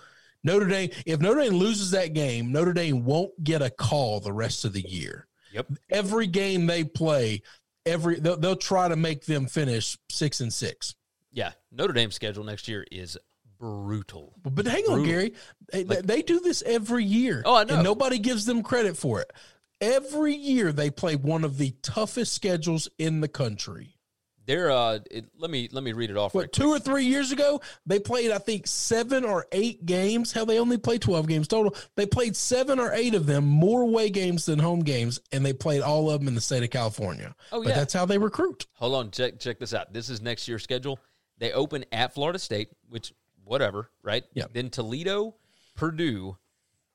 Notre 0.44 0.66
Dame, 0.66 0.90
if 1.04 1.20
Notre 1.20 1.40
Dame 1.40 1.54
loses 1.54 1.90
that 1.90 2.12
game, 2.14 2.52
Notre 2.52 2.72
Dame 2.72 3.04
won't 3.04 3.32
get 3.42 3.60
a 3.62 3.70
call 3.70 4.20
the 4.20 4.32
rest 4.32 4.64
of 4.64 4.72
the 4.72 4.80
year. 4.88 5.26
Yep. 5.52 5.66
Every 5.90 6.26
game 6.26 6.66
they 6.66 6.84
play, 6.84 7.42
every 7.86 8.20
they'll, 8.20 8.36
they'll 8.36 8.56
try 8.56 8.88
to 8.88 8.96
make 8.96 9.24
them 9.24 9.46
finish 9.46 9.96
six 10.10 10.40
and 10.40 10.52
six. 10.52 10.94
Yeah, 11.32 11.52
Notre 11.72 11.92
Dame's 11.92 12.14
schedule 12.14 12.44
next 12.44 12.68
year 12.68 12.86
is 12.92 13.18
brutal. 13.58 14.34
But 14.44 14.66
hang 14.66 14.84
on, 14.84 15.04
Gary. 15.04 15.34
They, 15.72 15.84
Like- 15.84 16.02
they 16.04 16.22
do 16.22 16.40
this 16.40 16.62
every 16.62 17.04
year. 17.04 17.42
Oh, 17.44 17.56
I 17.56 17.64
know. 17.64 17.74
And 17.74 17.84
nobody 17.84 18.18
gives 18.18 18.44
them 18.46 18.62
credit 18.62 18.96
for 18.96 19.20
it. 19.20 19.32
Every 19.80 20.34
year 20.34 20.72
they 20.72 20.90
play 20.90 21.16
one 21.16 21.44
of 21.44 21.58
the 21.58 21.72
toughest 21.82 22.32
schedules 22.32 22.88
in 22.98 23.20
the 23.20 23.28
country. 23.28 23.96
They're 24.48 24.70
uh, 24.70 25.00
it, 25.10 25.26
let 25.36 25.50
me 25.50 25.68
let 25.72 25.84
me 25.84 25.92
read 25.92 26.08
it 26.08 26.16
off. 26.16 26.32
What 26.32 26.40
right 26.40 26.52
two 26.52 26.70
or 26.70 26.78
three 26.78 27.04
years 27.04 27.32
ago 27.32 27.60
they 27.84 28.00
played? 28.00 28.30
I 28.30 28.38
think 28.38 28.66
seven 28.66 29.22
or 29.22 29.46
eight 29.52 29.84
games. 29.84 30.32
Hell, 30.32 30.46
they 30.46 30.58
only 30.58 30.78
played 30.78 31.02
twelve 31.02 31.28
games 31.28 31.48
total. 31.48 31.76
They 31.96 32.06
played 32.06 32.34
seven 32.34 32.80
or 32.80 32.90
eight 32.94 33.14
of 33.14 33.26
them, 33.26 33.44
more 33.44 33.82
away 33.82 34.08
games 34.08 34.46
than 34.46 34.58
home 34.58 34.80
games, 34.80 35.20
and 35.32 35.44
they 35.44 35.52
played 35.52 35.82
all 35.82 36.10
of 36.10 36.20
them 36.20 36.28
in 36.28 36.34
the 36.34 36.40
state 36.40 36.62
of 36.62 36.70
California. 36.70 37.34
Oh, 37.52 37.62
but 37.62 37.68
yeah. 37.68 37.74
that's 37.74 37.92
how 37.92 38.06
they 38.06 38.16
recruit. 38.16 38.66
Hold 38.72 38.94
on, 38.94 39.10
check 39.10 39.38
check 39.38 39.58
this 39.58 39.74
out. 39.74 39.92
This 39.92 40.08
is 40.08 40.22
next 40.22 40.48
year's 40.48 40.62
schedule. 40.62 40.98
They 41.36 41.52
open 41.52 41.84
at 41.92 42.14
Florida 42.14 42.38
State, 42.38 42.70
which 42.88 43.12
whatever, 43.44 43.90
right? 44.02 44.24
Yeah. 44.32 44.46
Then 44.50 44.70
Toledo, 44.70 45.34
Purdue, 45.76 46.38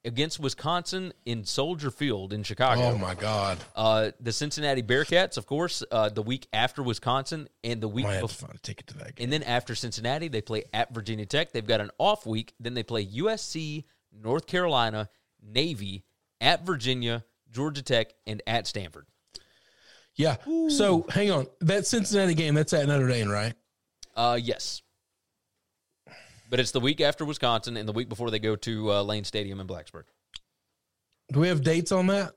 against 0.05 0.39
Wisconsin 0.39 1.13
in 1.25 1.45
Soldier 1.45 1.89
Field 1.91 2.33
in 2.33 2.43
Chicago. 2.43 2.81
Oh 2.89 2.97
my 2.97 3.15
God! 3.15 3.57
Uh, 3.75 4.11
the 4.19 4.31
Cincinnati 4.31 4.83
Bearcats, 4.83 5.37
of 5.37 5.45
course, 5.45 5.83
uh, 5.91 6.09
the 6.09 6.21
week 6.21 6.47
after 6.53 6.83
Wisconsin, 6.83 7.47
and 7.63 7.79
the 7.81 7.87
week 7.87 8.05
Might 8.05 8.13
have 8.13 8.21
to 8.21 8.27
before. 8.27 8.47
find 8.47 8.59
a 8.59 8.61
ticket 8.61 8.87
to 8.87 8.97
that 8.99 9.15
game. 9.15 9.25
And 9.25 9.33
then 9.33 9.43
after 9.43 9.75
Cincinnati, 9.75 10.27
they 10.27 10.41
play 10.41 10.63
at 10.73 10.93
Virginia 10.93 11.25
Tech. 11.25 11.51
They've 11.51 11.65
got 11.65 11.81
an 11.81 11.91
off 11.97 12.25
week. 12.25 12.53
Then 12.59 12.73
they 12.73 12.83
play 12.83 13.05
USC, 13.05 13.85
North 14.11 14.45
Carolina, 14.47 15.09
Navy, 15.41 16.03
at 16.41 16.65
Virginia, 16.65 17.23
Georgia 17.51 17.81
Tech, 17.81 18.13
and 18.27 18.41
at 18.45 18.67
Stanford. 18.67 19.05
Yeah. 20.15 20.35
So 20.69 21.05
hang 21.09 21.31
on, 21.31 21.47
that 21.61 21.87
Cincinnati 21.87 22.33
game 22.35 22.53
that's 22.53 22.73
at 22.73 22.87
Notre 22.87 23.07
Dame, 23.07 23.29
right? 23.29 23.53
Uh, 24.15 24.37
yes. 24.41 24.81
But 26.53 26.59
it's 26.59 26.69
the 26.69 26.79
week 26.79 27.01
after 27.01 27.25
Wisconsin 27.25 27.77
and 27.77 27.89
the 27.89 27.93
week 27.93 28.07
before 28.09 28.29
they 28.29 28.37
go 28.37 28.55
to 28.57 28.91
uh, 28.91 29.01
Lane 29.01 29.23
Stadium 29.23 29.59
in 29.59 29.65
Blacksburg. 29.65 30.03
Do 31.31 31.39
we 31.39 31.47
have 31.47 31.63
dates 31.63 31.91
on 31.91 32.05
that, 32.05 32.35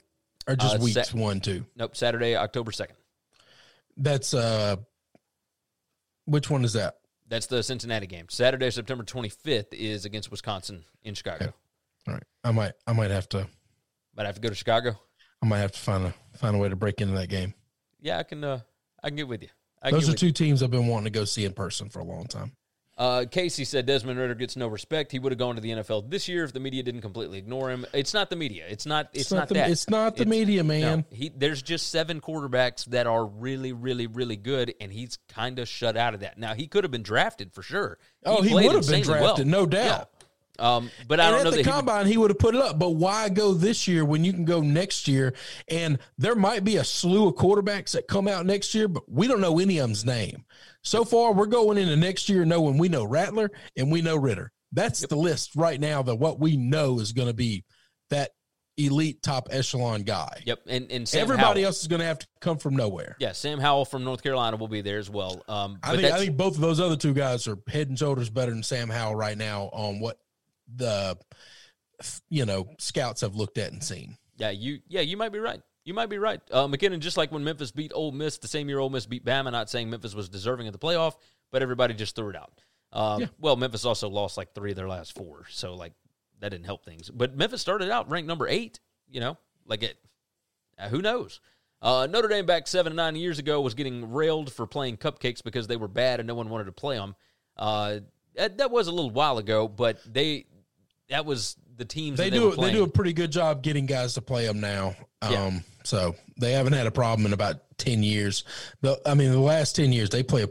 or 0.48 0.56
just 0.56 0.76
Uh, 0.76 0.78
weeks 0.78 0.94
set- 0.94 1.12
one, 1.12 1.38
two? 1.38 1.66
Nope, 1.76 1.94
Saturday, 1.94 2.34
October 2.34 2.70
2nd. 2.70 2.94
That's 3.98 4.32
uh, 4.32 4.76
which 6.24 6.48
one 6.48 6.64
is 6.64 6.72
that? 6.72 6.96
That's 7.28 7.44
the 7.44 7.62
Cincinnati 7.62 8.06
game. 8.06 8.24
Saturday, 8.30 8.70
September 8.70 9.04
25th 9.04 9.74
is 9.74 10.06
against 10.06 10.30
Wisconsin 10.30 10.86
in 11.04 11.12
Chicago. 11.12 11.52
All 12.08 12.14
right, 12.14 12.24
I 12.42 12.52
might, 12.52 12.72
I 12.86 12.94
might 12.94 13.10
have 13.10 13.28
to, 13.28 13.46
I 14.16 14.24
have 14.24 14.36
to 14.36 14.40
go 14.40 14.48
to 14.48 14.54
Chicago. 14.54 14.98
I 15.42 15.46
might 15.46 15.58
have 15.58 15.72
to 15.72 15.78
find 15.78 16.06
a 16.06 16.14
find 16.38 16.56
a 16.56 16.58
way 16.58 16.70
to 16.70 16.76
break 16.76 17.02
into 17.02 17.12
that 17.16 17.28
game. 17.28 17.52
Yeah, 18.00 18.16
I 18.16 18.22
can. 18.22 18.42
Uh, 18.42 18.60
I 19.04 19.10
can 19.10 19.16
get 19.16 19.28
with 19.28 19.42
you. 19.42 19.50
Those 19.90 20.08
are 20.08 20.14
two 20.14 20.32
teams 20.32 20.62
I've 20.62 20.70
been 20.70 20.86
wanting 20.86 21.04
to 21.04 21.10
go 21.10 21.26
see 21.26 21.44
in 21.44 21.52
person 21.52 21.90
for 21.90 21.98
a 21.98 22.04
long 22.04 22.24
time. 22.24 22.52
Uh, 22.98 23.26
Casey 23.30 23.64
said 23.64 23.84
Desmond 23.84 24.18
Ridder 24.18 24.34
gets 24.34 24.56
no 24.56 24.68
respect. 24.68 25.12
He 25.12 25.18
would 25.18 25.30
have 25.30 25.38
gone 25.38 25.56
to 25.56 25.60
the 25.60 25.70
NFL 25.70 26.08
this 26.10 26.28
year 26.28 26.44
if 26.44 26.54
the 26.54 26.60
media 26.60 26.82
didn't 26.82 27.02
completely 27.02 27.36
ignore 27.36 27.70
him. 27.70 27.84
It's 27.92 28.14
not 28.14 28.30
the 28.30 28.36
media. 28.36 28.64
It's 28.68 28.86
not. 28.86 29.10
It's, 29.12 29.30
not, 29.30 29.48
the, 29.48 29.54
that. 29.54 29.70
It's 29.70 29.90
not 29.90 30.16
the 30.16 30.24
media, 30.24 30.62
no, 30.62 30.68
man. 30.68 31.04
he 31.10 31.28
there's 31.28 31.60
just 31.60 31.88
seven 31.90 32.22
quarterbacks 32.22 32.86
that 32.86 33.06
are 33.06 33.26
really, 33.26 33.74
really, 33.74 34.06
really 34.06 34.36
good, 34.36 34.74
and 34.80 34.90
he's 34.90 35.18
kind 35.28 35.58
of 35.58 35.68
shut 35.68 35.96
out 35.96 36.14
of 36.14 36.20
that. 36.20 36.38
Now 36.38 36.54
he 36.54 36.66
could 36.66 36.84
have 36.84 36.90
been 36.90 37.02
drafted 37.02 37.52
for 37.52 37.62
sure. 37.62 37.98
Oh, 38.24 38.40
he 38.40 38.54
would 38.54 38.74
have 38.74 38.86
been 38.86 39.02
drafted, 39.02 39.46
well. 39.46 39.60
no 39.60 39.66
doubt. 39.66 40.10
Um, 40.58 40.90
but 41.08 41.20
I 41.20 41.26
and 41.26 41.34
don't 41.34 41.44
know 41.44 41.48
at 41.48 41.50
the 41.52 41.62
that 41.62 41.66
he 41.66 41.72
combine, 41.72 42.06
he 42.06 42.16
would 42.16 42.30
have 42.30 42.38
put 42.38 42.54
it 42.54 42.60
up. 42.60 42.78
But 42.78 42.90
why 42.90 43.28
go 43.28 43.52
this 43.52 43.86
year 43.86 44.04
when 44.04 44.24
you 44.24 44.32
can 44.32 44.44
go 44.44 44.60
next 44.60 45.08
year? 45.08 45.34
And 45.68 45.98
there 46.18 46.34
might 46.34 46.64
be 46.64 46.76
a 46.76 46.84
slew 46.84 47.28
of 47.28 47.34
quarterbacks 47.34 47.92
that 47.92 48.08
come 48.08 48.28
out 48.28 48.46
next 48.46 48.74
year, 48.74 48.88
but 48.88 49.04
we 49.08 49.26
don't 49.28 49.40
know 49.40 49.58
any 49.58 49.78
of 49.78 49.88
them's 49.88 50.04
name. 50.04 50.44
So 50.82 51.04
far, 51.04 51.32
we're 51.32 51.46
going 51.46 51.78
into 51.78 51.96
next 51.96 52.28
year 52.28 52.44
knowing 52.44 52.78
we 52.78 52.88
know 52.88 53.04
Rattler 53.04 53.50
and 53.76 53.90
we 53.90 54.02
know 54.02 54.16
Ridder. 54.16 54.52
That's 54.72 55.06
the 55.06 55.16
list 55.16 55.56
right 55.56 55.80
now. 55.80 56.02
That 56.02 56.16
what 56.16 56.38
we 56.38 56.56
know 56.56 57.00
is 57.00 57.12
going 57.12 57.28
to 57.28 57.34
be 57.34 57.64
that 58.10 58.30
elite 58.76 59.22
top 59.22 59.48
echelon 59.50 60.02
guy. 60.02 60.42
Yep, 60.44 60.60
and 60.68 60.90
and 60.90 61.08
Sam 61.08 61.22
Everybody 61.22 61.60
Howell. 61.60 61.68
else 61.68 61.82
is 61.82 61.88
going 61.88 62.00
to 62.00 62.06
have 62.06 62.18
to 62.18 62.26
come 62.40 62.58
from 62.58 62.76
nowhere. 62.76 63.16
Yeah, 63.18 63.32
Sam 63.32 63.58
Howell 63.58 63.84
from 63.86 64.04
North 64.04 64.22
Carolina 64.22 64.56
will 64.56 64.68
be 64.68 64.82
there 64.82 64.98
as 64.98 65.10
well. 65.10 65.42
Um, 65.48 65.78
I 65.82 65.96
think 65.96 66.12
I 66.12 66.18
think 66.18 66.36
both 66.36 66.54
of 66.54 66.60
those 66.60 66.80
other 66.80 66.96
two 66.96 67.14
guys 67.14 67.48
are 67.48 67.58
head 67.68 67.88
and 67.88 67.98
shoulders 67.98 68.30
better 68.30 68.52
than 68.52 68.62
Sam 68.62 68.88
Howell 68.88 69.16
right 69.16 69.36
now 69.36 69.70
on 69.72 70.00
what 70.00 70.18
the 70.74 71.16
you 72.28 72.44
know 72.44 72.68
scouts 72.78 73.20
have 73.20 73.34
looked 73.34 73.58
at 73.58 73.72
and 73.72 73.82
seen. 73.82 74.16
Yeah, 74.36 74.50
you 74.50 74.80
yeah, 74.88 75.00
you 75.00 75.16
might 75.16 75.32
be 75.32 75.38
right. 75.38 75.60
You 75.84 75.94
might 75.94 76.08
be 76.10 76.18
right. 76.18 76.40
Uh, 76.50 76.66
McKinnon, 76.66 76.98
just 76.98 77.16
like 77.16 77.30
when 77.30 77.44
Memphis 77.44 77.70
beat 77.70 77.92
Ole 77.94 78.12
Miss 78.12 78.38
the 78.38 78.48
same 78.48 78.68
year 78.68 78.80
Ole 78.80 78.90
Miss 78.90 79.06
beat 79.06 79.24
Bama, 79.24 79.52
not 79.52 79.70
saying 79.70 79.88
Memphis 79.88 80.14
was 80.14 80.28
deserving 80.28 80.66
of 80.66 80.72
the 80.72 80.78
playoff, 80.78 81.14
but 81.52 81.62
everybody 81.62 81.94
just 81.94 82.16
threw 82.16 82.30
it 82.30 82.36
out. 82.36 82.60
Um, 82.92 83.20
Yeah. 83.22 83.26
Well, 83.38 83.56
Memphis 83.56 83.84
also 83.84 84.08
lost 84.08 84.36
like 84.36 84.52
three 84.54 84.70
of 84.70 84.76
their 84.76 84.88
last 84.88 85.14
four, 85.14 85.44
so 85.48 85.74
like 85.74 85.92
that 86.40 86.50
didn't 86.50 86.66
help 86.66 86.84
things. 86.84 87.08
But 87.10 87.36
Memphis 87.36 87.60
started 87.60 87.90
out 87.90 88.10
ranked 88.10 88.26
number 88.28 88.48
eight. 88.48 88.80
You 89.08 89.20
know, 89.20 89.38
like 89.64 89.82
it. 89.82 89.96
Uh, 90.78 90.88
who 90.88 91.00
knows? 91.00 91.40
Uh, 91.80 92.06
Notre 92.10 92.28
Dame 92.28 92.46
back 92.46 92.66
seven 92.66 92.92
to 92.92 92.96
nine 92.96 93.16
years 93.16 93.38
ago 93.38 93.60
was 93.60 93.74
getting 93.74 94.12
railed 94.12 94.52
for 94.52 94.66
playing 94.66 94.96
cupcakes 94.96 95.42
because 95.42 95.66
they 95.66 95.76
were 95.76 95.88
bad 95.88 96.20
and 96.20 96.26
no 96.26 96.34
one 96.34 96.48
wanted 96.48 96.64
to 96.64 96.72
play 96.72 96.96
them. 96.96 97.14
Uh, 97.56 98.00
that, 98.34 98.58
that 98.58 98.70
was 98.70 98.88
a 98.88 98.92
little 98.92 99.10
while 99.10 99.38
ago, 99.38 99.68
but 99.68 99.98
they 100.10 100.46
that 101.08 101.24
was 101.24 101.56
the 101.76 101.84
teams 101.84 102.18
They 102.18 102.30
they 102.30 102.38
do 102.38 102.50
were 102.50 102.56
they 102.56 102.72
do 102.72 102.82
a 102.84 102.88
pretty 102.88 103.12
good 103.12 103.30
job 103.32 103.62
getting 103.62 103.86
guys 103.86 104.14
to 104.14 104.22
play 104.22 104.46
them 104.46 104.60
now. 104.60 104.94
Um, 105.22 105.32
Yeah. 105.32 105.58
so 105.84 106.16
they 106.38 106.52
haven't 106.52 106.72
had 106.72 106.86
a 106.86 106.90
problem 106.90 107.26
in 107.26 107.32
about 107.32 107.56
ten 107.78 108.02
years. 108.02 108.44
The, 108.80 109.00
I 109.06 109.14
mean, 109.14 109.30
the 109.30 109.38
last 109.40 109.76
ten 109.76 109.92
years 109.92 110.10
they 110.10 110.22
play 110.22 110.44
a, 110.44 110.48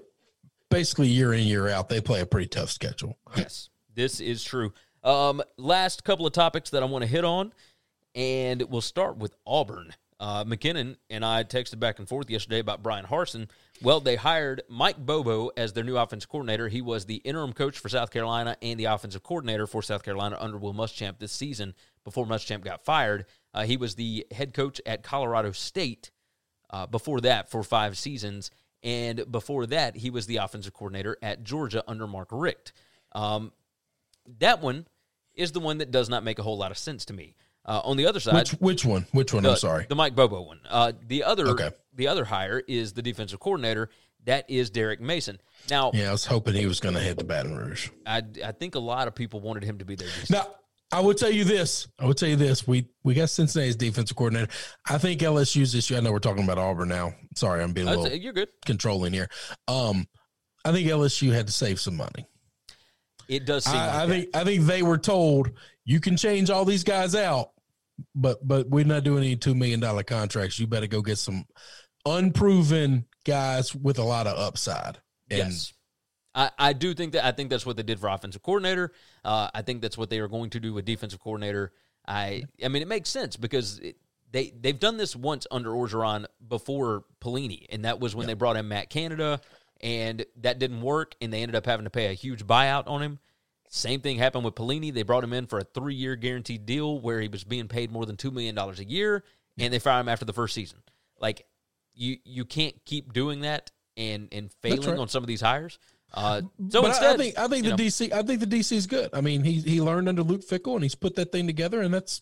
basically 0.70 1.08
year 1.08 1.34
in 1.34 1.44
year 1.44 1.68
out. 1.70 1.90
They 1.90 2.02
play 2.02 2.22
a 2.22 2.26
pretty 2.26 2.48
tough 2.48 2.70
schedule. 2.70 3.18
Yes, 3.36 3.70
this 3.94 4.20
is 4.20 4.44
true. 4.44 4.74
Um, 5.04 5.42
last 5.58 6.04
couple 6.04 6.26
of 6.26 6.34
topics 6.34 6.72
that 6.72 6.82
I 6.84 6.86
want 6.86 7.04
to 7.04 7.08
hit 7.08 7.24
on, 7.26 7.54
and 8.14 8.62
we'll 8.64 8.82
start 8.82 9.18
with 9.18 9.36
Auburn. 9.46 9.94
Uh, 10.20 10.46
McKinnon 10.46 10.96
and 11.10 11.26
I 11.26 11.44
texted 11.44 11.80
back 11.80 12.00
and 12.00 12.08
forth 12.08 12.30
yesterday 12.30 12.60
about 12.60 12.82
Bryan 12.82 13.06
Harsin. 13.06 13.50
Well, 13.82 14.00
they 14.00 14.16
hired 14.16 14.64
Mike 14.70 14.98
Bobo 14.98 15.52
as 15.58 15.74
their 15.74 15.84
new 15.84 15.98
offensive 15.98 16.30
coordinator. 16.30 16.70
He 16.70 16.82
was 16.82 17.06
the 17.06 17.18
interim 17.18 17.54
coach 17.54 17.78
for 17.78 17.90
South 17.90 18.10
Carolina 18.10 18.56
and 18.62 18.80
the 18.80 18.86
offensive 18.86 19.22
coordinator 19.22 19.68
for 19.68 19.82
South 19.82 20.04
Carolina 20.04 20.38
under 20.40 20.58
Will 20.58 20.74
Muschamp 20.74 21.20
this 21.20 21.34
season 21.34 21.76
before 22.04 22.26
Muschamp 22.26 22.64
got 22.64 22.86
fired. 22.86 23.26
Uh, 23.54 23.64
he 23.64 23.76
was 23.78 23.96
the 23.96 24.26
head 24.32 24.54
coach 24.54 24.80
at 24.86 25.04
Colorado 25.04 25.52
State 25.52 26.12
uh, 26.70 26.86
before 26.88 27.20
that 27.22 27.52
for 27.52 27.64
five 27.64 27.98
seasons. 27.98 28.50
And 28.82 29.30
before 29.32 29.66
that, 29.68 29.98
he 29.98 30.10
was 30.10 30.26
the 30.26 30.38
offensive 30.38 30.74
coordinator 30.74 31.18
at 31.22 31.44
Georgia 31.44 31.84
under 31.88 32.08
Mark 32.08 32.30
Richt. 32.32 32.72
Um, 33.12 33.52
that 34.40 34.62
one 34.62 34.88
is 35.34 35.52
the 35.52 35.60
one 35.60 35.80
that 35.80 35.92
does 35.92 36.08
not 36.08 36.24
make 36.24 36.40
a 36.40 36.44
whole 36.44 36.58
lot 36.58 36.72
of 36.72 36.78
sense 36.78 37.06
to 37.06 37.14
me. 37.14 37.36
Uh, 37.66 37.82
on 37.84 37.98
the 37.98 38.06
other 38.06 38.20
side, 38.20 38.36
Which 38.36 38.52
which 38.52 38.86
one? 38.86 39.08
Which 39.12 39.34
one? 39.34 39.42
the, 39.42 39.50
I'm 39.50 39.58
sorry. 39.58 39.88
the 39.90 39.96
Mike 39.96 40.16
Bobo 40.16 40.42
one. 40.44 40.60
Uh, 40.70 40.92
the 41.08 41.24
other, 41.24 41.48
Okay. 41.48 41.72
The 41.96 42.08
other 42.08 42.26
hire 42.26 42.62
is 42.68 42.94
the 42.94 43.02
defensive 43.02 43.40
coordinator. 43.40 43.90
That 44.26 44.50
is 44.50 44.70
Derek 44.70 45.00
Mason. 45.00 45.40
Now, 45.70 45.92
yeah, 45.94 46.10
I 46.10 46.12
was 46.12 46.26
hoping 46.26 46.56
he 46.56 46.66
was 46.66 46.80
going 46.80 46.96
to 46.96 47.02
head 47.02 47.20
to 47.20 47.26
Baton 47.26 47.56
Rouge. 47.56 47.90
I, 48.06 48.24
I 48.44 48.52
think 48.52 48.76
a 48.76 48.80
lot 48.80 49.08
of 49.08 49.14
people 49.14 49.40
wanted 49.40 49.64
him 49.64 49.78
to 49.78 49.86
be 49.86 49.96
there. 49.96 50.08
Now, 50.30 50.48
I 50.92 51.00
will 51.00 51.14
tell 51.14 51.30
you 51.30 51.44
this. 51.44 51.88
I 52.00 52.06
will 52.06 52.14
tell 52.14 52.30
you 52.30 52.36
this. 52.36 52.68
We 52.68 52.88
we 53.04 53.14
got 53.14 53.30
Cincinnati's 53.30 53.76
defensive 53.76 54.16
coordinator. 54.16 54.52
I 54.90 54.98
think 54.98 55.22
LSU's 55.22 55.74
this 55.74 55.90
year. 55.90 56.00
I 56.00 56.02
know 56.02 56.12
we're 56.12 56.20
talking 56.20 56.44
about 56.44 56.58
Auburn 56.58 56.90
now. 56.90 57.14
Sorry, 57.36 57.62
I'm 57.62 57.74
being 57.74 57.88
a 57.88 57.92
little 57.92 58.16
you're 58.16 58.34
good. 58.34 58.50
controlling 58.66 59.14
here. 59.14 59.28
Um, 59.68 60.08
I 60.64 60.72
think 60.72 60.88
LSU 60.88 61.32
had 61.32 61.48
to 61.48 61.54
save 61.54 61.80
some 61.80 61.98
money. 61.98 62.26
It 63.28 63.46
does 63.46 63.66
seem. 63.66 63.76
like 63.76 63.90
I, 63.90 64.04
I 64.04 64.06
that. 64.06 64.12
think 64.12 64.36
I 64.36 64.44
think 64.44 64.64
they 64.66 64.84
were 64.84 64.98
told 64.98 65.52
you 65.84 66.00
can 66.00 66.18
change 66.18 66.50
all 66.50 66.66
these 66.66 66.84
guys 66.84 67.16
out, 67.16 67.52
but 68.14 68.46
but 68.48 68.70
we're 68.70 68.86
not 68.86 69.04
doing 69.04 69.24
any 69.24 69.36
two 69.36 69.56
million 69.56 69.80
dollar 69.80 70.04
contracts. 70.04 70.60
You 70.60 70.68
better 70.68 70.88
go 70.88 71.02
get 71.02 71.18
some 71.18 71.46
unproven 72.06 73.06
guys 73.26 73.74
with 73.76 74.00
a 74.00 74.04
lot 74.04 74.28
of 74.28 74.38
upside. 74.38 75.00
And 75.30 75.52
yes. 75.52 75.74
I, 76.34 76.52
I 76.58 76.74
do 76.74 76.94
think 76.94 77.14
that 77.14 77.26
I 77.26 77.32
think 77.32 77.50
that's 77.50 77.66
what 77.66 77.78
they 77.78 77.84
did 77.84 78.00
for 78.00 78.08
offensive 78.10 78.44
coordinator. 78.44 78.92
Uh, 79.24 79.50
I 79.54 79.62
think 79.62 79.82
that's 79.82 79.98
what 79.98 80.10
they 80.10 80.20
are 80.20 80.28
going 80.28 80.52
to 80.52 80.60
do 80.60 80.74
with 80.74 80.86
defensive 80.86 81.20
coordinator. 81.20 81.72
I 82.08 82.44
I 82.64 82.68
mean 82.68 82.82
it 82.82 82.88
makes 82.88 83.10
sense 83.10 83.36
because 83.36 83.80
it, 83.80 83.98
they 84.32 84.52
they've 84.60 84.80
done 84.80 84.98
this 84.98 85.16
once 85.16 85.48
under 85.50 85.72
Orgeron 85.72 86.26
before 86.48 87.06
Pelini, 87.22 87.66
and 87.70 87.86
that 87.86 88.00
was 88.00 88.16
when 88.16 88.28
they 88.28 88.34
brought 88.34 88.58
in 88.58 88.68
Matt 88.68 88.90
Canada, 88.90 89.40
and 89.82 90.26
that 90.42 90.60
didn't 90.60 90.82
work, 90.82 91.16
and 91.22 91.32
they 91.32 91.42
ended 91.42 91.56
up 91.56 91.66
having 91.66 91.86
to 91.86 91.90
pay 91.90 92.08
a 92.08 92.14
huge 92.14 92.46
buyout 92.46 92.88
on 92.88 93.02
him. 93.02 93.20
Same 93.70 94.02
thing 94.02 94.18
happened 94.18 94.46
with 94.46 94.56
Pelini. 94.56 94.94
They 94.94 95.04
brought 95.04 95.24
him 95.24 95.34
in 95.34 95.48
for 95.48 95.60
a 95.60 95.64
three 95.64 95.96
year 95.96 96.16
guaranteed 96.16 96.66
deal 96.66 97.00
where 97.00 97.20
he 97.22 97.28
was 97.28 97.44
being 97.44 97.68
paid 97.68 97.92
more 97.92 98.06
than 98.06 98.18
two 98.18 98.32
million 98.32 98.56
dollars 98.56 98.80
a 98.80 98.86
year, 98.86 99.24
and 99.58 99.74
they 99.74 99.80
fired 99.80 100.02
him 100.02 100.10
after 100.10 100.26
the 100.26 100.34
first 100.34 100.54
season. 100.54 100.80
Like 101.20 101.46
you 101.96 102.18
you 102.24 102.46
can't 102.46 102.76
keep 102.86 103.14
doing 103.14 103.42
that 103.42 103.72
and 103.98 104.28
and 104.32 104.52
failing 104.62 104.90
right. 104.90 105.00
on 105.00 105.08
some 105.08 105.24
of 105.24 105.28
these 105.28 105.42
hires. 105.42 105.80
Uh, 106.14 106.42
so 106.70 106.82
but 106.82 106.86
I- 106.86 106.88
instead, 106.90 107.16
I 107.16 107.18
think 107.18 107.38
I 107.40 107.48
think 107.48 107.64
the 107.64 107.70
know, 107.72 107.76
DC 107.78 108.12
I 108.14 108.22
think 108.22 108.40
the 108.40 108.48
DC 108.48 108.72
is 108.74 108.88
good. 108.88 109.10
I 109.14 109.22
mean, 109.22 109.44
he 109.44 109.60
he 109.62 109.82
learned 109.82 110.08
under 110.08 110.24
Luke 110.24 110.48
Fickell 110.48 110.76
and 110.76 110.84
he's 110.84 110.96
put 110.96 111.16
that 111.16 111.32
thing 111.32 111.48
together, 111.48 111.82
and 111.82 111.94
that's 111.94 112.22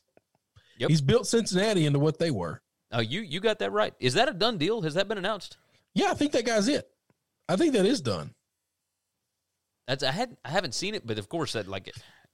Yep. 0.79 0.89
he's 0.89 1.01
built 1.01 1.27
Cincinnati 1.27 1.85
into 1.85 1.99
what 1.99 2.17
they 2.17 2.31
were. 2.31 2.61
uh, 2.95 2.99
you 2.99 3.21
you 3.21 3.39
got 3.39 3.59
that 3.59 3.71
right. 3.71 3.93
Is 3.99 4.15
that 4.15 4.27
a 4.29 4.33
done 4.33 4.57
deal? 4.57 4.81
Has 4.81 4.95
that 4.95 5.07
been 5.07 5.17
announced? 5.19 5.57
Yeah, 5.93 6.09
I 6.09 6.13
think 6.15 6.31
that 6.31 6.45
guy's 6.45 6.67
it. 6.67 6.89
I 7.47 7.55
think 7.55 7.73
that 7.73 7.85
is 7.85 8.01
done. 8.01 8.33
That's 9.87 10.03
I 10.03 10.11
had 10.11 10.37
I 10.43 10.49
haven't 10.49 10.73
seen 10.73 10.95
it, 10.95 11.05
but 11.05 11.19
of 11.19 11.29
course 11.29 11.53
that 11.53 11.67
like 11.67 11.91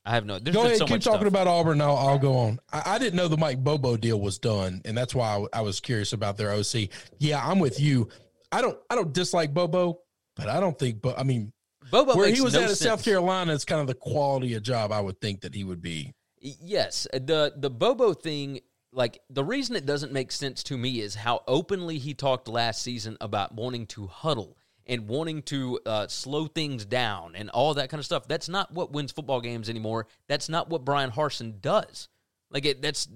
I 0.09 0.13
have 0.13 0.25
no. 0.25 0.39
There's 0.39 0.55
go 0.55 0.65
ahead, 0.65 0.77
so 0.77 0.85
keep 0.87 1.01
talking 1.01 1.19
stuff. 1.19 1.27
about 1.27 1.45
Auburn. 1.45 1.79
I'll, 1.81 1.95
I'll 1.95 2.17
go 2.17 2.35
on. 2.35 2.59
I, 2.73 2.95
I 2.95 2.97
didn't 2.97 3.15
know 3.15 3.27
the 3.27 3.37
Mike 3.37 3.63
Bobo 3.63 3.95
deal 3.95 4.19
was 4.19 4.39
done, 4.39 4.81
and 4.83 4.97
that's 4.97 5.13
why 5.13 5.37
I, 5.53 5.59
I 5.59 5.61
was 5.61 5.79
curious 5.79 6.13
about 6.13 6.35
their 6.35 6.51
OC. 6.51 6.89
Yeah, 7.19 7.39
I'm 7.45 7.59
with 7.59 7.79
you. 7.79 8.09
I 8.51 8.61
don't 8.61 8.75
I 8.89 8.95
don't 8.95 9.13
dislike 9.13 9.53
Bobo, 9.53 9.99
but 10.35 10.49
I 10.49 10.59
don't 10.59 10.79
think. 10.79 11.03
But 11.03 11.19
I 11.19 11.23
mean, 11.23 11.53
Bobo 11.91 12.15
where 12.15 12.27
he 12.27 12.41
was 12.41 12.55
no 12.55 12.61
at 12.61 12.69
sense. 12.69 12.79
South 12.79 13.05
Carolina, 13.05 13.53
it's 13.53 13.65
kind 13.65 13.81
of 13.81 13.85
the 13.85 13.93
quality 13.93 14.55
of 14.55 14.63
job 14.63 14.91
I 14.91 14.99
would 14.99 15.21
think 15.21 15.41
that 15.41 15.53
he 15.53 15.63
would 15.63 15.79
be. 15.79 16.11
Yes, 16.39 17.05
the 17.13 17.53
the 17.55 17.69
Bobo 17.69 18.15
thing, 18.15 18.61
like 18.91 19.19
the 19.29 19.43
reason 19.43 19.75
it 19.75 19.85
doesn't 19.85 20.11
make 20.11 20.31
sense 20.31 20.63
to 20.63 20.77
me 20.77 21.01
is 21.01 21.13
how 21.13 21.43
openly 21.47 21.99
he 21.99 22.15
talked 22.15 22.47
last 22.47 22.81
season 22.81 23.15
about 23.21 23.53
wanting 23.53 23.85
to 23.85 24.07
huddle 24.07 24.57
and 24.89 25.07
wanting 25.07 25.43
to 25.43 25.79
uh, 25.85 26.07
slow 26.07 26.47
things 26.47 26.83
down 26.83 27.35
and 27.35 27.49
all 27.51 27.75
that 27.75 27.89
kind 27.89 27.99
of 27.99 28.05
stuff. 28.05 28.27
That's 28.27 28.49
not 28.49 28.73
what 28.73 28.91
wins 28.91 29.11
football 29.11 29.39
games 29.39 29.69
anymore. 29.69 30.07
That's 30.27 30.49
not 30.49 30.69
what 30.69 30.83
Bryan 30.83 31.11
Harsin 31.11 31.61
does. 31.61 32.09
Like 32.49 32.65
it, 32.65 32.81
that's 32.81 33.07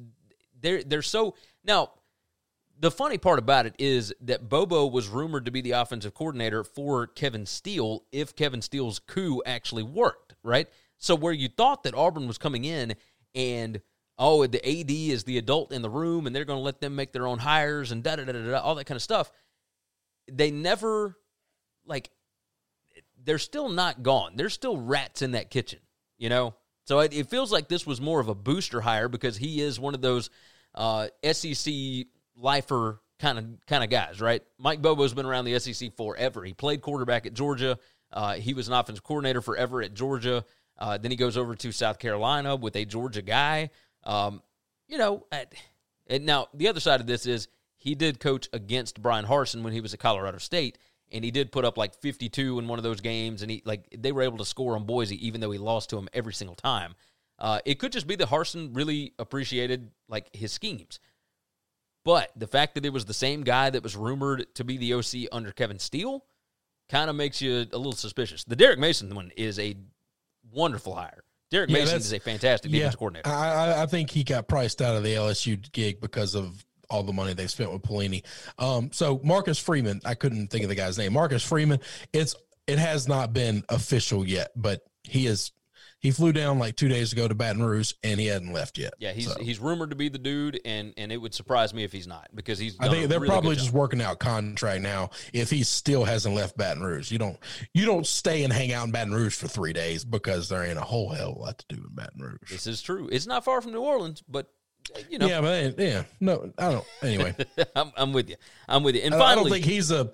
they're 0.61 0.83
they're 0.83 1.01
so 1.01 1.35
now. 1.65 1.91
The 2.79 2.89
funny 2.91 3.19
part 3.19 3.37
about 3.37 3.65
it 3.67 3.75
is 3.77 4.13
that 4.21 4.49
Bobo 4.49 4.87
was 4.87 5.07
rumored 5.07 5.45
to 5.45 5.51
be 5.51 5.61
the 5.61 5.71
offensive 5.71 6.15
coordinator 6.15 6.63
for 6.63 7.05
Kevin 7.07 7.45
Steele 7.45 8.03
if 8.11 8.35
Kevin 8.35 8.61
Steele's 8.61 8.99
coup 8.99 9.41
actually 9.45 9.83
worked, 9.83 10.33
right? 10.43 10.67
So 10.97 11.15
where 11.15 11.31
you 11.31 11.47
thought 11.47 11.83
that 11.83 11.93
Auburn 11.93 12.27
was 12.27 12.39
coming 12.39 12.65
in 12.65 12.95
and 13.35 13.79
oh 14.17 14.47
the 14.47 14.57
AD 14.67 14.89
is 14.89 15.23
the 15.23 15.37
adult 15.37 15.71
in 15.71 15.81
the 15.81 15.89
room 15.89 16.25
and 16.25 16.35
they're 16.35 16.45
going 16.45 16.59
to 16.59 16.63
let 16.63 16.81
them 16.81 16.95
make 16.95 17.13
their 17.13 17.27
own 17.27 17.37
hires 17.37 17.91
and 17.91 18.03
da 18.03 18.15
da 18.15 18.25
da 18.25 18.33
da 18.33 18.59
all 18.59 18.75
that 18.75 18.85
kind 18.85 18.95
of 18.97 19.03
stuff, 19.03 19.31
they 20.29 20.51
never 20.51 21.15
like 21.85 22.09
they're 23.23 23.39
still 23.39 23.69
not 23.69 24.03
gone. 24.03 24.33
There's 24.35 24.53
still 24.53 24.77
rats 24.77 25.21
in 25.21 25.31
that 25.31 25.49
kitchen, 25.49 25.79
you 26.17 26.29
know. 26.29 26.55
So 26.85 26.99
it, 26.99 27.13
it 27.13 27.29
feels 27.29 27.51
like 27.51 27.69
this 27.69 27.87
was 27.87 28.01
more 28.01 28.19
of 28.19 28.27
a 28.27 28.35
booster 28.35 28.81
hire 28.81 29.07
because 29.07 29.37
he 29.37 29.61
is 29.61 29.79
one 29.79 29.93
of 29.93 30.01
those 30.01 30.29
uh, 30.75 31.07
SEC 31.31 31.73
lifer 32.35 32.99
kind 33.19 33.37
of 33.37 33.45
kind 33.67 33.83
of 33.83 33.89
guys, 33.89 34.19
right? 34.19 34.43
Mike 34.57 34.81
Bobo's 34.81 35.13
been 35.13 35.25
around 35.25 35.45
the 35.45 35.57
SEC 35.59 35.95
forever. 35.95 36.43
He 36.43 36.53
played 36.53 36.81
quarterback 36.81 37.25
at 37.25 37.33
Georgia. 37.33 37.77
Uh, 38.11 38.33
he 38.33 38.53
was 38.53 38.67
an 38.67 38.73
offensive 38.73 39.03
coordinator 39.03 39.41
forever 39.41 39.81
at 39.81 39.93
Georgia. 39.93 40.45
Uh, 40.77 40.97
then 40.97 41.11
he 41.11 41.17
goes 41.17 41.37
over 41.37 41.55
to 41.55 41.71
South 41.71 41.99
Carolina 41.99 42.55
with 42.55 42.75
a 42.75 42.85
Georgia 42.85 43.21
guy. 43.21 43.69
Um, 44.03 44.41
you 44.87 44.97
know, 44.97 45.25
at, 45.31 45.53
and 46.07 46.25
now 46.25 46.47
the 46.53 46.67
other 46.67 46.79
side 46.79 46.99
of 46.99 47.07
this 47.07 47.25
is 47.25 47.47
he 47.77 47.95
did 47.95 48.19
coach 48.19 48.49
against 48.53 49.01
Bryan 49.01 49.25
Harsin 49.25 49.63
when 49.63 49.73
he 49.73 49.81
was 49.81 49.93
at 49.93 49.99
Colorado 49.99 50.37
State, 50.37 50.77
and 51.13 51.23
he 51.23 51.31
did 51.31 51.51
put 51.51 51.63
up 51.65 51.77
like 51.77 51.93
52 51.95 52.59
in 52.59 52.67
one 52.67 52.79
of 52.79 52.83
those 52.83 52.99
games, 53.01 53.41
and 53.41 53.51
he 53.51 53.61
like 53.65 53.85
they 53.97 54.11
were 54.11 54.21
able 54.23 54.37
to 54.39 54.45
score 54.45 54.75
on 54.75 54.85
Boise 54.85 55.25
even 55.25 55.39
though 55.41 55.51
he 55.51 55.59
lost 55.59 55.89
to 55.91 55.97
him 55.97 56.09
every 56.13 56.33
single 56.33 56.55
time. 56.55 56.95
Uh, 57.39 57.59
it 57.65 57.79
could 57.79 57.91
just 57.91 58.07
be 58.07 58.15
that 58.15 58.27
Harsin 58.29 58.75
really 58.75 59.13
appreciated 59.19 59.91
like 60.07 60.33
his 60.35 60.51
schemes. 60.51 60.99
But 62.05 62.31
the 62.35 62.47
fact 62.47 62.75
that 62.75 62.85
it 62.85 62.91
was 62.91 63.05
the 63.05 63.13
same 63.13 63.43
guy 63.43 63.69
that 63.69 63.81
was 63.81 63.95
rumored 63.95 64.53
to 64.55 64.63
be 64.63 64.77
the 64.77 64.93
OC 64.93 65.29
under 65.31 65.51
Kevin 65.51 65.79
Steele 65.79 66.23
kind 66.89 67.09
of 67.09 67.15
makes 67.15 67.41
you 67.41 67.65
a 67.71 67.77
little 67.77 67.93
suspicious. 67.93 68.43
The 68.43 68.55
Derek 68.57 68.77
Mason 68.79 69.13
one 69.15 69.31
is 69.37 69.57
a 69.57 69.75
wonderful 70.51 70.95
hire. 70.95 71.23
Derek 71.49 71.69
Yeah, 71.69 71.79
Mason 71.79 71.97
is 71.97 72.11
a 72.13 72.19
fantastic 72.19 72.71
defense 72.71 72.95
coordinator. 72.95 73.29
I, 73.29 73.49
I- 73.53 73.83
I 73.83 73.85
think 73.85 74.09
he 74.09 74.23
got 74.23 74.47
priced 74.47 74.81
out 74.81 74.95
of 74.95 75.03
the 75.03 75.13
LSU 75.13 75.71
gig 75.71 76.01
because 76.01 76.35
of 76.35 76.65
all 76.89 77.03
the 77.03 77.13
money 77.13 77.33
they've 77.33 77.49
spent 77.49 77.71
with 77.71 77.81
Pelini. 77.81 78.23
Um, 78.57 78.91
so 78.91 79.19
Marcus 79.23 79.59
Freeman, 79.59 80.01
I 80.05 80.15
couldn't 80.15 80.47
think 80.47 80.63
of 80.63 80.69
the 80.69 80.75
guy's 80.75 80.97
name. 80.97 81.13
Marcus 81.13 81.43
Freeman. 81.43 81.79
It's 82.11 82.35
it 82.67 82.79
has 82.79 83.07
not 83.07 83.33
been 83.33 83.63
official 83.69 84.25
yet, 84.25 84.51
but 84.55 84.81
he 85.03 85.27
is. 85.27 85.51
He 85.99 86.11
flew 86.11 86.33
down 86.33 86.59
like 86.59 86.75
two 86.75 86.89
days 86.89 87.13
ago 87.13 87.29
to 87.29 87.33
Baton 87.33 87.63
Rouge, 87.63 87.93
and 88.03 88.19
he 88.19 88.25
hadn't 88.25 88.51
left 88.51 88.77
yet. 88.77 88.93
yeah, 88.99 89.13
he's 89.13 89.31
So, 89.31 89.41
he's 89.41 89.59
rumored 89.59 89.91
to 89.91 89.95
be 89.95 90.09
the 90.09 90.17
dude, 90.17 90.59
and 90.65 90.93
and 90.97 91.13
it 91.13 91.17
would 91.17 91.33
surprise 91.33 91.73
me 91.73 91.85
if 91.85 91.93
he's 91.93 92.07
not 92.07 92.27
because 92.35 92.59
he's. 92.59 92.75
I 92.77 92.89
think 92.89 93.07
they're 93.07 93.21
really 93.21 93.31
probably 93.31 93.55
just 93.55 93.67
job. 93.67 93.75
working 93.75 94.01
out 94.01 94.19
contract 94.19 94.81
now. 94.81 95.11
If 95.31 95.49
he 95.49 95.63
still 95.63 96.03
hasn't 96.03 96.35
left 96.35 96.57
Baton 96.57 96.83
Rouge, 96.83 97.09
you 97.09 97.19
don't 97.19 97.37
you 97.73 97.85
don't 97.85 98.05
stay 98.05 98.43
and 98.43 98.51
hang 98.51 98.73
out 98.73 98.85
in 98.85 98.91
Baton 98.91 99.13
Rouge 99.13 99.33
for 99.33 99.47
three 99.47 99.71
days 99.71 100.03
because 100.03 100.49
there 100.49 100.65
ain't 100.65 100.77
a 100.77 100.81
whole 100.81 101.09
hell 101.09 101.31
of 101.31 101.37
a 101.37 101.39
lot 101.39 101.59
to 101.59 101.75
do 101.75 101.81
in 101.81 101.95
Baton 101.95 102.21
Rouge. 102.21 102.51
This 102.51 102.67
is 102.67 102.81
true. 102.81 103.07
It's 103.09 103.25
not 103.25 103.45
far 103.45 103.61
from 103.61 103.71
New 103.71 103.81
Orleans, 103.81 104.21
but 104.27 104.49
you 105.09 105.17
know, 105.17 105.27
Yeah, 105.27 105.41
but 105.41 105.77
yeah, 105.79 106.03
no, 106.19 106.51
I 106.57 106.71
don't. 106.71 106.85
Anyway, 107.01 107.35
I'm, 107.75 107.91
I'm 107.97 108.13
with 108.13 108.29
you. 108.29 108.35
I'm 108.67 108.83
with 108.83 108.95
you. 108.95 109.01
And 109.01 109.15
I- 109.15 109.31
I 109.31 109.35
don't 109.35 109.49
think 109.49 109.65
he's 109.65 109.91
a 109.91 110.11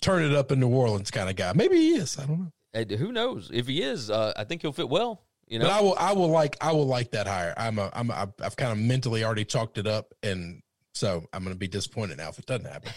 turn 0.00 0.22
it 0.24 0.34
up 0.34 0.52
in 0.52 0.60
New 0.60 0.68
Orleans 0.68 1.10
kind 1.10 1.28
of 1.28 1.36
guy. 1.36 1.52
Maybe 1.54 1.76
he 1.76 1.94
is. 1.94 2.18
I 2.18 2.26
don't 2.26 2.38
know. 2.40 2.52
uh, 2.80 2.96
who 2.96 3.12
knows 3.12 3.50
if 3.52 3.66
he 3.66 3.82
is? 3.82 4.10
Uh, 4.10 4.32
I 4.36 4.44
think 4.44 4.62
he'll 4.62 4.72
fit 4.72 4.88
well. 4.88 5.22
You 5.48 5.58
know, 5.58 5.66
But 5.66 5.72
I 5.72 5.80
will. 5.82 5.96
I 5.98 6.12
will 6.12 6.28
like. 6.30 6.56
I 6.60 6.72
will 6.72 6.86
like 6.86 7.10
that 7.10 7.26
hire. 7.26 7.52
I'm 7.56 7.78
a. 7.78 7.90
I'm. 7.92 8.10
A, 8.10 8.32
I've 8.42 8.56
kind 8.56 8.72
of 8.72 8.78
mentally 8.78 9.22
already 9.24 9.44
chalked 9.44 9.76
it 9.76 9.86
up, 9.86 10.14
and 10.22 10.62
so 10.94 11.26
I'm 11.32 11.42
going 11.42 11.54
to 11.54 11.58
be 11.58 11.68
disappointed 11.68 12.16
now 12.18 12.28
if 12.30 12.38
it 12.38 12.46
doesn't 12.46 12.66
happen. 12.70 12.92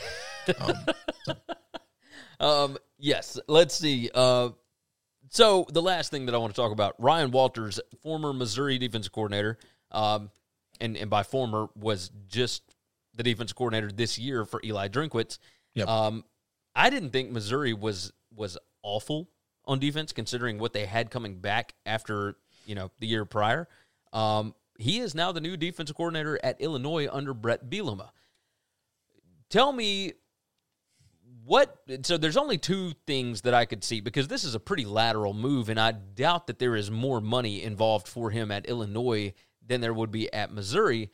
Um, 0.60 0.76
Um, 2.40 2.78
yes, 2.98 3.40
let's 3.48 3.76
see. 3.76 4.10
Uh, 4.14 4.50
so 5.30 5.66
the 5.72 5.82
last 5.82 6.12
thing 6.12 6.26
that 6.28 6.36
I 6.36 6.38
want 6.38 6.54
to 6.54 6.62
talk 6.62 6.72
about, 6.72 6.96
Ryan 7.02 7.32
Walters, 7.32 7.80
former 8.04 8.34
Missouri 8.34 8.78
defensive 8.78 9.12
coordinator, 9.12 9.58
um, 9.92 10.30
and 10.82 10.98
and 10.98 11.10
by 11.10 11.24
former 11.24 11.68
was 11.76 12.12
just 12.28 12.64
the 13.16 13.24
defense 13.24 13.54
coordinator 13.54 13.92
this 13.92 14.18
year 14.18 14.46
for 14.46 14.62
Eli 14.64 14.88
Drinkwitz. 14.88 15.38
Yep. 15.74 15.88
Um, 15.88 16.24
I 16.76 16.90
didn't 16.90 17.12
think 17.12 17.32
Missouri 17.32 17.74
was 17.74 18.12
was 18.36 18.58
awful 18.84 19.30
on 19.66 19.80
defense 19.80 20.12
considering 20.12 20.60
what 20.60 20.74
they 20.74 20.86
had 20.86 21.10
coming 21.10 21.40
back 21.40 21.74
after 21.86 22.36
you 22.66 22.76
know 22.76 22.92
the 23.00 23.08
year 23.08 23.26
prior. 23.26 23.68
Um, 24.14 24.54
he 24.78 25.00
is 25.00 25.16
now 25.16 25.32
the 25.32 25.42
new 25.42 25.58
defensive 25.58 25.96
coordinator 25.96 26.40
at 26.44 26.60
Illinois 26.60 27.08
under 27.12 27.34
Brett 27.34 27.70
Bielema. 27.70 28.10
Tell 29.50 29.72
me 29.72 30.14
what 31.46 31.78
so 32.04 32.18
there's 32.18 32.38
only 32.38 32.58
two 32.58 32.94
things 33.06 33.42
that 33.42 33.54
I 33.54 33.66
could 33.66 33.84
see 33.84 34.02
because 34.02 34.28
this 34.28 34.44
is 34.44 34.56
a 34.56 34.60
pretty 34.60 34.86
lateral 34.86 35.34
move 35.34 35.70
and 35.70 35.80
I 35.80 35.92
doubt 35.92 36.48
that 36.48 36.58
there 36.58 36.76
is 36.76 36.90
more 36.90 37.22
money 37.22 37.62
involved 37.62 38.08
for 38.08 38.32
him 38.32 38.52
at 38.52 38.66
Illinois 38.66 39.34
than 39.66 39.82
there 39.82 39.94
would 39.94 40.12
be 40.12 40.32
at 40.32 40.52
Missouri. 40.52 41.12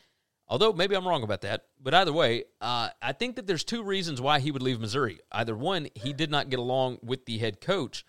Although 0.48 0.74
maybe 0.74 0.96
I'm 0.96 1.08
wrong 1.08 1.24
about 1.24 1.42
that, 1.42 1.66
but 1.82 1.94
either 1.94 2.12
way, 2.12 2.44
uh, 2.60 2.90
I 3.02 3.14
think 3.14 3.38
that 3.38 3.48
there's 3.48 3.64
two 3.64 3.84
reasons 3.84 4.20
why 4.20 4.40
he 4.40 4.52
would 4.52 4.62
leave 4.62 4.82
Missouri. 4.82 5.20
Either 5.32 5.56
one, 5.56 5.88
he 5.96 6.12
did 6.12 6.30
not 6.30 6.50
get 6.50 6.60
along 6.60 7.00
with 7.02 7.26
the 7.26 7.38
head 7.38 7.62
coach, 7.62 8.06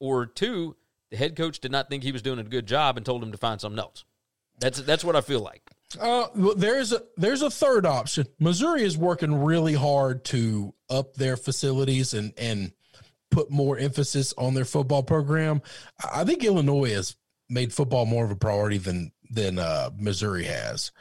or 0.00 0.26
two, 0.26 0.76
the 1.10 1.16
head 1.16 1.36
coach 1.36 1.60
did 1.60 1.70
not 1.70 1.88
think 1.88 2.02
he 2.02 2.10
was 2.10 2.22
doing 2.22 2.40
a 2.40 2.44
good 2.44 2.66
job 2.66 2.96
and 2.96 3.06
told 3.06 3.22
him 3.22 3.30
to 3.30 3.38
find 3.38 3.60
something 3.60 3.78
else. 3.78 4.04
That's 4.58 4.80
that's 4.82 5.04
what 5.04 5.14
I 5.16 5.20
feel 5.20 5.40
like. 5.40 5.62
Uh, 6.00 6.26
there's 6.56 6.92
a 6.92 7.02
there's 7.16 7.42
a 7.42 7.50
third 7.50 7.86
option. 7.86 8.26
Missouri 8.40 8.82
is 8.82 8.98
working 8.98 9.42
really 9.44 9.74
hard 9.74 10.24
to 10.26 10.74
up 10.90 11.14
their 11.14 11.36
facilities 11.36 12.14
and 12.14 12.32
and 12.36 12.72
put 13.30 13.50
more 13.50 13.78
emphasis 13.78 14.34
on 14.38 14.54
their 14.54 14.64
football 14.64 15.02
program. 15.02 15.62
I 16.12 16.24
think 16.24 16.44
Illinois 16.44 16.92
has 16.92 17.16
made 17.48 17.72
football 17.72 18.06
more 18.06 18.24
of 18.24 18.30
a 18.30 18.36
priority 18.36 18.78
than 18.78 19.12
than 19.30 19.58
uh, 19.58 19.90
Missouri 19.96 20.44
has, 20.44 20.92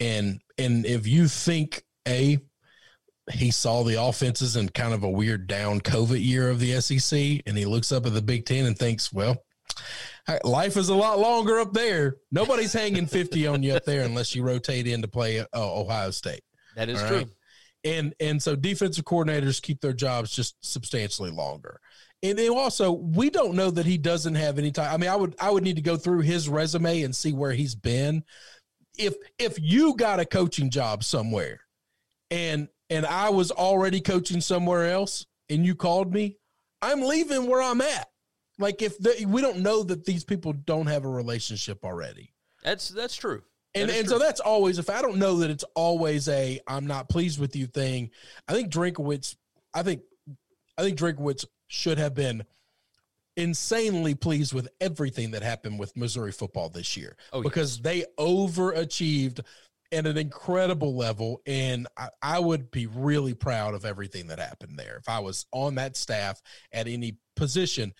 and 0.00 0.40
and 0.58 0.86
if 0.86 1.06
you 1.06 1.28
think 1.28 1.84
a 2.06 2.38
he 3.32 3.50
saw 3.50 3.82
the 3.82 4.00
offenses 4.00 4.56
in 4.56 4.68
kind 4.68 4.94
of 4.94 5.02
a 5.02 5.10
weird 5.10 5.46
down 5.46 5.80
COVID 5.80 6.24
year 6.24 6.48
of 6.48 6.60
the 6.60 6.80
SEC, 6.80 7.42
and 7.46 7.58
he 7.58 7.64
looks 7.64 7.90
up 7.90 8.06
at 8.06 8.14
the 8.14 8.22
Big 8.22 8.46
Ten 8.46 8.66
and 8.66 8.78
thinks, 8.78 9.12
well, 9.12 9.36
life 10.44 10.76
is 10.76 10.88
a 10.88 10.94
lot 10.94 11.18
longer 11.18 11.58
up 11.58 11.72
there. 11.72 12.16
Nobody's 12.30 12.72
hanging 12.72 13.06
50 13.06 13.46
on 13.46 13.62
you 13.62 13.74
up 13.74 13.84
there 13.84 14.04
unless 14.04 14.34
you 14.34 14.42
rotate 14.42 14.86
in 14.86 15.02
to 15.02 15.08
play 15.08 15.40
uh, 15.40 15.44
Ohio 15.54 16.10
State. 16.10 16.42
That 16.76 16.88
is 16.88 17.02
All 17.02 17.08
true. 17.08 17.16
right. 17.18 17.26
And 17.84 18.14
and 18.18 18.42
so 18.42 18.56
defensive 18.56 19.04
coordinators 19.04 19.62
keep 19.62 19.80
their 19.80 19.92
jobs 19.92 20.32
just 20.32 20.56
substantially 20.60 21.30
longer. 21.30 21.80
And 22.22 22.38
then 22.38 22.50
also, 22.50 22.92
we 22.92 23.30
don't 23.30 23.54
know 23.54 23.70
that 23.70 23.86
he 23.86 23.98
doesn't 23.98 24.34
have 24.34 24.58
any 24.58 24.72
time. 24.72 24.92
I 24.92 24.96
mean, 24.96 25.10
I 25.10 25.16
would 25.16 25.36
I 25.40 25.50
would 25.50 25.62
need 25.62 25.76
to 25.76 25.82
go 25.82 25.96
through 25.96 26.20
his 26.20 26.48
resume 26.48 27.02
and 27.02 27.14
see 27.14 27.32
where 27.32 27.52
he's 27.52 27.74
been. 27.74 28.24
If 28.98 29.14
if 29.38 29.58
you 29.60 29.94
got 29.94 30.20
a 30.20 30.24
coaching 30.24 30.70
job 30.70 31.04
somewhere, 31.04 31.60
and 32.30 32.68
and 32.88 33.04
I 33.04 33.30
was 33.30 33.50
already 33.50 34.00
coaching 34.00 34.40
somewhere 34.40 34.90
else, 34.90 35.26
and 35.50 35.64
you 35.66 35.74
called 35.74 36.12
me, 36.12 36.38
I'm 36.80 37.02
leaving 37.02 37.46
where 37.46 37.62
I'm 37.62 37.80
at. 37.80 38.08
Like 38.58 38.80
if 38.80 38.98
the, 38.98 39.26
we 39.28 39.42
don't 39.42 39.58
know 39.58 39.82
that 39.82 40.04
these 40.04 40.24
people 40.24 40.52
don't 40.52 40.86
have 40.86 41.04
a 41.04 41.10
relationship 41.10 41.84
already. 41.84 42.32
That's 42.62 42.88
that's 42.88 43.14
true. 43.14 43.42
And 43.74 43.90
and 43.90 44.06
true. 44.06 44.16
so 44.16 44.18
that's 44.18 44.40
always 44.40 44.78
if 44.78 44.88
I 44.88 45.02
don't 45.02 45.18
know 45.18 45.38
that 45.38 45.50
it's 45.50 45.64
always 45.74 46.28
a 46.28 46.60
I'm 46.66 46.86
not 46.86 47.08
pleased 47.08 47.38
with 47.38 47.54
you 47.54 47.66
thing. 47.66 48.10
I 48.48 48.54
think 48.54 48.72
Drinkwitz, 48.72 49.36
I 49.74 49.82
think 49.82 50.00
I 50.78 50.82
think 50.82 50.98
Drinkwitz 50.98 51.44
should 51.68 51.98
have 51.98 52.14
been 52.14 52.44
insanely 53.36 54.14
pleased 54.14 54.52
with 54.52 54.68
everything 54.80 55.32
that 55.32 55.42
happened 55.42 55.78
with 55.78 55.96
Missouri 55.96 56.32
football 56.32 56.68
this 56.68 56.96
year 56.96 57.16
Oh, 57.32 57.42
because 57.42 57.80
they 57.80 58.04
overachieved 58.18 59.40
at 59.92 60.06
an 60.06 60.16
incredible 60.16 60.96
level. 60.96 61.42
And 61.46 61.86
I, 61.96 62.08
I 62.22 62.38
would 62.38 62.70
be 62.70 62.86
really 62.86 63.34
proud 63.34 63.74
of 63.74 63.84
everything 63.84 64.28
that 64.28 64.38
happened 64.38 64.78
there. 64.78 64.96
If 64.96 65.08
I 65.08 65.20
was 65.20 65.46
on 65.52 65.76
that 65.76 65.96
staff 65.96 66.40
at 66.72 66.88
any 66.88 67.18
position, 67.36 67.92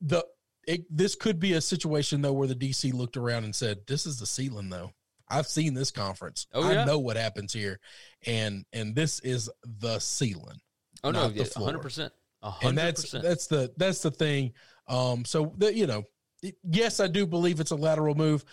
the 0.00 0.24
it, 0.66 0.84
this 0.94 1.14
could 1.14 1.40
be 1.40 1.54
a 1.54 1.60
situation 1.60 2.22
though 2.22 2.32
where 2.32 2.48
the 2.48 2.54
DC 2.54 2.92
looked 2.92 3.16
around 3.16 3.44
and 3.44 3.54
said, 3.54 3.80
"This 3.86 4.06
is 4.06 4.18
the 4.18 4.26
ceiling, 4.26 4.68
though. 4.68 4.92
I've 5.28 5.46
seen 5.46 5.74
this 5.74 5.90
conference. 5.90 6.46
Oh, 6.52 6.62
I 6.62 6.84
know 6.84 6.98
what 6.98 7.16
happens 7.16 7.52
here, 7.52 7.80
and 8.26 8.64
and 8.72 8.94
this 8.94 9.20
is 9.20 9.50
the 9.64 9.98
ceiling." 9.98 10.60
Oh 11.02 11.10
no, 11.10 11.28
the 11.28 11.38
yeah, 11.38 11.44
floor. 11.44 11.80
100%. 12.42 12.52
100%. 12.62 12.68
and 12.68 12.78
that's 12.78 13.10
that's 13.10 13.46
the 13.46 13.72
that's 13.76 14.02
the 14.02 14.10
thing. 14.10 14.52
Um, 14.88 15.24
so 15.24 15.52
the, 15.58 15.74
you 15.74 15.86
know, 15.86 16.04
yes, 16.64 17.00
I 17.00 17.06
do 17.06 17.26
believe 17.26 17.60
it's 17.60 17.70
a 17.70 17.76
lateral 17.76 18.14
move. 18.14 18.44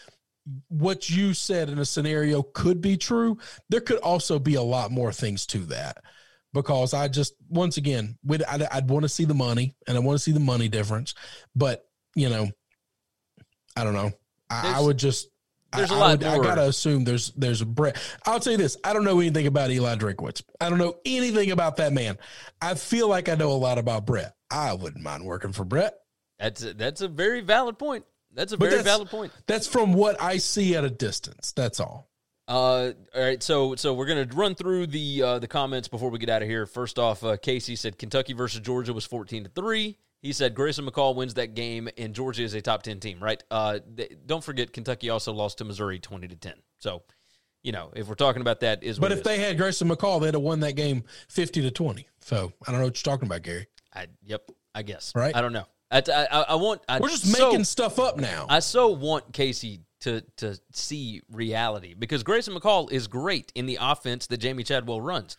What 0.70 1.10
you 1.10 1.34
said 1.34 1.70
in 1.70 1.80
a 1.80 1.86
scenario 1.86 2.42
could 2.42 2.80
be 2.82 2.96
true. 2.96 3.38
There 3.70 3.82
could 3.82 4.00
also 4.00 4.40
be 4.40 4.56
a 4.56 4.62
lot 4.62 4.92
more 4.92 5.12
things 5.12 5.46
to 5.48 5.60
that 5.66 5.98
because 6.54 6.94
I 6.94 7.08
just 7.08 7.36
once 7.50 7.78
again, 7.78 8.18
would 8.24 8.44
I'd, 8.44 8.64
I'd 8.64 8.90
want 8.90 9.04
to 9.04 9.10
see 9.10 9.26
the 9.26 9.34
money 9.34 9.76
and 9.88 9.98
I 9.98 10.00
want 10.00 10.18
to 10.18 10.24
see 10.24 10.32
the 10.32 10.40
money 10.40 10.70
difference, 10.70 11.14
but 11.56 11.86
you 12.16 12.30
know, 12.30 12.50
I 13.76 13.84
don't 13.84 13.94
know. 13.94 14.12
I, 14.50 14.76
I 14.78 14.82
would 14.82 14.98
just. 14.98 15.30
I- 15.74 15.78
there's 15.78 15.92
a 15.92 15.96
I 15.96 15.98
lot 15.98 16.20
would- 16.20 16.28
I 16.28 16.38
gotta 16.38 16.64
assume 16.68 17.04
there's 17.04 17.32
there's 17.32 17.62
a 17.62 17.66
Brett. 17.66 17.98
I'll 18.26 18.40
tell 18.40 18.52
you 18.54 18.58
this: 18.58 18.78
I 18.84 18.94
don't 18.94 19.04
know 19.04 19.20
anything 19.20 19.48
about 19.48 19.70
Eli 19.72 19.96
Drinkwitz. 19.96 20.42
I 20.62 20.70
don't 20.70 20.80
know 20.80 20.96
anything 21.06 21.52
about 21.52 21.78
that 21.78 21.94
man. 21.94 22.18
I 22.62 22.76
feel 22.76 23.08
like 23.08 23.28
I 23.30 23.36
know 23.36 23.52
a 23.52 23.54
lot 23.58 23.78
about 23.78 24.06
Brett. 24.06 24.36
I 24.50 24.74
wouldn't 24.74 25.04
mind 25.04 25.26
working 25.26 25.52
for 25.54 25.66
Brett. 25.66 25.96
That's 26.40 26.64
a, 26.64 26.74
that's 26.74 27.02
a 27.02 27.08
very 27.08 27.42
valid 27.42 27.78
point. 27.80 28.06
That's 28.34 28.54
a 28.54 28.58
But 28.58 28.66
very 28.70 28.78
that's- 28.78 28.96
valid 28.96 29.10
point. 29.10 29.32
That's 29.48 29.68
from 29.68 29.94
what 29.94 30.22
I 30.22 30.38
see 30.38 30.76
at 30.76 30.84
a 30.86 30.90
distance. 30.90 31.52
That's 31.52 31.80
all. 31.80 32.10
Uh, 32.50 32.94
all 33.14 33.22
right, 33.22 33.44
so 33.44 33.76
so 33.76 33.94
we're 33.94 34.06
gonna 34.06 34.28
run 34.34 34.56
through 34.56 34.88
the 34.88 35.22
uh, 35.22 35.40
the 35.40 35.50
comments 35.50 35.90
before 35.90 36.10
we 36.10 36.18
get 36.18 36.30
out 36.30 36.42
of 36.42 36.48
here. 36.48 36.66
First 36.66 36.98
off, 36.98 37.22
uh, 37.24 37.36
Casey 37.36 37.76
said 37.76 37.98
Kentucky 37.98 38.32
versus 38.32 38.62
Georgia 38.62 38.94
was 38.94 39.04
fourteen 39.04 39.44
to 39.44 39.50
three. 39.50 39.98
He 40.28 40.34
said 40.34 40.56
Grayson 40.56 40.86
McCall 40.86 41.16
wins 41.16 41.36
that 41.36 41.56
game, 41.56 41.88
and 41.98 42.14
Georgia 42.14 42.44
is 42.44 42.54
a 42.54 42.62
top 42.62 42.84
ten 42.84 43.00
team, 43.00 43.24
right? 43.24 43.42
Uh, 43.50 43.80
th- 43.96 44.12
don't 44.26 44.44
forget 44.44 44.74
Kentucky 44.74 45.10
also 45.10 45.32
lost 45.32 45.60
to 45.60 45.64
Missouri 45.64 46.00
twenty 46.00 46.28
to 46.28 46.36
ten. 46.36 46.56
So, 46.80 47.04
you 47.64 47.72
know, 47.72 47.92
if 47.96 48.10
we're 48.10 48.16
talking 48.16 48.42
about 48.42 48.60
that, 48.60 48.84
is 48.84 49.00
But 49.00 49.14
if 49.14 49.24
they 49.24 49.40
had 49.40 49.58
Grayson 49.58 49.88
McCall, 49.88 50.20
they'd 50.22 50.34
have 50.34 50.44
won 50.44 50.60
that 50.60 50.74
game 50.74 51.06
fifty 51.30 51.62
to 51.62 51.72
twenty. 51.72 52.10
So 52.20 52.52
I 52.68 52.72
don't 52.72 52.82
know 52.82 52.88
what 52.88 52.98
you're 53.06 53.10
talking 53.14 53.26
about, 53.26 53.44
Gary. 53.44 53.68
I 53.96 54.08
yep, 54.22 54.52
I 54.76 54.82
guess, 54.82 55.14
Right. 55.16 55.34
I 55.34 55.40
don't 55.40 55.54
know. 55.54 55.64
I 55.90 56.00
I, 56.00 56.28
I- 56.30 56.42
I 56.50 56.56
want. 56.56 56.82
I, 56.90 57.00
We're 57.00 57.08
just 57.08 57.26
so- 57.32 57.48
making 57.48 57.64
stuff 57.64 57.98
up 57.98 58.18
now. 58.18 58.48
I 58.50 58.60
so 58.60 58.90
want 58.90 59.32
Casey 59.32 59.80
to 60.02 60.20
to 60.36 60.60
see 60.74 61.22
reality 61.32 61.94
because 61.94 62.24
Grayson 62.24 62.54
McCall 62.54 62.92
is 62.92 63.08
great 63.08 63.54
in 63.56 63.66
the 63.66 63.78
offense 63.80 64.28
that 64.28 64.42
Jamey 64.42 64.66
Chadwell 64.66 65.00
runs. 65.00 65.38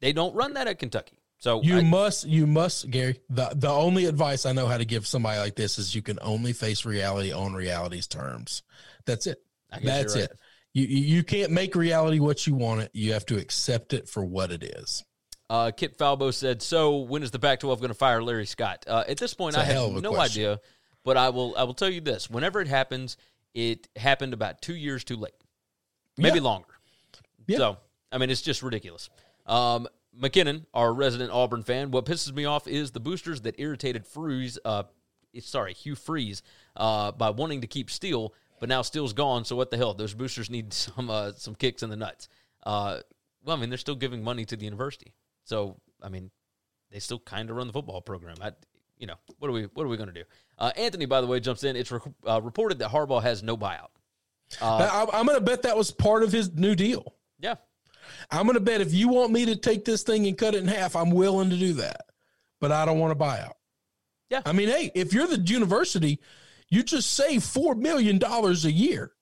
They 0.00 0.14
don't 0.14 0.34
run 0.34 0.54
that 0.54 0.66
at 0.66 0.78
Kentucky. 0.78 1.18
So 1.38 1.62
you 1.62 1.78
I- 1.78 1.82
must, 1.82 2.26
you 2.26 2.46
must, 2.46 2.90
Gary. 2.90 3.20
The 3.30 3.50
the 3.54 3.68
only 3.70 4.06
advice 4.06 4.46
I 4.46 4.52
know 4.52 4.66
how 4.66 4.78
to 4.78 4.84
give 4.84 5.06
somebody 5.06 5.38
like 5.38 5.54
this 5.54 5.78
is 5.78 5.94
you 5.94 6.02
can 6.02 6.18
only 6.22 6.52
face 6.52 6.84
reality 6.84 7.32
on 7.32 7.52
reality's 7.54 8.06
terms. 8.06 8.62
That's 9.04 9.26
it. 9.26 9.42
I 9.70 9.76
guess 9.80 9.84
you're 9.84 9.92
That's 9.94 10.14
right. 10.16 10.24
it. 10.24 10.38
You 10.72 10.84
you 10.86 11.22
can't 11.24 11.52
make 11.52 11.74
reality 11.74 12.18
what 12.20 12.46
you 12.46 12.54
want 12.54 12.80
it. 12.82 12.90
You 12.94 13.12
have 13.12 13.26
to 13.26 13.36
accept 13.38 13.92
it 13.92 14.08
for 14.08 14.24
what 14.24 14.50
it 14.50 14.62
is. 14.62 15.04
Uh, 15.48 15.70
Kip 15.70 15.96
Falbo 15.96 16.32
said, 16.34 16.60
"So 16.62 16.98
when 16.98 17.22
is 17.22 17.30
the 17.30 17.38
Pac-12 17.38 17.76
going 17.78 17.88
to 17.88 17.94
fire 17.94 18.22
Larry 18.22 18.46
Scott?" 18.46 18.84
Uh, 18.88 19.04
at 19.08 19.16
this 19.18 19.32
point, 19.34 19.56
I 19.56 19.62
have 19.64 19.74
hell 19.74 19.86
of 19.90 19.96
a 19.96 20.00
no 20.00 20.12
question. 20.12 20.42
idea, 20.42 20.60
but 21.04 21.16
I 21.16 21.28
will. 21.28 21.54
I 21.56 21.62
will 21.64 21.74
tell 21.74 21.88
you 21.90 22.00
this: 22.00 22.28
whenever 22.28 22.60
it 22.60 22.66
happens, 22.68 23.16
it 23.54 23.88
happened 23.96 24.32
about 24.34 24.60
two 24.60 24.74
years 24.74 25.04
too 25.04 25.16
late, 25.16 25.34
maybe 26.16 26.38
Yeah. 26.38 26.42
longer. 26.44 26.74
Yeah. 27.46 27.58
So 27.58 27.76
I 28.10 28.18
mean, 28.18 28.30
it's 28.30 28.42
just 28.42 28.62
ridiculous. 28.62 29.08
Um, 29.46 29.86
McKinnon, 30.20 30.64
our 30.72 30.92
resident 30.92 31.30
Auburn 31.30 31.62
fan, 31.62 31.90
what 31.90 32.06
pisses 32.06 32.34
me 32.34 32.44
off 32.44 32.66
is 32.66 32.90
the 32.90 33.00
boosters 33.00 33.42
that 33.42 33.54
irritated 33.58 34.06
Freeze. 34.06 34.58
Uh, 34.64 34.84
sorry, 35.40 35.74
Hugh 35.74 35.94
Freeze, 35.94 36.42
uh, 36.76 37.12
by 37.12 37.30
wanting 37.30 37.60
to 37.60 37.66
keep 37.66 37.90
Steele, 37.90 38.32
but 38.58 38.68
now 38.68 38.82
Steele's 38.82 39.12
gone. 39.12 39.44
So 39.44 39.56
what 39.56 39.70
the 39.70 39.76
hell? 39.76 39.94
Those 39.94 40.14
boosters 40.14 40.50
need 40.50 40.72
some 40.72 41.10
uh, 41.10 41.32
some 41.32 41.54
kicks 41.54 41.82
in 41.82 41.90
the 41.90 41.96
nuts. 41.96 42.28
Uh, 42.64 43.00
well, 43.44 43.56
I 43.56 43.60
mean, 43.60 43.68
they're 43.68 43.78
still 43.78 43.94
giving 43.96 44.22
money 44.22 44.44
to 44.44 44.56
the 44.56 44.64
university, 44.64 45.12
so 45.44 45.76
I 46.02 46.08
mean, 46.08 46.30
they 46.90 46.98
still 46.98 47.18
kind 47.18 47.50
of 47.50 47.56
run 47.56 47.66
the 47.66 47.72
football 47.72 48.00
program. 48.00 48.36
I, 48.40 48.52
you 48.98 49.06
know, 49.06 49.14
what 49.38 49.48
are 49.48 49.52
we 49.52 49.64
what 49.74 49.84
are 49.84 49.88
we 49.88 49.96
going 49.96 50.08
to 50.08 50.14
do? 50.14 50.24
Uh, 50.58 50.72
Anthony, 50.76 51.06
by 51.06 51.20
the 51.20 51.26
way, 51.26 51.40
jumps 51.40 51.64
in. 51.64 51.76
It's 51.76 51.92
re- 51.92 52.00
uh, 52.26 52.40
reported 52.42 52.78
that 52.78 52.90
Harbaugh 52.90 53.22
has 53.22 53.42
no 53.42 53.56
buyout. 53.56 53.90
Uh, 54.60 55.06
I, 55.12 55.18
I'm 55.18 55.26
going 55.26 55.38
to 55.38 55.44
bet 55.44 55.62
that 55.62 55.76
was 55.76 55.90
part 55.90 56.22
of 56.22 56.32
his 56.32 56.52
new 56.54 56.74
deal. 56.74 57.14
Yeah, 57.38 57.56
I'm 58.30 58.44
going 58.44 58.54
to 58.54 58.60
bet 58.60 58.80
if 58.80 58.92
you 58.92 59.08
want 59.08 59.32
me 59.32 59.46
to 59.46 59.56
take 59.56 59.84
this 59.84 60.02
thing 60.02 60.26
and 60.26 60.36
cut 60.36 60.54
it 60.54 60.62
in 60.62 60.68
half, 60.68 60.96
I'm 60.96 61.10
willing 61.10 61.50
to 61.50 61.56
do 61.56 61.74
that. 61.74 62.02
But 62.60 62.72
I 62.72 62.84
don't 62.84 62.98
want 62.98 63.10
to 63.10 63.16
buy 63.16 63.40
out. 63.40 63.56
Yeah. 64.30 64.42
I 64.44 64.52
mean, 64.52 64.68
hey, 64.68 64.90
if 64.94 65.12
you're 65.12 65.26
the 65.26 65.40
university, 65.40 66.18
you 66.68 66.82
just 66.82 67.12
save 67.12 67.42
$4 67.42 67.76
million 67.76 68.22
a 68.22 68.52
year. 68.68 69.12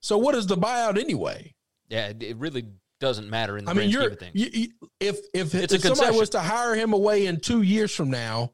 So 0.00 0.18
what 0.18 0.34
is 0.34 0.46
the 0.46 0.56
buyout 0.56 0.98
anyway? 0.98 1.54
yeah, 1.92 2.10
it, 2.18 2.36
really 2.38 2.64
doesn't 3.00 3.28
matter 3.28 3.58
in 3.58 3.66
the 3.66 3.70
I 3.70 3.74
mean, 3.74 3.90
you're 3.90 4.08
of 4.08 4.18
things. 4.18 4.32
you, 4.34 4.48
you, 4.52 4.68
if 4.98 5.18
if, 5.34 5.54
It's 5.54 5.72
a 5.74 5.76
if 5.76 5.82
somebody 5.82 6.16
was 6.16 6.30
to 6.30 6.40
hire 6.40 6.74
him 6.74 6.94
away 6.94 7.26
in 7.26 7.38
two 7.38 7.60
years 7.60 7.94
from 7.94 8.10
now, 8.10 8.52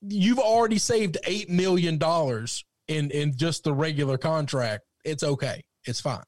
you've 0.00 0.38
already 0.38 0.78
saved 0.78 1.18
eight 1.24 1.50
million 1.50 1.98
dollars 1.98 2.64
in 2.88 3.10
in 3.10 3.36
just 3.36 3.64
the 3.64 3.74
regular 3.74 4.16
contract. 4.16 4.84
It's 5.04 5.22
okay. 5.22 5.62
It's 5.84 6.00
fine. 6.00 6.22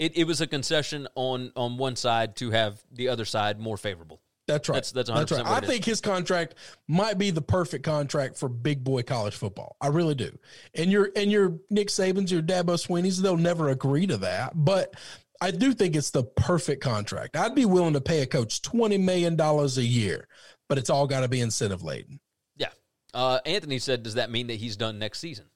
It, 0.00 0.16
it 0.16 0.24
was 0.24 0.40
a 0.40 0.46
concession 0.46 1.06
on 1.14 1.52
on 1.54 1.76
one 1.76 1.94
side 1.94 2.34
to 2.36 2.50
have 2.50 2.82
the 2.90 3.08
other 3.08 3.26
side 3.26 3.60
more 3.60 3.76
favorable. 3.76 4.22
That's 4.48 4.68
right. 4.68 4.82
That's- 4.82 4.92
that's 4.92 5.10
100% 5.10 5.44
right. 5.44 5.46
I 5.46 5.58
is. 5.60 5.68
think 5.68 5.84
his 5.84 6.00
contract 6.00 6.54
might 6.88 7.18
be 7.18 7.30
the 7.30 7.42
perfect 7.42 7.84
contract 7.84 8.38
for 8.38 8.48
big 8.48 8.82
boy 8.82 9.02
college 9.02 9.36
football. 9.36 9.76
I 9.80 9.88
really 9.88 10.14
do. 10.14 10.36
And 10.74 10.90
your 10.90 11.10
and 11.14 11.30
your 11.30 11.58
Nick 11.68 11.88
Saban's, 11.88 12.32
your 12.32 12.40
Dabo 12.42 12.78
Swinney's, 12.80 13.20
they'll 13.20 13.36
never 13.36 13.68
agree 13.68 14.06
to 14.06 14.16
that. 14.16 14.52
But 14.54 14.94
I 15.40 15.50
do 15.50 15.74
think 15.74 15.94
it's 15.94 16.10
the 16.10 16.24
perfect 16.24 16.82
contract. 16.82 17.36
I'd 17.36 17.54
be 17.54 17.66
willing 17.66 17.92
to 17.92 18.00
pay 18.00 18.22
a 18.22 18.26
coach 18.26 18.62
twenty 18.62 18.96
million 18.96 19.36
dollars 19.36 19.76
a 19.76 19.84
year, 19.84 20.26
but 20.68 20.78
it's 20.78 20.88
all 20.88 21.06
got 21.06 21.20
to 21.20 21.28
be 21.28 21.42
incentive 21.42 21.82
laden. 21.82 22.20
Yeah. 22.56 22.70
Uh, 23.12 23.38
Anthony 23.44 23.78
said, 23.78 24.02
"Does 24.02 24.14
that 24.14 24.30
mean 24.30 24.46
that 24.46 24.54
he's 24.56 24.78
done 24.78 24.98
next 24.98 25.18
season?" 25.18 25.49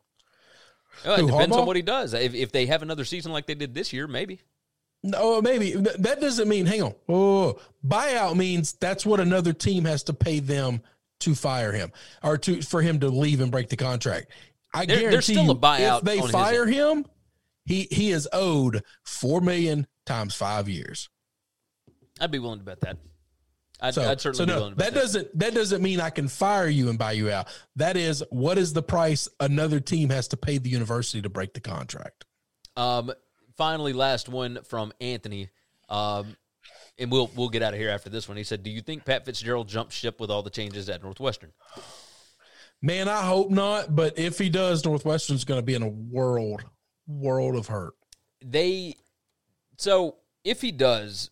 Uh, 1.07 1.13
it 1.13 1.21
Who, 1.21 1.27
depends 1.29 1.57
on 1.57 1.67
what 1.67 1.77
he 1.77 1.83
does. 1.83 2.15
If, 2.15 2.35
if 2.35 2.53
they 2.53 2.67
have 2.67 2.83
another 2.83 3.05
season 3.05 3.33
like 3.33 3.47
they 3.47 3.55
did 3.55 3.75
this 3.75 3.93
year, 3.93 4.07
maybe. 4.07 4.41
No, 5.03 5.43
maybe 5.43 5.73
that 5.73 6.21
doesn't 6.21 6.49
mean. 6.49 6.65
Hang 6.65 6.83
on. 6.83 6.95
Oh, 7.09 7.59
buyout 7.87 8.37
means 8.37 8.73
that's 8.73 9.05
what 9.05 9.21
another 9.21 9.53
team 9.53 9.85
has 9.85 10.03
to 10.05 10.15
pay 10.15 10.41
them 10.41 10.81
to 11.21 11.35
fire 11.35 11.73
him 11.73 11.93
or 12.23 12.39
to 12.39 12.63
for 12.63 12.81
him 12.81 13.01
to 13.01 13.09
leave 13.09 13.41
and 13.41 13.51
break 13.53 13.69
the 13.69 13.77
contract. 13.77 14.31
I 14.73 14.87
There- 14.87 14.97
guarantee 14.97 15.11
there's 15.11 15.25
still 15.27 15.45
you, 15.45 15.51
a 15.51 15.57
buyout 15.57 15.99
if 15.99 16.05
they 16.05 16.21
fire 16.23 16.67
him, 16.67 17.05
he 17.67 17.87
he 17.91 18.13
is 18.13 18.27
owed 18.33 18.83
four 19.05 19.41
million 19.41 19.87
times 20.07 20.35
five 20.35 20.69
years. 20.69 21.11
I'd 22.21 22.31
be 22.31 22.39
willing 22.39 22.61
to 22.61 22.65
bet 22.65 22.81
that. 22.81 22.97
I'd, 23.85 23.95
So, 23.95 24.03
I'd 24.03 24.21
certainly 24.21 24.39
so 24.39 24.47
be 24.47 24.53
no, 24.53 24.59
willing 24.59 24.73
to 24.75 24.79
that 24.79 24.95
doesn't 24.95 25.39
that 25.39 25.55
doesn't 25.55 25.83
mean 25.83 26.01
I 26.01 26.11
can 26.11 26.29
fire 26.29 26.69
you 26.69 26.89
and 26.89 26.99
buy 26.99 27.13
you 27.13 27.31
out. 27.31 27.49
That 27.77 27.97
is 27.97 28.25
what 28.31 28.57
is 28.59 28.73
the 28.73 28.83
price 28.83 29.29
another 29.41 29.81
team 29.81 30.11
has 30.11 30.29
to 30.29 30.37
pay 30.37 30.59
the 30.59 30.71
university 30.71 31.21
to 31.23 31.29
break 31.29 31.55
the 31.55 31.61
contract. 31.61 32.25
Um, 32.77 33.13
finally, 33.57 33.93
last 33.93 34.29
one 34.29 34.61
from 34.65 34.93
Anthony. 35.01 35.51
Um, 35.89 36.37
and 36.99 37.11
we'll 37.11 37.31
we'll 37.35 37.49
get 37.49 37.63
out 37.63 37.75
of 37.75 37.81
here 37.81 37.91
after 37.91 38.09
this 38.09 38.29
one. 38.29 38.37
He 38.37 38.45
said, 38.45 38.63
"Do 38.63 38.71
you 38.71 38.81
think 38.81 39.05
Pat 39.05 39.25
Fitzgerald 39.25 39.69
jumped 39.69 39.93
ship 39.93 40.21
with 40.21 40.31
all 40.31 40.43
the 40.43 40.51
changes 40.51 40.89
at 40.89 41.03
Northwestern?" 41.03 41.53
Man, 42.81 43.09
I 43.09 43.23
hope 43.23 43.51
not. 43.51 43.95
But 43.95 44.19
if 44.19 44.39
he 44.39 44.49
does, 44.49 44.85
Northwestern's 44.85 45.45
going 45.45 45.59
to 45.59 45.65
be 45.65 45.75
in 45.75 45.83
a 45.83 45.89
world 45.89 46.65
world 47.07 47.57
of 47.57 47.67
hurt. 47.67 47.95
they 48.43 48.95
so 49.77 50.17
if 50.43 50.61
he 50.63 50.73
does 50.73 51.31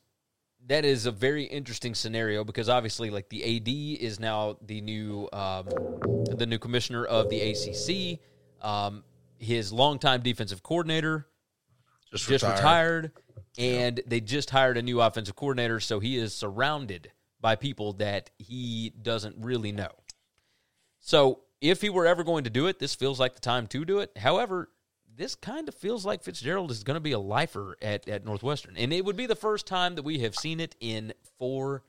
that 0.69 0.85
is 0.85 1.07
a 1.07 1.11
very 1.11 1.45
interesting 1.45 1.95
scenario 1.95 2.45
because 2.45 2.69
obviously 2.69 3.11
like 3.11 3.29
the 3.29 3.57
AD 3.57 3.69
is 4.01 4.21
now 4.21 4.57
the 4.63 4.81
new 4.81 5.29
um, 5.33 5.67
the 6.31 6.47
new 6.47 6.59
commissioner 6.59 7.05
of 7.05 7.29
the 7.31 7.41
ACC 7.41 8.21
um, 8.65 9.03
his 9.39 9.73
longtime 9.73 10.23
defensive 10.23 10.63
coordinator 10.63 11.27
Just, 12.11 12.29
just 12.29 12.45
retired, 12.45 13.13
and 13.59 14.01
they 14.07 14.21
just 14.21 14.51
hired 14.51 14.77
a 14.79 14.83
new 14.83 15.01
offensive 15.01 15.35
coordinator 15.35 15.81
so 15.81 15.99
he 16.01 16.17
is 16.17 16.35
surrounded 16.35 17.11
by 17.41 17.57
people 17.57 17.95
that 17.95 18.31
he 18.39 18.93
doesn't 19.03 19.35
really 19.39 19.73
know. 19.73 19.91
So 21.01 21.41
if 21.61 21.81
he 21.81 21.91
were 21.91 22.07
ever 22.07 22.23
going 22.23 22.45
to 22.45 22.51
do 22.51 22.67
it 22.69 22.79
this 22.79 22.95
feels 22.95 23.19
like 23.19 23.35
the 23.35 23.41
time 23.41 23.67
to 23.69 23.85
do 23.85 23.99
it. 23.99 24.17
However 24.17 24.71
this 25.17 25.35
kind 25.35 25.69
of 25.69 25.75
feels 25.75 26.05
like 26.05 26.23
Fitzgerald 26.23 26.71
is 26.71 26.83
going 26.85 26.97
to 26.97 27.01
be 27.01 27.13
a 27.13 27.19
lifer 27.19 27.77
at, 27.83 28.09
at 28.09 28.25
Northwestern 28.25 28.77
and 28.77 28.93
it 28.93 29.05
would 29.05 29.17
be 29.17 29.27
the 29.27 29.37
first 29.37 29.67
time 29.67 29.95
that 29.97 30.03
we 30.03 30.21
have 30.21 30.35
seen 30.35 30.61
it 30.61 30.75
in 30.81 31.13
four 31.39 31.83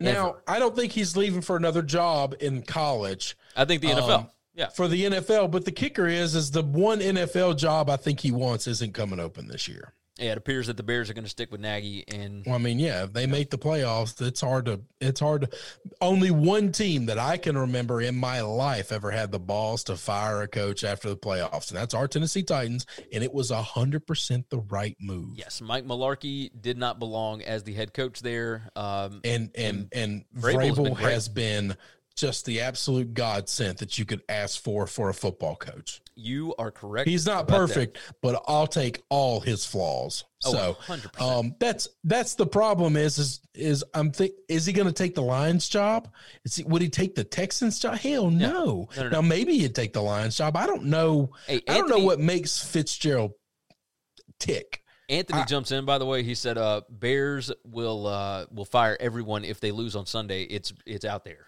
Now, 0.00 0.36
I 0.46 0.58
don't 0.58 0.76
think 0.76 0.92
he's 0.92 1.16
leaving 1.16 1.40
for 1.40 1.56
another 1.56 1.82
job 1.82 2.34
in 2.40 2.62
college 2.62 3.36
I 3.56 3.64
think 3.64 3.82
the 3.82 3.88
NFL 3.88 4.10
Um, 4.10 4.30
yeah 4.54 4.68
for 4.68 4.88
the 4.88 5.04
NFL. 5.04 5.50
But 5.50 5.64
the 5.64 5.72
kicker 5.72 6.06
is, 6.06 6.34
is 6.34 6.50
the 6.50 6.62
one 6.62 6.98
NFL 7.00 7.56
job 7.56 7.88
I 7.88 7.96
think 7.96 8.20
he 8.20 8.30
wants 8.30 8.66
isn't 8.66 8.92
coming 8.92 9.20
open 9.20 9.48
this 9.48 9.68
year. 9.68 9.94
Yeah, 10.18 10.32
it 10.32 10.38
appears 10.38 10.66
that 10.66 10.76
the 10.76 10.82
Bears 10.82 11.08
are 11.08 11.14
going 11.14 11.24
to 11.24 11.30
stick 11.30 11.52
with 11.52 11.60
Nagy, 11.60 12.04
and 12.08 12.44
Well, 12.44 12.56
I 12.56 12.58
mean, 12.58 12.78
yeah, 12.78 13.04
if 13.04 13.12
they 13.12 13.26
make 13.26 13.50
the 13.50 13.58
playoffs, 13.58 14.20
it's 14.20 14.40
hard 14.40 14.66
to 14.66 14.80
it's 15.00 15.20
hard 15.20 15.42
to 15.42 15.58
only 16.00 16.30
one 16.30 16.72
team 16.72 17.06
that 17.06 17.18
I 17.18 17.36
can 17.36 17.56
remember 17.56 18.00
in 18.00 18.16
my 18.16 18.40
life 18.40 18.90
ever 18.92 19.10
had 19.10 19.30
the 19.30 19.38
balls 19.38 19.84
to 19.84 19.96
fire 19.96 20.42
a 20.42 20.48
coach 20.48 20.84
after 20.84 21.08
the 21.08 21.16
playoffs, 21.16 21.70
and 21.70 21.78
that's 21.78 21.94
our 21.94 22.08
Tennessee 22.08 22.42
Titans, 22.42 22.86
and 23.12 23.22
it 23.22 23.32
was 23.32 23.50
hundred 23.50 24.06
percent 24.06 24.48
the 24.50 24.58
right 24.58 24.96
move. 25.00 25.36
yes, 25.36 25.60
Mike 25.60 25.86
Mularkey 25.86 26.50
did 26.60 26.78
not 26.78 26.98
belong 26.98 27.42
as 27.42 27.62
the 27.62 27.72
head 27.74 27.94
coach 27.94 28.20
there. 28.20 28.70
Um, 28.76 29.20
And 29.24 29.50
and 29.56 29.88
and 29.92 30.24
Vrabel's 30.36 30.78
been 30.78 30.94
has 30.96 31.28
been 31.28 31.76
just 32.16 32.44
the 32.46 32.60
absolute 32.60 33.14
godsend 33.14 33.78
that 33.78 33.98
you 33.98 34.04
could 34.04 34.22
ask 34.28 34.60
for 34.60 34.86
for 34.86 35.08
a 35.08 35.14
football 35.14 35.54
coach. 35.54 36.00
You 36.18 36.54
are 36.58 36.70
correct. 36.70 37.08
He's 37.08 37.24
not 37.26 37.44
about 37.44 37.68
that. 37.68 37.74
perfect, 37.74 37.98
but 38.20 38.42
I'll 38.48 38.66
take 38.66 39.02
all 39.08 39.40
his 39.40 39.64
flaws. 39.64 40.24
Oh, 40.44 40.52
so 40.52 40.76
100%. 40.86 41.20
um 41.20 41.54
that's 41.58 41.88
that's 42.04 42.34
the 42.34 42.46
problem 42.46 42.96
is 42.96 43.18
is 43.18 43.40
is 43.54 43.84
I'm 43.94 44.10
think 44.10 44.32
is 44.48 44.66
he 44.66 44.72
going 44.72 44.86
to 44.88 44.92
take 44.92 45.14
the 45.14 45.22
Lions 45.22 45.68
job? 45.68 46.08
Is 46.44 46.56
he, 46.56 46.64
would 46.64 46.82
he 46.82 46.88
take 46.88 47.14
the 47.14 47.24
Texans 47.24 47.78
job? 47.78 47.96
Hell 47.98 48.30
no. 48.30 48.48
No, 48.48 48.88
no, 48.96 49.02
no. 49.04 49.08
Now 49.08 49.20
maybe 49.20 49.58
he'd 49.58 49.74
take 49.74 49.92
the 49.92 50.02
Lions 50.02 50.36
job. 50.36 50.56
I 50.56 50.66
don't 50.66 50.84
know. 50.86 51.30
Hey, 51.46 51.62
I 51.68 51.78
don't 51.78 51.88
know 51.88 51.98
what 52.04 52.18
makes 52.20 52.62
Fitzgerald 52.62 53.32
tick. 54.38 54.82
Anthony 55.08 55.40
I- 55.40 55.44
jumps 55.44 55.72
in. 55.72 55.84
By 55.84 55.98
the 55.98 56.06
way, 56.06 56.22
he 56.22 56.34
said, 56.34 56.58
"Uh, 56.58 56.82
Bears 56.90 57.50
will 57.64 58.06
uh 58.06 58.46
will 58.50 58.64
fire 58.66 58.96
everyone 59.00 59.44
if 59.44 59.58
they 59.60 59.70
lose 59.72 59.96
on 59.96 60.04
Sunday. 60.06 60.42
It's 60.42 60.72
it's 60.86 61.04
out 61.04 61.24
there. 61.24 61.46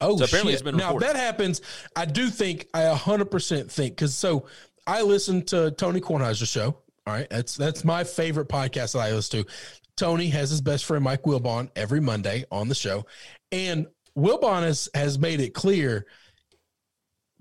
Oh, 0.00 0.16
So 0.16 0.24
apparently 0.24 0.52
shit. 0.52 0.60
it's 0.60 0.62
been 0.62 0.76
now 0.76 0.94
if 0.96 1.00
that 1.00 1.16
happens. 1.16 1.60
I 1.96 2.04
do 2.04 2.28
think 2.28 2.68
I 2.74 2.82
100% 2.82 3.70
think 3.70 3.94
because 3.94 4.14
so 4.14 4.46
I 4.86 5.02
listen 5.02 5.44
to 5.46 5.70
Tony 5.72 6.00
Kornheiser's 6.00 6.48
show. 6.48 6.78
All 7.06 7.12
right, 7.14 7.28
that's 7.30 7.54
that's 7.56 7.84
my 7.84 8.02
favorite 8.04 8.48
podcast 8.48 8.92
that 8.94 9.00
I 9.00 9.12
listen 9.12 9.44
to. 9.44 9.50
Tony 9.96 10.28
has 10.28 10.50
his 10.50 10.60
best 10.60 10.84
friend 10.86 11.04
Mike 11.04 11.22
Wilbon 11.22 11.70
every 11.76 12.00
Monday 12.00 12.44
on 12.50 12.68
the 12.68 12.74
show, 12.74 13.04
and 13.52 13.86
Wilbon 14.18 14.62
has 14.62 14.88
has 14.94 15.18
made 15.18 15.40
it 15.40 15.54
clear. 15.54 16.06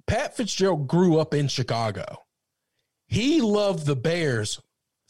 Pat 0.06 0.36
Fitzgerald 0.36 0.88
grew 0.88 1.18
up 1.18 1.34
in 1.34 1.48
Chicago. 1.48 2.04
He 3.08 3.42
loved 3.42 3.86
the 3.86 3.96
Bears 3.96 4.60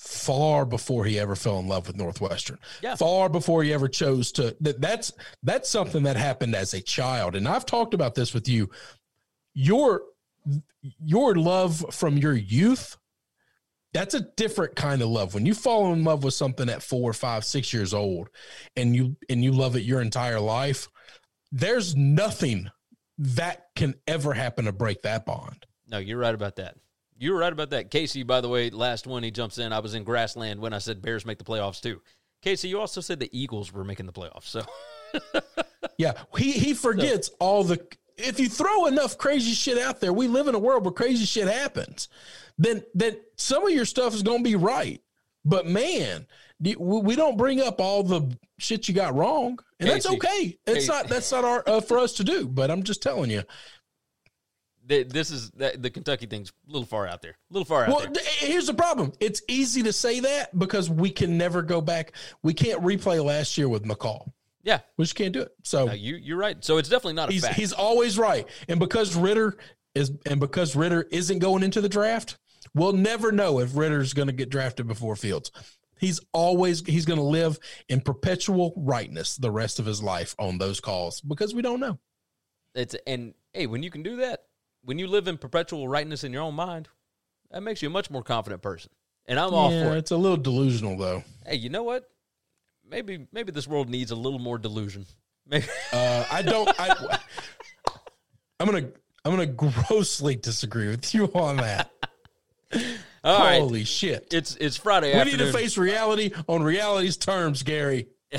far 0.04 0.66
before 0.66 1.06
he 1.06 1.18
ever 1.18 1.34
fell 1.36 1.60
in 1.60 1.68
love 1.68 1.88
with 1.88 1.96
Northwestern. 1.96 2.60
Yeah. 2.82 2.96
Far 2.96 3.30
before 3.30 3.64
he 3.64 3.72
ever 3.72 3.88
chose 3.88 4.34
to 4.34 4.56
that, 4.60 4.82
that's 4.82 5.14
that's 5.44 5.70
something 5.70 6.04
that 6.04 6.18
happened 6.18 6.56
as 6.56 6.74
a 6.74 6.82
child. 6.82 7.36
And 7.36 7.48
I've 7.48 7.66
talked 7.66 7.94
about 7.94 8.14
this 8.14 8.34
with 8.34 8.50
you. 8.50 8.70
Your 9.54 10.02
your 11.00 11.36
love 11.36 11.86
from 11.92 12.18
your 12.18 12.34
youth, 12.34 12.98
that's 13.94 14.14
a 14.14 14.28
different 14.36 14.76
kind 14.76 15.02
of 15.02 15.08
love. 15.08 15.34
When 15.34 15.46
you 15.46 15.54
fall 15.54 15.94
in 15.94 16.04
love 16.04 16.26
with 16.26 16.34
something 16.34 16.68
at 16.68 16.84
four, 16.84 17.14
five, 17.14 17.46
six 17.46 17.74
years 17.74 17.94
old 17.94 18.30
and 18.76 18.94
you 18.94 19.16
and 19.30 19.42
you 19.42 19.54
love 19.54 19.78
it 19.78 19.84
your 19.84 20.02
entire 20.02 20.40
life, 20.40 20.90
there's 21.50 21.96
nothing 21.96 22.70
that 23.18 23.68
can 23.78 23.96
ever 24.06 24.34
happen 24.34 24.66
to 24.66 24.74
break 24.74 25.02
that 25.04 25.26
bond. 25.26 25.66
No, 25.88 25.98
you're 25.98 26.18
right 26.18 26.36
about 26.36 26.58
that. 26.58 26.76
You 27.24 27.32
were 27.32 27.40
right 27.40 27.54
about 27.54 27.70
that. 27.70 27.90
Casey, 27.90 28.24
by 28.24 28.42
the 28.42 28.50
way, 28.50 28.70
last 28.70 29.08
one 29.08 29.24
he 29.24 29.32
jumps 29.32 29.58
in. 29.58 29.72
I 29.72 29.80
was 29.80 29.96
in 29.96 30.04
grassland 30.04 30.60
when 30.60 30.74
I 30.74 30.80
said 30.80 31.02
Bears 31.02 31.26
make 31.26 31.38
the 31.38 31.46
playoffs 31.46 31.82
too. 31.82 32.02
Casey, 32.42 32.68
you 32.68 32.80
also 32.80 33.00
said 33.00 33.20
the 33.20 33.30
Eagles 33.32 33.72
were 33.72 33.86
making 33.86 34.06
the 34.06 34.12
playoffs. 34.12 34.44
So 34.44 34.62
Yeah, 35.98 36.14
he 36.38 36.52
he 36.52 36.74
forgets 36.74 37.32
all 37.40 37.64
the. 37.64 37.80
If 38.18 38.40
you 38.40 38.50
throw 38.50 38.86
enough 38.88 39.18
crazy 39.18 39.54
shit 39.54 39.78
out 39.78 40.00
there, 40.00 40.14
we 40.14 40.28
live 40.28 40.48
in 40.48 40.56
a 40.56 40.60
world 40.60 40.84
where 40.84 40.92
crazy 40.92 41.26
shit 41.26 41.48
happens. 41.48 42.10
Then 42.58 42.84
then 42.94 43.18
some 43.38 43.66
of 43.66 43.72
your 43.72 43.86
stuff 43.86 44.14
is 44.14 44.22
going 44.24 44.44
to 44.44 44.50
be 44.50 44.56
right. 44.56 45.02
But 45.46 45.66
man, 45.66 46.28
we 46.60 47.16
don't 47.16 47.38
bring 47.38 47.62
up 47.62 47.80
all 47.82 48.04
the 48.04 48.38
shit 48.60 48.88
you 48.88 48.94
got 48.94 49.16
wrong, 49.16 49.60
and 49.80 49.90
that's 49.90 50.06
okay. 50.06 50.58
It's 50.66 50.74
Casey. 50.74 50.88
not 50.88 51.08
that's 51.08 51.32
not 51.32 51.46
our 51.46 51.64
uh, 51.68 51.82
for 51.82 52.00
us 52.00 52.14
to 52.14 52.24
do. 52.24 52.48
But 52.48 52.70
I'm 52.70 52.84
just 52.84 53.02
telling 53.02 53.32
you. 53.32 53.44
Th- 54.88 55.08
this 55.08 55.32
is 55.32 55.50
the, 55.52 55.74
the 55.78 55.90
Kentucky 55.90 56.26
thing's 56.26 56.50
a 56.68 56.72
little 56.72 56.86
far 56.86 57.08
out 57.08 57.22
there. 57.22 57.32
A 57.50 57.54
little 57.54 57.66
far 57.66 57.84
out 57.84 57.90
Well, 57.90 58.00
there. 58.02 58.12
th- 58.12 58.28
here's 58.40 58.68
the 58.68 58.74
problem. 58.74 59.14
It's 59.20 59.42
easy 59.48 59.84
to 59.84 59.94
say 59.94 60.20
that 60.22 60.58
because 60.60 60.90
we 60.90 61.10
can 61.10 61.38
never 61.38 61.62
go 61.62 61.80
back. 61.82 62.12
We 62.42 62.54
can't 62.54 62.82
replay 62.82 63.24
last 63.24 63.58
year 63.58 63.70
with 63.70 63.86
McCall. 63.86 64.32
Yeah, 64.62 64.80
We 64.98 65.04
just 65.06 65.16
can't 65.16 65.34
do 65.34 65.42
it. 65.42 65.52
So 65.64 65.86
no, 65.88 65.94
you 65.94 66.16
you're 66.16 66.38
right. 66.38 66.64
So 66.64 66.78
it's 66.78 66.88
definitely 66.90 67.14
not 67.16 67.30
a 67.30 67.34
he's 67.34 67.44
fact. 67.46 67.56
he's 67.56 67.74
always 67.74 68.18
right. 68.18 68.48
And 68.70 68.80
because 68.80 69.14
Ridder 69.16 69.58
is 69.94 70.12
and 70.26 70.40
because 70.40 70.76
Ridder 70.76 71.06
isn't 71.12 71.40
going 71.40 71.64
into 71.64 71.82
the 71.82 71.90
draft, 71.90 72.38
we'll 72.74 72.94
never 72.94 73.32
know 73.34 73.60
if 73.60 73.76
Ridder's 73.76 74.14
going 74.14 74.28
to 74.30 74.34
get 74.34 74.50
drafted 74.50 74.88
before 74.88 75.16
Fields. 75.18 75.52
He's 76.00 76.22
always 76.32 76.82
he's 76.86 77.06
going 77.06 77.20
to 77.20 77.26
live 77.26 77.60
in 77.90 78.00
perpetual 78.02 78.74
rightness 78.78 79.36
the 79.36 79.52
rest 79.52 79.80
of 79.80 79.86
his 79.86 80.02
life 80.02 80.34
on 80.40 80.58
those 80.60 80.80
calls 80.80 81.20
because 81.22 81.54
we 81.54 81.62
don't 81.62 81.80
know. 81.82 82.00
It's 82.74 82.96
and 83.06 83.34
hey, 83.54 83.68
when 83.68 83.84
you 83.84 83.92
can 83.92 84.02
do 84.02 84.16
that, 84.18 84.44
when 84.84 85.00
you 85.00 85.08
live 85.08 85.28
in 85.28 85.38
perpetual 85.38 85.88
rightness 85.88 86.24
in 86.24 86.34
your 86.34 86.42
own 86.44 86.56
mind, 86.56 86.90
that 87.52 87.64
makes 87.64 87.82
you 87.82 87.88
a 87.90 87.92
much 87.92 88.10
more 88.10 88.24
confident 88.24 88.62
person. 88.62 88.92
And 89.26 89.40
I'm 89.40 89.54
all 89.54 89.72
yeah, 89.72 89.84
for 89.90 89.96
it. 89.96 90.00
it's 90.00 90.12
a 90.12 90.18
little 90.18 90.38
delusional 90.38 90.98
though. 90.98 91.24
Hey, 91.46 91.56
you 91.56 91.70
know 91.70 91.84
what? 91.84 92.10
Maybe 92.90 93.28
maybe 93.32 93.52
this 93.52 93.68
world 93.68 93.90
needs 93.90 94.12
a 94.12 94.16
little 94.16 94.40
more 94.40 94.58
delusion. 94.58 95.06
Maybe 95.48 95.66
Uh, 95.92 96.26
I 96.32 96.42
don't. 96.42 96.70
I, 96.80 97.18
I'm 98.60 98.66
gonna 98.68 98.90
I'm 99.26 99.32
gonna 99.32 99.46
grossly 99.46 100.36
disagree 100.36 100.90
with 100.90 101.14
you 101.14 101.26
on 101.34 101.58
that. 101.58 101.90
all 103.24 103.40
right. 103.40 103.60
Holy 103.62 103.84
shit! 103.86 104.28
It's 104.34 104.56
it's 104.58 104.76
Friday 104.78 105.14
We 105.14 105.20
afternoon. 105.20 105.40
need 105.48 105.52
to 105.54 105.58
face 105.58 105.78
reality 105.78 106.32
on 106.48 106.62
reality's 106.64 107.18
terms, 107.18 107.64
Gary. 107.64 108.08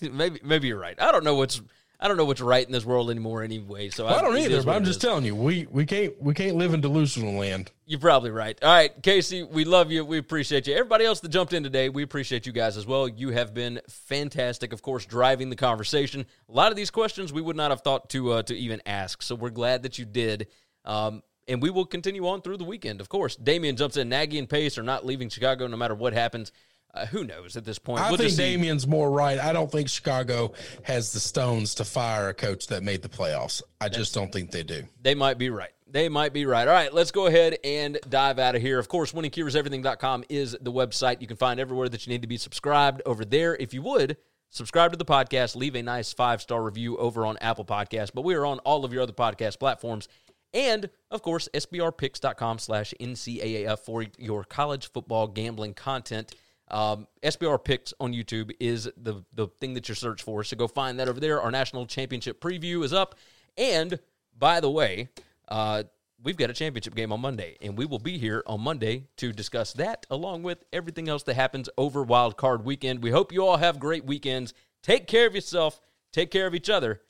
maybe 0.00 0.40
maybe 0.42 0.68
you're 0.68 0.78
right. 0.78 1.00
I 1.00 1.12
don't 1.12 1.24
know 1.24 1.34
what's 1.34 1.60
I 2.02 2.08
don't 2.08 2.16
know 2.16 2.24
what's 2.24 2.40
right 2.40 2.64
in 2.64 2.72
this 2.72 2.84
world 2.84 3.10
anymore 3.10 3.42
anyway. 3.42 3.90
So 3.90 4.06
Well, 4.06 4.14
I 4.14 4.22
don't 4.22 4.38
either, 4.38 4.62
but 4.62 4.74
I'm 4.74 4.84
just 4.84 4.96
is. 4.96 5.02
telling 5.02 5.24
you, 5.24 5.36
we 5.36 5.66
we 5.70 5.84
can't 5.84 6.20
we 6.20 6.32
can't 6.32 6.56
live 6.56 6.72
in 6.72 6.80
delusional 6.80 7.34
land. 7.34 7.70
You're 7.84 8.00
probably 8.00 8.30
right. 8.30 8.58
All 8.62 8.72
right, 8.72 8.90
Casey, 9.02 9.42
we 9.42 9.64
love 9.64 9.90
you. 9.90 10.04
We 10.04 10.16
appreciate 10.16 10.66
you. 10.66 10.74
Everybody 10.74 11.04
else 11.04 11.20
that 11.20 11.28
jumped 11.28 11.52
in 11.52 11.62
today, 11.62 11.90
we 11.90 12.02
appreciate 12.02 12.46
you 12.46 12.52
guys 12.52 12.78
as 12.78 12.86
well. 12.86 13.06
You 13.06 13.30
have 13.30 13.52
been 13.52 13.80
fantastic, 13.88 14.72
of 14.72 14.80
course, 14.80 15.04
driving 15.04 15.50
the 15.50 15.56
conversation. 15.56 16.24
A 16.48 16.52
lot 16.52 16.70
of 16.70 16.76
these 16.76 16.90
questions 16.90 17.34
we 17.34 17.42
would 17.42 17.56
not 17.56 17.70
have 17.70 17.82
thought 17.82 18.08
to 18.10 18.32
uh, 18.32 18.42
to 18.44 18.56
even 18.56 18.80
ask, 18.86 19.22
so 19.22 19.34
we're 19.34 19.50
glad 19.50 19.82
that 19.82 19.98
you 19.98 20.06
did. 20.06 20.46
Um, 20.86 21.22
and 21.48 21.60
we 21.60 21.68
will 21.68 21.84
continue 21.84 22.26
on 22.28 22.42
through 22.42 22.58
the 22.58 22.64
weekend, 22.64 23.00
of 23.00 23.08
course. 23.08 23.34
Damian 23.36 23.76
jumps 23.76 23.96
in. 23.96 24.08
Nagy 24.08 24.38
and 24.38 24.48
Pace 24.48 24.78
are 24.78 24.82
not 24.82 25.04
leaving 25.04 25.28
Chicago 25.28 25.66
no 25.66 25.76
matter 25.76 25.94
what 25.94 26.12
happens. 26.12 26.52
Uh, 26.92 27.06
who 27.06 27.24
knows 27.24 27.56
at 27.56 27.64
this 27.64 27.78
point? 27.78 28.00
I 28.02 28.10
We'll 28.10 28.18
think. 28.18 28.36
Damien's 28.36 28.86
more 28.86 29.10
right. 29.10 29.38
I 29.38 29.52
don't 29.52 29.70
think 29.70 29.88
Chicago 29.88 30.52
has 30.82 31.12
the 31.12 31.20
stones 31.20 31.74
to 31.76 31.84
fire 31.84 32.28
a 32.28 32.34
coach 32.34 32.66
that 32.68 32.82
made 32.82 33.02
the 33.02 33.08
playoffs. 33.08 33.62
I 33.80 33.88
just 33.88 34.12
don't 34.12 34.32
think 34.32 34.50
they 34.50 34.62
do. 34.64 34.84
They 35.00 35.14
might 35.14 35.38
be 35.38 35.50
right. 35.50 35.70
They 35.86 36.08
might 36.08 36.32
be 36.32 36.46
right. 36.46 36.66
All 36.68 36.74
right, 36.74 36.92
let's 36.92 37.10
go 37.10 37.26
ahead 37.26 37.58
and 37.64 37.98
dive 38.08 38.38
out 38.38 38.54
of 38.54 38.62
here. 38.62 38.78
Of 38.78 38.88
course, 38.88 39.12
winningcureseverything.com 39.12 40.24
is 40.28 40.56
the 40.60 40.72
website. 40.72 41.20
You 41.20 41.26
can 41.26 41.36
find 41.36 41.58
everywhere 41.58 41.88
that 41.88 42.06
you 42.06 42.12
need 42.12 42.22
to 42.22 42.28
be 42.28 42.36
subscribed 42.36 43.02
over 43.06 43.24
there. 43.24 43.56
If 43.56 43.74
you 43.74 43.82
would, 43.82 44.16
subscribe 44.50 44.92
to 44.92 44.96
the 44.96 45.04
podcast, 45.04 45.56
leave 45.56 45.74
a 45.74 45.82
nice 45.82 46.12
five 46.12 46.42
star 46.42 46.62
review 46.62 46.96
over 46.98 47.26
on 47.26 47.36
Apple 47.38 47.64
Podcasts. 47.64 48.10
But 48.14 48.22
we 48.22 48.34
are 48.34 48.46
on 48.46 48.60
all 48.60 48.84
of 48.84 48.92
your 48.92 49.02
other 49.02 49.12
podcast 49.12 49.58
platforms. 49.58 50.08
And, 50.52 50.90
of 51.10 51.22
course, 51.22 51.48
sbrpicks.com 51.54 52.58
slash 52.58 52.92
NCAAF 53.00 53.78
for 53.80 54.04
your 54.18 54.44
college 54.44 54.90
football 54.92 55.28
gambling 55.28 55.74
content. 55.74 56.34
Um, 56.70 57.06
SBR 57.22 57.62
Picks 57.64 57.92
on 58.00 58.12
YouTube 58.12 58.52
is 58.60 58.88
the, 58.96 59.24
the 59.34 59.48
thing 59.60 59.74
that 59.74 59.88
you 59.88 59.94
search 59.94 60.22
for. 60.22 60.44
So 60.44 60.56
go 60.56 60.68
find 60.68 60.98
that 61.00 61.08
over 61.08 61.20
there. 61.20 61.40
Our 61.40 61.50
national 61.50 61.86
championship 61.86 62.40
preview 62.40 62.84
is 62.84 62.92
up. 62.92 63.16
And, 63.56 63.98
by 64.38 64.60
the 64.60 64.70
way, 64.70 65.08
uh, 65.48 65.84
we've 66.22 66.36
got 66.36 66.50
a 66.50 66.54
championship 66.54 66.94
game 66.94 67.12
on 67.12 67.20
Monday, 67.20 67.56
and 67.60 67.76
we 67.76 67.86
will 67.86 67.98
be 67.98 68.18
here 68.18 68.42
on 68.46 68.60
Monday 68.60 69.06
to 69.16 69.32
discuss 69.32 69.72
that 69.74 70.06
along 70.10 70.42
with 70.42 70.64
everything 70.72 71.08
else 71.08 71.22
that 71.24 71.34
happens 71.34 71.68
over 71.76 72.02
Wild 72.02 72.36
Card 72.36 72.64
Weekend. 72.64 73.02
We 73.02 73.10
hope 73.10 73.32
you 73.32 73.44
all 73.44 73.56
have 73.56 73.80
great 73.80 74.04
weekends. 74.04 74.54
Take 74.82 75.06
care 75.06 75.26
of 75.26 75.34
yourself, 75.34 75.80
take 76.12 76.30
care 76.30 76.46
of 76.46 76.54
each 76.54 76.70
other, 76.70 77.02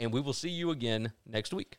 and 0.00 0.12
we 0.12 0.20
will 0.20 0.32
see 0.32 0.50
you 0.50 0.70
again 0.70 1.12
next 1.26 1.52
week. 1.52 1.78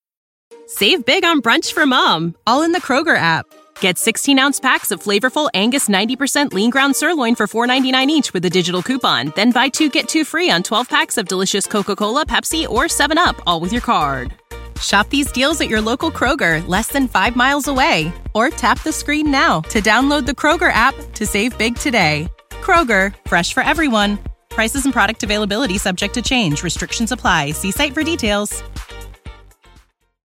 Save 0.73 1.03
big 1.05 1.25
on 1.25 1.41
brunch 1.41 1.73
for 1.73 1.85
mom, 1.85 2.33
all 2.47 2.61
in 2.63 2.71
the 2.71 2.79
Kroger 2.79 3.17
app. 3.17 3.45
Get 3.81 3.97
16 3.97 4.39
ounce 4.39 4.57
packs 4.57 4.89
of 4.89 5.03
flavorful 5.03 5.49
Angus 5.53 5.89
90% 5.89 6.53
lean 6.53 6.69
ground 6.69 6.95
sirloin 6.95 7.35
for 7.35 7.45
$4.99 7.45 8.07
each 8.07 8.33
with 8.33 8.45
a 8.45 8.49
digital 8.49 8.81
coupon. 8.81 9.33
Then 9.35 9.51
buy 9.51 9.67
two 9.67 9.89
get 9.89 10.07
two 10.07 10.23
free 10.23 10.49
on 10.49 10.63
12 10.63 10.87
packs 10.87 11.17
of 11.17 11.27
delicious 11.27 11.67
Coca 11.67 11.97
Cola, 11.97 12.25
Pepsi, 12.25 12.69
or 12.69 12.85
7UP, 12.85 13.37
all 13.45 13.59
with 13.59 13.73
your 13.73 13.81
card. 13.81 14.33
Shop 14.81 15.05
these 15.09 15.29
deals 15.33 15.59
at 15.59 15.67
your 15.67 15.81
local 15.81 16.09
Kroger, 16.09 16.65
less 16.65 16.87
than 16.87 17.09
five 17.09 17.35
miles 17.35 17.67
away. 17.67 18.09
Or 18.33 18.49
tap 18.49 18.81
the 18.83 18.93
screen 18.93 19.29
now 19.29 19.59
to 19.71 19.81
download 19.81 20.25
the 20.25 20.31
Kroger 20.31 20.71
app 20.71 20.95
to 21.15 21.25
save 21.25 21.57
big 21.57 21.75
today. 21.75 22.29
Kroger, 22.61 23.13
fresh 23.27 23.51
for 23.51 23.61
everyone. 23.61 24.19
Prices 24.49 24.85
and 24.85 24.93
product 24.93 25.21
availability 25.21 25.77
subject 25.77 26.13
to 26.13 26.21
change. 26.21 26.63
Restrictions 26.63 27.11
apply. 27.11 27.51
See 27.51 27.71
site 27.71 27.93
for 27.93 28.03
details. 28.03 28.63